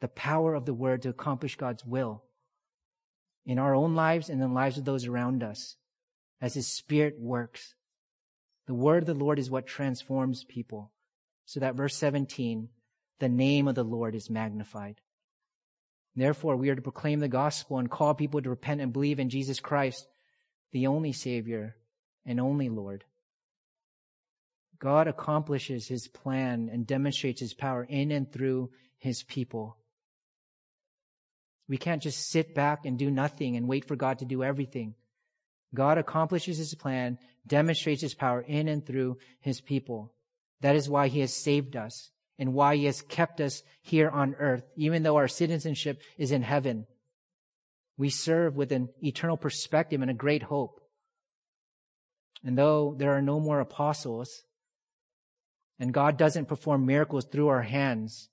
the 0.00 0.08
power 0.08 0.54
of 0.54 0.66
the 0.66 0.74
Word 0.74 1.02
to 1.02 1.08
accomplish 1.08 1.56
God's 1.56 1.84
will 1.84 2.22
in 3.44 3.58
our 3.58 3.74
own 3.74 3.94
lives 3.94 4.28
and 4.28 4.40
in 4.40 4.48
the 4.48 4.54
lives 4.54 4.78
of 4.78 4.84
those 4.84 5.06
around 5.06 5.42
us 5.42 5.76
as 6.40 6.54
His 6.54 6.68
Spirit 6.68 7.16
works. 7.18 7.74
The 8.66 8.74
Word 8.74 9.02
of 9.02 9.06
the 9.06 9.24
Lord 9.24 9.38
is 9.38 9.50
what 9.50 9.66
transforms 9.66 10.44
people. 10.44 10.92
So 11.44 11.58
that 11.58 11.74
verse 11.74 11.96
17, 11.96 12.68
the 13.18 13.28
name 13.28 13.66
of 13.66 13.74
the 13.74 13.82
Lord 13.82 14.14
is 14.14 14.30
magnified. 14.30 15.00
Therefore, 16.16 16.56
we 16.56 16.68
are 16.68 16.74
to 16.74 16.82
proclaim 16.82 17.20
the 17.20 17.28
gospel 17.28 17.78
and 17.78 17.90
call 17.90 18.14
people 18.14 18.42
to 18.42 18.50
repent 18.50 18.80
and 18.80 18.92
believe 18.92 19.20
in 19.20 19.30
Jesus 19.30 19.60
Christ, 19.60 20.06
the 20.72 20.86
only 20.86 21.12
Savior 21.12 21.76
and 22.26 22.40
only 22.40 22.68
Lord. 22.68 23.04
God 24.78 25.08
accomplishes 25.08 25.86
his 25.86 26.08
plan 26.08 26.70
and 26.72 26.86
demonstrates 26.86 27.40
his 27.40 27.54
power 27.54 27.84
in 27.84 28.10
and 28.10 28.32
through 28.32 28.70
his 28.98 29.22
people. 29.22 29.76
We 31.68 31.76
can't 31.76 32.02
just 32.02 32.30
sit 32.30 32.54
back 32.54 32.84
and 32.84 32.98
do 32.98 33.10
nothing 33.10 33.56
and 33.56 33.68
wait 33.68 33.86
for 33.86 33.94
God 33.94 34.18
to 34.18 34.24
do 34.24 34.42
everything. 34.42 34.94
God 35.72 35.98
accomplishes 35.98 36.58
his 36.58 36.74
plan, 36.74 37.18
demonstrates 37.46 38.02
his 38.02 38.14
power 38.14 38.40
in 38.40 38.66
and 38.66 38.84
through 38.84 39.18
his 39.40 39.60
people. 39.60 40.12
That 40.62 40.74
is 40.74 40.88
why 40.88 41.08
he 41.08 41.20
has 41.20 41.32
saved 41.32 41.76
us 41.76 42.10
and 42.40 42.54
why 42.54 42.74
he 42.74 42.86
has 42.86 43.02
kept 43.02 43.38
us 43.40 43.62
here 43.82 44.08
on 44.08 44.34
earth, 44.36 44.64
even 44.74 45.02
though 45.02 45.16
our 45.16 45.28
citizenship 45.28 46.00
is 46.16 46.32
in 46.32 46.40
heaven. 46.40 46.86
We 47.98 48.08
serve 48.08 48.56
with 48.56 48.72
an 48.72 48.88
eternal 49.02 49.36
perspective 49.36 50.00
and 50.00 50.10
a 50.10 50.14
great 50.14 50.44
hope. 50.44 50.80
And 52.42 52.56
though 52.56 52.96
there 52.98 53.12
are 53.12 53.20
no 53.20 53.40
more 53.40 53.60
apostles, 53.60 54.42
and 55.78 55.92
God 55.92 56.16
doesn't 56.16 56.48
perform 56.48 56.86
miracles 56.86 57.26
through 57.26 57.48
our 57.48 57.62
hands, 57.62 58.30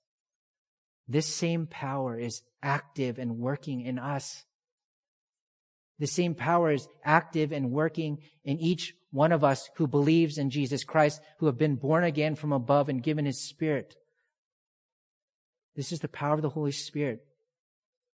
this 1.06 1.26
same 1.26 1.66
power 1.66 2.18
is 2.18 2.40
active 2.62 3.18
and 3.18 3.38
working 3.38 3.82
in 3.82 3.98
us. 3.98 4.44
The 5.98 6.06
same 6.06 6.34
power 6.34 6.70
is 6.70 6.88
active 7.04 7.52
and 7.52 7.72
working 7.72 8.18
in 8.42 8.58
each 8.58 8.94
one 9.10 9.32
of 9.32 9.44
us 9.44 9.70
who 9.76 9.86
believes 9.86 10.38
in 10.38 10.50
Jesus 10.50 10.84
Christ, 10.84 11.20
who 11.38 11.46
have 11.46 11.58
been 11.58 11.76
born 11.76 12.04
again 12.04 12.34
from 12.34 12.52
above 12.52 12.88
and 12.88 13.02
given 13.02 13.24
his 13.24 13.40
spirit. 13.40 13.96
This 15.76 15.92
is 15.92 16.00
the 16.00 16.08
power 16.08 16.34
of 16.34 16.42
the 16.42 16.48
Holy 16.48 16.72
Spirit. 16.72 17.24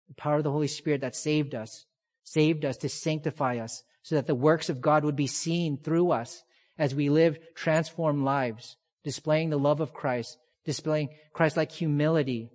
The 0.09 0.15
power 0.15 0.37
of 0.37 0.45
the 0.45 0.53
Holy 0.53 0.69
Spirit 0.69 1.03
that 1.03 1.17
saved 1.17 1.55
us, 1.55 1.85
saved 2.25 2.65
us 2.65 2.79
to 2.79 2.89
sanctify 2.89 3.59
us 3.59 3.83
so 4.03 4.15
that 4.15 4.27
the 4.27 4.35
works 4.35 4.71
of 4.71 4.81
God 4.81 5.05
would 5.05 5.17
be 5.17 5.27
seen 5.27 5.77
through 5.77 6.13
us 6.13 6.43
as 6.79 6.95
we 6.95 7.11
live 7.11 7.39
transformed 7.55 8.25
lives, 8.25 8.77
displaying 9.05 9.51
the 9.51 9.59
love 9.59 9.81
of 9.81 9.93
Christ, 9.93 10.39
displaying 10.65 11.11
Christ-like 11.33 11.73
humility, 11.73 12.51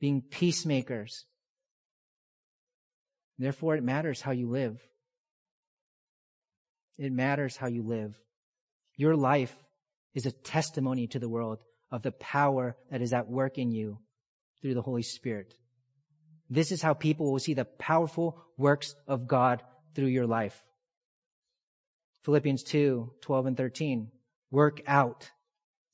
being 0.00 0.20
peacemakers, 0.20 1.24
Therefore, 3.38 3.76
it 3.76 3.84
matters 3.84 4.22
how 4.22 4.32
you 4.32 4.48
live. 4.48 4.80
It 6.98 7.12
matters 7.12 7.56
how 7.56 7.66
you 7.66 7.82
live. 7.82 8.18
Your 8.96 9.16
life 9.16 9.54
is 10.14 10.26
a 10.26 10.32
testimony 10.32 11.06
to 11.08 11.18
the 11.18 11.28
world 11.28 11.58
of 11.90 12.02
the 12.02 12.12
power 12.12 12.76
that 12.90 13.02
is 13.02 13.12
at 13.12 13.28
work 13.28 13.58
in 13.58 13.70
you 13.70 13.98
through 14.60 14.74
the 14.74 14.82
Holy 14.82 15.02
Spirit. 15.02 15.54
This 16.48 16.72
is 16.72 16.82
how 16.82 16.94
people 16.94 17.30
will 17.30 17.38
see 17.38 17.54
the 17.54 17.64
powerful 17.64 18.42
works 18.56 18.94
of 19.06 19.26
God 19.26 19.62
through 19.94 20.06
your 20.06 20.26
life. 20.26 20.62
Philippians 22.24 22.62
2, 22.62 23.12
12 23.20 23.46
and 23.46 23.56
13. 23.56 24.10
Work 24.50 24.80
out 24.86 25.30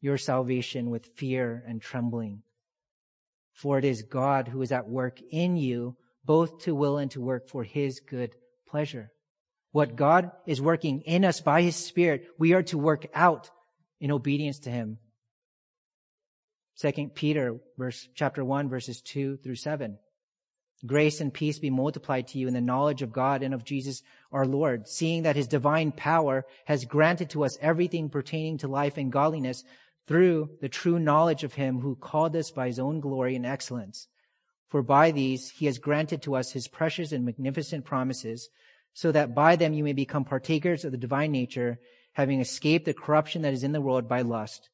your 0.00 0.18
salvation 0.18 0.90
with 0.90 1.10
fear 1.16 1.62
and 1.66 1.80
trembling. 1.80 2.42
For 3.52 3.78
it 3.78 3.84
is 3.84 4.02
God 4.02 4.48
who 4.48 4.62
is 4.62 4.72
at 4.72 4.88
work 4.88 5.18
in 5.30 5.56
you 5.56 5.96
both 6.24 6.60
to 6.62 6.74
will 6.74 6.98
and 6.98 7.10
to 7.10 7.20
work 7.20 7.48
for 7.48 7.64
his 7.64 8.00
good 8.00 8.34
pleasure. 8.68 9.10
What 9.72 9.96
God 9.96 10.30
is 10.46 10.60
working 10.60 11.00
in 11.02 11.24
us 11.24 11.40
by 11.40 11.62
his 11.62 11.76
spirit, 11.76 12.26
we 12.38 12.52
are 12.52 12.62
to 12.64 12.78
work 12.78 13.06
out 13.14 13.50
in 14.00 14.10
obedience 14.10 14.60
to 14.60 14.70
him. 14.70 14.98
Second 16.74 17.14
Peter 17.14 17.58
verse, 17.78 18.08
chapter 18.14 18.44
one, 18.44 18.68
verses 18.68 19.00
two 19.00 19.36
through 19.38 19.56
seven. 19.56 19.98
Grace 20.84 21.20
and 21.20 21.32
peace 21.32 21.58
be 21.58 21.70
multiplied 21.70 22.26
to 22.28 22.38
you 22.38 22.48
in 22.48 22.54
the 22.54 22.60
knowledge 22.60 23.02
of 23.02 23.12
God 23.12 23.42
and 23.42 23.54
of 23.54 23.64
Jesus 23.64 24.02
our 24.32 24.44
Lord, 24.44 24.88
seeing 24.88 25.22
that 25.22 25.36
his 25.36 25.46
divine 25.46 25.92
power 25.92 26.44
has 26.64 26.84
granted 26.84 27.30
to 27.30 27.44
us 27.44 27.56
everything 27.60 28.10
pertaining 28.10 28.58
to 28.58 28.68
life 28.68 28.96
and 28.96 29.12
godliness 29.12 29.62
through 30.08 30.50
the 30.60 30.68
true 30.68 30.98
knowledge 30.98 31.44
of 31.44 31.54
him 31.54 31.80
who 31.80 31.94
called 31.94 32.34
us 32.34 32.50
by 32.50 32.66
his 32.66 32.80
own 32.80 32.98
glory 33.00 33.36
and 33.36 33.46
excellence 33.46 34.08
for 34.72 34.82
by 34.82 35.10
these 35.10 35.50
he 35.50 35.66
has 35.66 35.76
granted 35.76 36.22
to 36.22 36.34
us 36.34 36.52
his 36.52 36.66
precious 36.66 37.12
and 37.12 37.26
magnificent 37.26 37.84
promises, 37.84 38.48
so 38.94 39.12
that 39.12 39.34
by 39.34 39.56
them 39.56 39.72
you 39.72 39.84
may 39.84 39.92
become 39.92 40.24
partakers 40.24 40.84
of 40.84 40.92
the 40.92 40.98
divine 40.98 41.32
nature, 41.32 41.78
having 42.12 42.40
escaped 42.40 42.84
the 42.84 42.94
corruption 42.94 43.42
that 43.42 43.52
is 43.52 43.64
in 43.64 43.72
the 43.72 43.80
world 43.80 44.08
by 44.08 44.22
lust. 44.22 44.68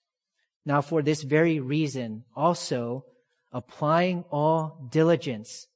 Now 0.66 0.80
for 0.80 1.02
this 1.02 1.22
very 1.22 1.60
reason, 1.60 2.24
also, 2.34 3.04
applying 3.52 4.24
all 4.30 4.88
diligence, 4.90 5.66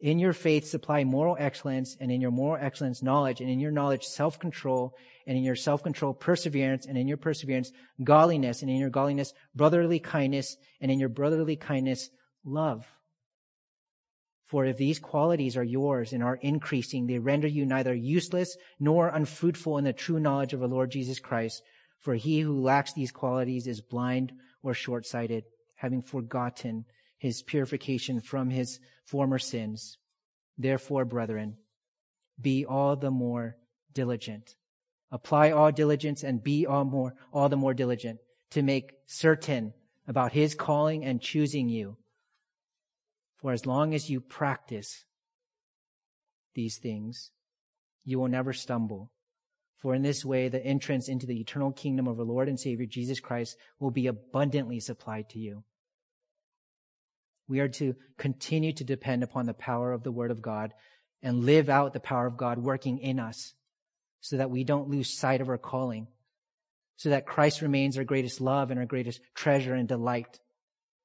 in 0.00 0.18
your 0.18 0.32
faith 0.32 0.66
supply 0.66 1.04
moral 1.04 1.36
excellence, 1.38 1.96
and 2.00 2.10
in 2.10 2.20
your 2.20 2.30
moral 2.30 2.62
excellence 2.62 3.02
knowledge, 3.02 3.40
and 3.40 3.48
in 3.48 3.60
your 3.60 3.70
knowledge 3.70 4.04
self-control, 4.04 4.94
and 5.26 5.38
in 5.38 5.44
your 5.44 5.56
self-control 5.56 6.14
perseverance, 6.14 6.86
and 6.86 6.98
in 6.98 7.08
your 7.08 7.16
perseverance 7.16 7.72
godliness, 8.02 8.62
and 8.62 8.70
in 8.70 8.76
your 8.76 8.90
godliness 8.90 9.32
brotherly 9.54 9.98
kindness, 9.98 10.56
and 10.80 10.90
in 10.90 10.98
your 10.98 11.08
brotherly 11.08 11.56
kindness 11.56 12.10
love. 12.44 12.86
For 14.46 14.64
if 14.64 14.76
these 14.76 15.00
qualities 15.00 15.56
are 15.56 15.64
yours 15.64 16.12
and 16.12 16.22
are 16.22 16.38
increasing, 16.40 17.06
they 17.06 17.18
render 17.18 17.48
you 17.48 17.66
neither 17.66 17.92
useless 17.92 18.56
nor 18.78 19.08
unfruitful 19.08 19.76
in 19.78 19.84
the 19.84 19.92
true 19.92 20.20
knowledge 20.20 20.52
of 20.52 20.62
our 20.62 20.68
Lord 20.68 20.90
Jesus 20.90 21.18
Christ. 21.18 21.62
For 21.98 22.14
he 22.14 22.40
who 22.40 22.62
lacks 22.62 22.92
these 22.92 23.10
qualities 23.10 23.66
is 23.66 23.80
blind 23.80 24.32
or 24.62 24.72
short-sighted, 24.72 25.44
having 25.74 26.00
forgotten 26.00 26.84
his 27.18 27.42
purification 27.42 28.20
from 28.20 28.50
his 28.50 28.78
former 29.04 29.38
sins. 29.38 29.98
Therefore, 30.56 31.04
brethren, 31.04 31.56
be 32.40 32.64
all 32.64 32.94
the 32.94 33.10
more 33.10 33.56
diligent. 33.92 34.54
Apply 35.10 35.50
all 35.50 35.72
diligence 35.72 36.22
and 36.22 36.42
be 36.42 36.66
all 36.66 36.84
more, 36.84 37.14
all 37.32 37.48
the 37.48 37.56
more 37.56 37.74
diligent 37.74 38.20
to 38.50 38.62
make 38.62 38.92
certain 39.06 39.72
about 40.06 40.32
his 40.32 40.54
calling 40.54 41.04
and 41.04 41.20
choosing 41.20 41.68
you. 41.68 41.96
For 43.46 43.52
as 43.52 43.64
long 43.64 43.94
as 43.94 44.10
you 44.10 44.20
practice 44.20 45.04
these 46.56 46.78
things, 46.78 47.30
you 48.04 48.18
will 48.18 48.26
never 48.26 48.52
stumble. 48.52 49.12
For 49.76 49.94
in 49.94 50.02
this 50.02 50.24
way, 50.24 50.48
the 50.48 50.66
entrance 50.66 51.08
into 51.08 51.26
the 51.26 51.38
eternal 51.38 51.70
kingdom 51.70 52.08
of 52.08 52.18
our 52.18 52.24
Lord 52.24 52.48
and 52.48 52.58
Savior 52.58 52.86
Jesus 52.86 53.20
Christ 53.20 53.56
will 53.78 53.92
be 53.92 54.08
abundantly 54.08 54.80
supplied 54.80 55.28
to 55.28 55.38
you. 55.38 55.62
We 57.46 57.60
are 57.60 57.68
to 57.68 57.94
continue 58.18 58.72
to 58.72 58.82
depend 58.82 59.22
upon 59.22 59.46
the 59.46 59.54
power 59.54 59.92
of 59.92 60.02
the 60.02 60.10
Word 60.10 60.32
of 60.32 60.42
God 60.42 60.74
and 61.22 61.44
live 61.44 61.68
out 61.68 61.92
the 61.92 62.00
power 62.00 62.26
of 62.26 62.36
God 62.36 62.58
working 62.58 62.98
in 62.98 63.20
us 63.20 63.54
so 64.20 64.38
that 64.38 64.50
we 64.50 64.64
don't 64.64 64.90
lose 64.90 65.16
sight 65.16 65.40
of 65.40 65.48
our 65.48 65.56
calling, 65.56 66.08
so 66.96 67.10
that 67.10 67.26
Christ 67.26 67.62
remains 67.62 67.96
our 67.96 68.02
greatest 68.02 68.40
love 68.40 68.72
and 68.72 68.80
our 68.80 68.86
greatest 68.86 69.20
treasure 69.36 69.74
and 69.76 69.86
delight 69.86 70.40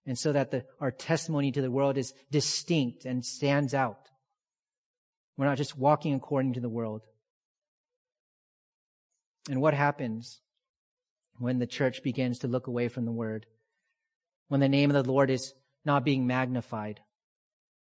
and 0.05 0.17
so 0.17 0.31
that 0.31 0.51
the, 0.51 0.65
our 0.79 0.91
testimony 0.91 1.51
to 1.51 1.61
the 1.61 1.71
world 1.71 1.97
is 1.97 2.13
distinct 2.31 3.05
and 3.05 3.23
stands 3.23 3.73
out. 3.73 4.09
We're 5.37 5.45
not 5.45 5.57
just 5.57 5.77
walking 5.77 6.13
according 6.13 6.53
to 6.53 6.59
the 6.59 6.69
world. 6.69 7.01
And 9.49 9.61
what 9.61 9.73
happens 9.73 10.41
when 11.37 11.59
the 11.59 11.67
church 11.67 12.03
begins 12.03 12.39
to 12.39 12.47
look 12.47 12.67
away 12.67 12.87
from 12.87 13.05
the 13.05 13.11
word? 13.11 13.45
When 14.47 14.59
the 14.59 14.69
name 14.69 14.91
of 14.91 15.03
the 15.03 15.11
Lord 15.11 15.29
is 15.29 15.53
not 15.85 16.05
being 16.05 16.27
magnified? 16.27 16.99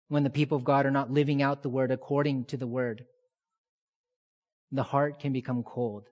When 0.09 0.25
the 0.25 0.31
people 0.31 0.57
of 0.57 0.65
God 0.65 0.87
are 0.87 0.91
not 0.91 1.11
living 1.11 1.43
out 1.43 1.63
the 1.63 1.69
word 1.69 1.91
according 1.91 2.47
to 2.47 2.57
the 2.57 2.67
word? 2.67 3.05
The 4.73 4.83
heart 4.83 5.21
can 5.21 5.33
become 5.33 5.63
cold. 5.63 6.09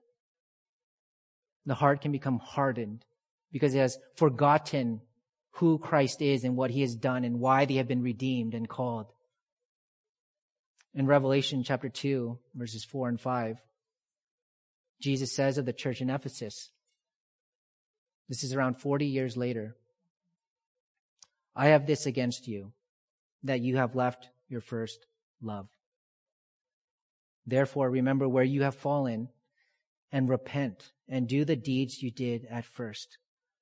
The 1.65 1.75
heart 1.75 2.01
can 2.01 2.11
become 2.11 2.39
hardened 2.39 3.05
because 3.51 3.73
it 3.73 3.79
has 3.79 3.97
forgotten 4.15 5.01
who 5.59 5.77
Christ 5.77 6.21
is 6.21 6.45
and 6.45 6.55
what 6.55 6.71
he 6.71 6.79
has 6.81 6.95
done 6.95 7.25
and 7.25 7.41
why 7.41 7.65
they 7.65 7.75
have 7.75 7.87
been 7.87 8.01
redeemed 8.01 8.53
and 8.53 8.67
called. 8.67 9.11
In 10.93 11.05
Revelation 11.05 11.63
chapter 11.63 11.89
2, 11.89 12.39
verses 12.55 12.85
4 12.85 13.09
and 13.09 13.19
5, 13.19 13.61
Jesus 15.01 15.33
says 15.33 15.57
of 15.57 15.65
the 15.65 15.73
church 15.73 15.99
in 15.99 16.09
Ephesus, 16.09 16.69
this 18.29 18.41
is 18.41 18.53
around 18.53 18.75
40 18.75 19.05
years 19.05 19.35
later, 19.35 19.75
I 21.53 21.67
have 21.67 21.85
this 21.85 22.05
against 22.05 22.47
you, 22.47 22.71
that 23.43 23.59
you 23.59 23.75
have 23.75 23.95
left 23.97 24.29
your 24.47 24.61
first 24.61 25.07
love. 25.41 25.67
Therefore, 27.45 27.89
remember 27.89 28.29
where 28.29 28.45
you 28.45 28.63
have 28.63 28.75
fallen 28.75 29.27
and 30.09 30.29
repent 30.29 30.93
and 31.09 31.27
do 31.27 31.43
the 31.43 31.57
deeds 31.57 32.01
you 32.01 32.11
did 32.11 32.45
at 32.49 32.63
first, 32.63 33.17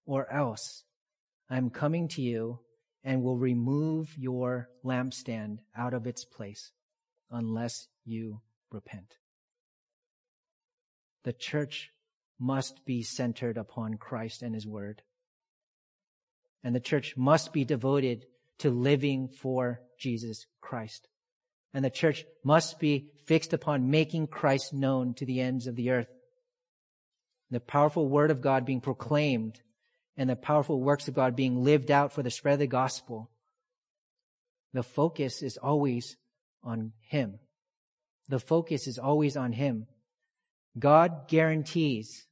or 0.05 0.31
else 0.31 0.83
I'm 1.49 1.69
coming 1.69 2.07
to 2.09 2.21
you 2.21 2.59
and 3.03 3.23
will 3.23 3.37
remove 3.37 4.17
your 4.17 4.69
lampstand 4.83 5.59
out 5.75 5.93
of 5.93 6.05
its 6.07 6.25
place 6.25 6.71
unless 7.31 7.87
you 8.03 8.41
repent. 8.71 9.15
The 11.23 11.33
church 11.33 11.91
must 12.39 12.85
be 12.85 13.01
centered 13.03 13.57
upon 13.57 13.95
Christ 13.95 14.41
and 14.41 14.53
His 14.53 14.67
Word. 14.67 15.01
And 16.63 16.75
the 16.75 16.79
church 16.79 17.15
must 17.15 17.53
be 17.53 17.65
devoted 17.65 18.25
to 18.59 18.69
living 18.69 19.29
for 19.29 19.81
Jesus 19.99 20.45
Christ. 20.61 21.07
And 21.73 21.83
the 21.83 21.89
church 21.89 22.25
must 22.43 22.79
be 22.79 23.11
fixed 23.25 23.53
upon 23.53 23.89
making 23.89 24.27
Christ 24.27 24.73
known 24.73 25.13
to 25.15 25.25
the 25.25 25.39
ends 25.39 25.67
of 25.67 25.75
the 25.75 25.91
earth. 25.91 26.07
The 27.51 27.59
powerful 27.59 28.07
Word 28.07 28.31
of 28.31 28.41
God 28.41 28.65
being 28.65 28.81
proclaimed 28.81 29.61
and 30.17 30.29
the 30.29 30.35
powerful 30.35 30.81
works 30.81 31.07
of 31.07 31.13
God 31.13 31.35
being 31.35 31.63
lived 31.63 31.91
out 31.91 32.11
for 32.11 32.23
the 32.23 32.31
spread 32.31 32.53
of 32.53 32.59
the 32.59 32.67
gospel, 32.67 33.29
the 34.73 34.83
focus 34.83 35.41
is 35.41 35.57
always 35.57 36.17
on 36.63 36.93
Him. 37.01 37.39
The 38.27 38.39
focus 38.39 38.87
is 38.87 38.97
always 38.97 39.37
on 39.37 39.53
Him. 39.53 39.85
God 40.77 41.27
guarantees 41.27 42.25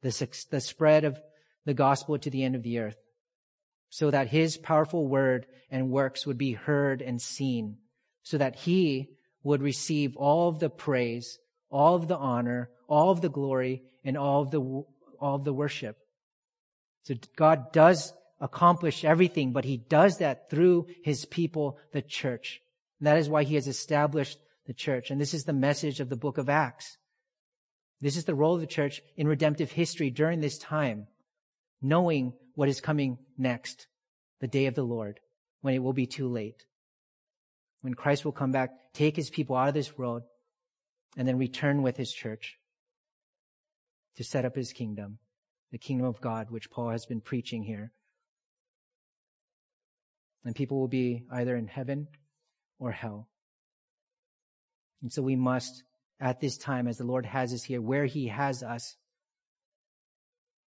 the, 0.00 0.28
the 0.50 0.60
spread 0.60 1.04
of 1.04 1.20
the 1.64 1.74
gospel 1.74 2.18
to 2.18 2.30
the 2.30 2.42
end 2.42 2.54
of 2.54 2.62
the 2.62 2.78
earth 2.78 2.96
so 3.92 4.10
that 4.10 4.28
His 4.28 4.56
powerful 4.56 5.06
word 5.06 5.46
and 5.70 5.90
works 5.90 6.26
would 6.26 6.38
be 6.38 6.52
heard 6.52 7.02
and 7.02 7.20
seen, 7.20 7.76
so 8.22 8.38
that 8.38 8.56
He 8.56 9.10
would 9.42 9.62
receive 9.62 10.16
all 10.16 10.48
of 10.48 10.60
the 10.60 10.70
praise, 10.70 11.38
all 11.70 11.94
of 11.94 12.08
the 12.08 12.16
honor, 12.16 12.70
all 12.88 13.10
of 13.10 13.20
the 13.20 13.28
glory, 13.28 13.82
and 14.02 14.16
all 14.16 14.40
of 14.40 14.50
the, 14.50 14.60
all 14.60 15.34
of 15.34 15.44
the 15.44 15.52
worship. 15.52 15.98
So 17.04 17.14
God 17.36 17.72
does 17.72 18.12
accomplish 18.40 19.04
everything, 19.04 19.52
but 19.52 19.64
He 19.64 19.76
does 19.76 20.18
that 20.18 20.50
through 20.50 20.86
His 21.02 21.24
people, 21.24 21.78
the 21.92 22.02
church. 22.02 22.60
And 23.00 23.06
that 23.06 23.18
is 23.18 23.28
why 23.28 23.44
He 23.44 23.54
has 23.56 23.68
established 23.68 24.38
the 24.66 24.74
church. 24.74 25.10
And 25.10 25.20
this 25.20 25.34
is 25.34 25.44
the 25.44 25.52
message 25.52 26.00
of 26.00 26.08
the 26.08 26.16
book 26.16 26.38
of 26.38 26.48
Acts. 26.48 26.96
This 28.00 28.16
is 28.16 28.24
the 28.24 28.34
role 28.34 28.54
of 28.54 28.60
the 28.60 28.66
church 28.66 29.00
in 29.16 29.28
redemptive 29.28 29.72
history 29.72 30.10
during 30.10 30.40
this 30.40 30.58
time, 30.58 31.06
knowing 31.80 32.32
what 32.54 32.68
is 32.68 32.80
coming 32.80 33.18
next, 33.38 33.86
the 34.40 34.48
day 34.48 34.66
of 34.66 34.74
the 34.74 34.82
Lord, 34.82 35.20
when 35.60 35.74
it 35.74 35.82
will 35.82 35.92
be 35.92 36.06
too 36.06 36.28
late. 36.28 36.64
When 37.80 37.94
Christ 37.94 38.24
will 38.24 38.32
come 38.32 38.52
back, 38.52 38.70
take 38.92 39.16
his 39.16 39.30
people 39.30 39.56
out 39.56 39.68
of 39.68 39.74
this 39.74 39.96
world, 39.96 40.22
and 41.16 41.26
then 41.26 41.38
return 41.38 41.82
with 41.82 41.96
his 41.96 42.12
church 42.12 42.58
to 44.16 44.24
set 44.24 44.44
up 44.44 44.54
his 44.54 44.72
kingdom, 44.72 45.18
the 45.72 45.78
kingdom 45.78 46.06
of 46.06 46.20
God, 46.20 46.50
which 46.50 46.70
Paul 46.70 46.90
has 46.90 47.06
been 47.06 47.22
preaching 47.22 47.64
here. 47.64 47.92
And 50.44 50.54
people 50.54 50.78
will 50.78 50.88
be 50.88 51.24
either 51.32 51.56
in 51.56 51.66
heaven 51.66 52.08
or 52.78 52.92
hell. 52.92 53.28
And 55.00 55.12
so 55.12 55.22
we 55.22 55.34
must, 55.34 55.82
at 56.20 56.40
this 56.40 56.58
time, 56.58 56.86
as 56.86 56.98
the 56.98 57.04
Lord 57.04 57.24
has 57.26 57.52
us 57.52 57.64
here, 57.64 57.80
where 57.80 58.04
he 58.04 58.28
has 58.28 58.62
us, 58.62 58.96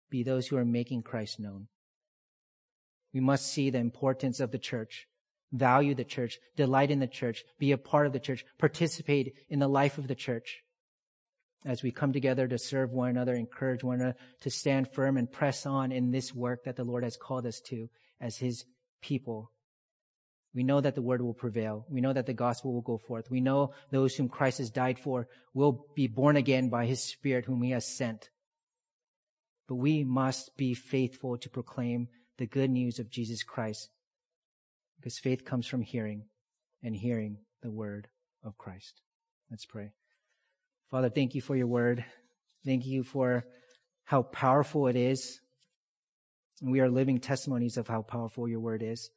be 0.10 0.24
those 0.24 0.48
who 0.48 0.58
are 0.58 0.66
making 0.66 1.02
Christ 1.02 1.40
known. 1.40 1.68
We 3.14 3.22
must 3.22 3.48
see 3.48 3.70
the 3.70 3.80
importance 3.80 4.40
of 4.40 4.52
the 4.52 4.60
church, 4.60 5.08
value 5.52 5.96
the 5.96 6.04
church, 6.04 6.38
delight 6.56 6.92
in 6.92 7.00
the 7.00 7.08
church, 7.08 7.44
be 7.58 7.72
a 7.72 7.78
part 7.78 8.08
of 8.08 8.14
the 8.14 8.20
church, 8.20 8.46
participate 8.60 9.34
in 9.50 9.60
the 9.60 9.68
life 9.68 9.98
of 9.98 10.08
the 10.08 10.16
church 10.16 10.62
as 11.66 11.84
we 11.84 11.92
come 11.92 12.12
together 12.12 12.48
to 12.48 12.58
serve 12.58 12.92
one 12.92 13.10
another, 13.10 13.34
encourage 13.34 13.84
one 13.84 14.02
another 14.02 14.18
to 14.42 14.50
stand 14.50 14.92
firm 14.92 15.18
and 15.18 15.32
press 15.32 15.66
on 15.66 15.92
in 15.92 16.12
this 16.12 16.34
work 16.34 16.64
that 16.64 16.76
the 16.76 16.84
Lord 16.84 17.04
has 17.04 17.18
called 17.18 17.46
us 17.46 17.60
to 17.68 17.90
as 18.20 18.38
His 18.38 18.66
people. 19.02 19.52
We 20.54 20.64
know 20.64 20.82
that 20.82 20.96
the 20.96 21.02
word 21.02 21.22
will 21.22 21.34
prevail. 21.34 21.86
We 21.90 22.02
know 22.02 22.14
that 22.14 22.26
the 22.26 22.34
gospel 22.34 22.74
will 22.74 22.82
go 22.82 22.98
forth. 22.98 23.32
We 23.32 23.42
know 23.42 23.74
those 23.92 24.16
whom 24.16 24.28
Christ 24.28 24.58
has 24.58 24.70
died 24.70 25.00
for 25.00 25.28
will 25.54 25.86
be 25.96 26.08
born 26.08 26.36
again 26.36 26.70
by 26.70 26.86
His 26.86 27.02
Spirit 27.02 27.46
whom 27.46 27.62
He 27.62 27.72
has 27.72 27.86
sent. 27.86 28.30
But 29.68 29.76
we 29.76 30.04
must 30.04 30.58
be 30.58 30.74
faithful 30.74 31.38
to 31.38 31.50
proclaim 31.50 32.10
the 32.38 32.48
good 32.48 32.70
news 32.70 33.00
of 33.00 33.10
Jesus 33.10 33.44
Christ 33.44 33.90
because 34.98 35.20
faith 35.20 35.46
comes 35.46 35.68
from 35.68 35.82
hearing 35.82 36.26
and 36.84 36.96
hearing 36.96 37.38
the 37.62 37.72
word 37.72 38.08
of 38.44 38.58
Christ. 38.58 39.02
Let's 39.50 39.66
pray. 39.66 39.92
Father, 40.92 41.10
thank 41.10 41.36
you 41.36 41.42
for 41.42 41.56
your 41.56 41.68
word. 41.68 42.04
Thank 42.66 42.86
you 42.86 43.04
for 43.04 43.46
how 44.04 44.24
powerful 44.24 44.88
it 44.88 44.98
is. 44.98 45.40
And 46.62 46.70
we 46.70 46.82
are 46.82 46.90
living 46.90 47.20
testimonies 47.20 47.78
of 47.78 47.88
how 47.88 48.02
powerful 48.02 48.46
your 48.46 48.60
word 48.60 48.84
is. 48.84 49.10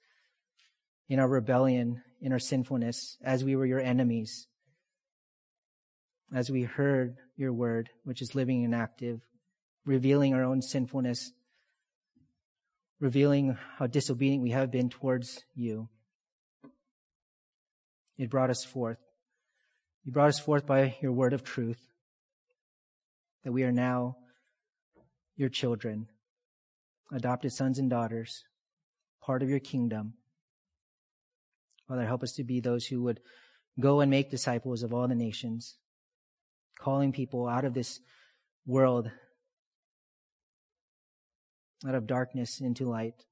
In 1.09 1.18
our 1.18 1.29
rebellion, 1.29 2.01
in 2.20 2.33
our 2.33 2.39
sinfulness, 2.39 3.18
as 3.25 3.43
we 3.43 3.57
were 3.57 3.66
your 3.66 3.81
enemies, 3.81 4.47
as 6.33 6.49
we 6.49 6.62
heard 6.62 7.16
your 7.37 7.53
word, 7.53 7.91
which 8.05 8.22
is 8.22 8.37
living 8.37 8.64
and 8.64 8.75
active, 8.75 9.20
revealing 9.85 10.33
our 10.33 10.45
own 10.45 10.62
sinfulness, 10.62 11.33
revealing 13.01 13.59
how 13.79 13.89
disobedient 13.89 14.45
we 14.45 14.51
have 14.51 14.70
been 14.70 14.89
towards 14.89 15.43
you. 15.57 15.89
It 18.16 18.31
brought 18.31 18.51
us 18.51 18.64
forth. 18.64 19.03
You 20.05 20.12
brought 20.12 20.28
us 20.28 20.38
forth 20.38 20.66
by 20.66 20.96
your 21.00 21.12
word 21.12 21.32
of 21.32 21.42
truth, 21.42 21.80
that 23.42 23.52
we 23.52 23.62
are 23.62 23.72
now 23.72 24.16
your 25.34 25.48
children, 25.48 26.09
adopted 27.11 27.52
sons 27.52 27.78
and 27.78 27.88
daughters, 27.88 28.44
part 29.22 29.42
of 29.42 29.48
your 29.48 29.61
kingdom. 29.61 30.14
Father, 31.88 32.05
help 32.05 32.22
us 32.22 32.32
to 32.32 32.44
be 32.44 32.61
those 32.61 32.86
who 32.86 33.02
would 33.02 33.20
go 33.80 34.00
and 34.00 34.11
make 34.11 34.30
disciples 34.30 34.82
of 34.82 34.92
all 34.92 35.09
the 35.09 35.14
nations, 35.14 35.76
calling 36.78 37.11
people 37.11 37.48
out 37.48 37.64
of 37.64 37.72
this 37.72 38.00
world, 38.66 39.11
out 41.86 41.94
of 41.94 42.07
darkness 42.07 42.61
into 42.61 42.84
light. 42.84 43.24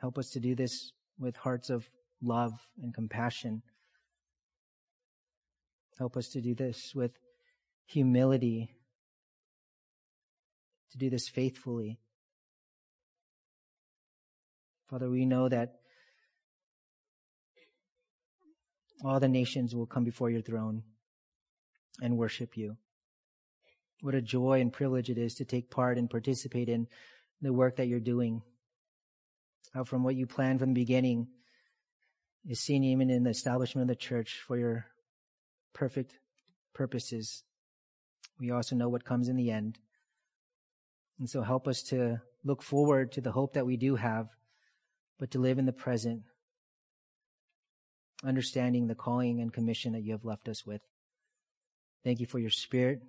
Help 0.00 0.18
us 0.18 0.30
to 0.30 0.40
do 0.40 0.54
this 0.54 0.92
with 1.18 1.36
hearts 1.36 1.70
of 1.70 1.88
love 2.22 2.52
and 2.82 2.94
compassion. 2.94 3.62
Help 5.98 6.16
us 6.16 6.28
to 6.28 6.40
do 6.40 6.54
this 6.54 6.92
with 6.94 7.12
humility, 7.86 8.70
to 10.92 10.98
do 10.98 11.10
this 11.10 11.28
faithfully. 11.28 11.98
Father, 14.88 15.10
we 15.10 15.26
know 15.26 15.48
that 15.48 15.74
all 19.04 19.18
the 19.18 19.28
nations 19.28 19.74
will 19.74 19.86
come 19.86 20.04
before 20.04 20.30
your 20.30 20.40
throne 20.40 20.82
and 22.00 22.16
worship 22.16 22.56
you. 22.56 22.76
What 24.00 24.14
a 24.14 24.22
joy 24.22 24.60
and 24.60 24.72
privilege 24.72 25.10
it 25.10 25.18
is 25.18 25.34
to 25.34 25.44
take 25.44 25.70
part 25.70 25.98
and 25.98 26.08
participate 26.08 26.68
in 26.68 26.86
the 27.42 27.52
work 27.52 27.76
that 27.76 27.88
you're 27.88 28.00
doing. 28.00 28.42
How 29.74 29.84
from 29.84 30.04
what 30.04 30.14
you 30.14 30.26
planned 30.26 30.60
from 30.60 30.70
the 30.70 30.80
beginning 30.80 31.28
is 32.46 32.60
seen 32.60 32.84
even 32.84 33.10
in 33.10 33.24
the 33.24 33.30
establishment 33.30 33.90
of 33.90 33.96
the 33.96 34.00
church 34.00 34.40
for 34.46 34.56
your 34.56 34.86
perfect 35.74 36.18
purposes. 36.74 37.44
We 38.38 38.50
also 38.50 38.76
know 38.76 38.88
what 38.88 39.04
comes 39.04 39.28
in 39.28 39.36
the 39.36 39.50
end. 39.50 39.78
And 41.18 41.28
so 41.28 41.42
help 41.42 41.66
us 41.66 41.82
to 41.84 42.20
look 42.44 42.62
forward 42.62 43.12
to 43.12 43.20
the 43.20 43.32
hope 43.32 43.54
that 43.54 43.66
we 43.66 43.76
do 43.76 43.96
have, 43.96 44.28
but 45.18 45.32
to 45.32 45.40
live 45.40 45.58
in 45.58 45.66
the 45.66 45.72
present, 45.72 46.22
understanding 48.24 48.86
the 48.86 48.94
calling 48.94 49.40
and 49.40 49.52
commission 49.52 49.92
that 49.92 50.02
you 50.02 50.12
have 50.12 50.24
left 50.24 50.48
us 50.48 50.64
with. 50.64 50.80
Thank 52.04 52.20
you 52.20 52.26
for 52.26 52.38
your 52.38 52.50
spirit 52.50 53.00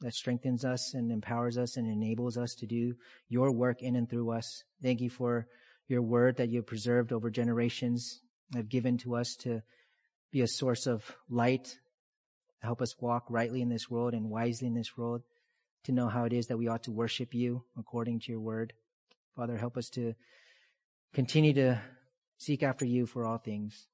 that 0.00 0.14
strengthens 0.14 0.64
us 0.64 0.94
and 0.94 1.10
empowers 1.10 1.58
us 1.58 1.76
and 1.76 1.90
enables 1.90 2.36
us 2.36 2.54
to 2.54 2.66
do 2.66 2.94
your 3.28 3.50
work 3.50 3.82
in 3.82 3.96
and 3.96 4.08
through 4.08 4.30
us. 4.30 4.62
Thank 4.80 5.00
you 5.00 5.10
for 5.10 5.48
your 5.88 6.02
word 6.02 6.36
that 6.36 6.50
you 6.50 6.58
have 6.58 6.66
preserved 6.66 7.12
over 7.12 7.30
generations, 7.30 8.20
have 8.54 8.68
given 8.68 8.96
to 8.98 9.16
us 9.16 9.34
to 9.40 9.62
be 10.30 10.40
a 10.40 10.46
source 10.46 10.86
of 10.86 11.16
light 11.28 11.78
Help 12.60 12.82
us 12.82 12.96
walk 13.00 13.24
rightly 13.28 13.62
in 13.62 13.68
this 13.68 13.90
world 13.90 14.14
and 14.14 14.30
wisely 14.30 14.66
in 14.66 14.74
this 14.74 14.96
world 14.96 15.22
to 15.84 15.92
know 15.92 16.08
how 16.08 16.24
it 16.24 16.32
is 16.32 16.46
that 16.48 16.58
we 16.58 16.68
ought 16.68 16.82
to 16.84 16.90
worship 16.90 17.34
you 17.34 17.64
according 17.78 18.20
to 18.20 18.32
your 18.32 18.40
word. 18.40 18.72
Father, 19.36 19.56
help 19.56 19.76
us 19.76 19.88
to 19.90 20.14
continue 21.14 21.54
to 21.54 21.80
seek 22.36 22.62
after 22.62 22.84
you 22.84 23.06
for 23.06 23.24
all 23.24 23.38
things. 23.38 23.86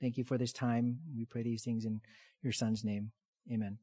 Thank 0.00 0.16
you 0.16 0.24
for 0.24 0.38
this 0.38 0.52
time. 0.52 0.98
We 1.14 1.26
pray 1.26 1.42
these 1.42 1.62
things 1.62 1.84
in 1.84 2.00
your 2.42 2.52
son's 2.52 2.82
name. 2.84 3.12
Amen. 3.52 3.78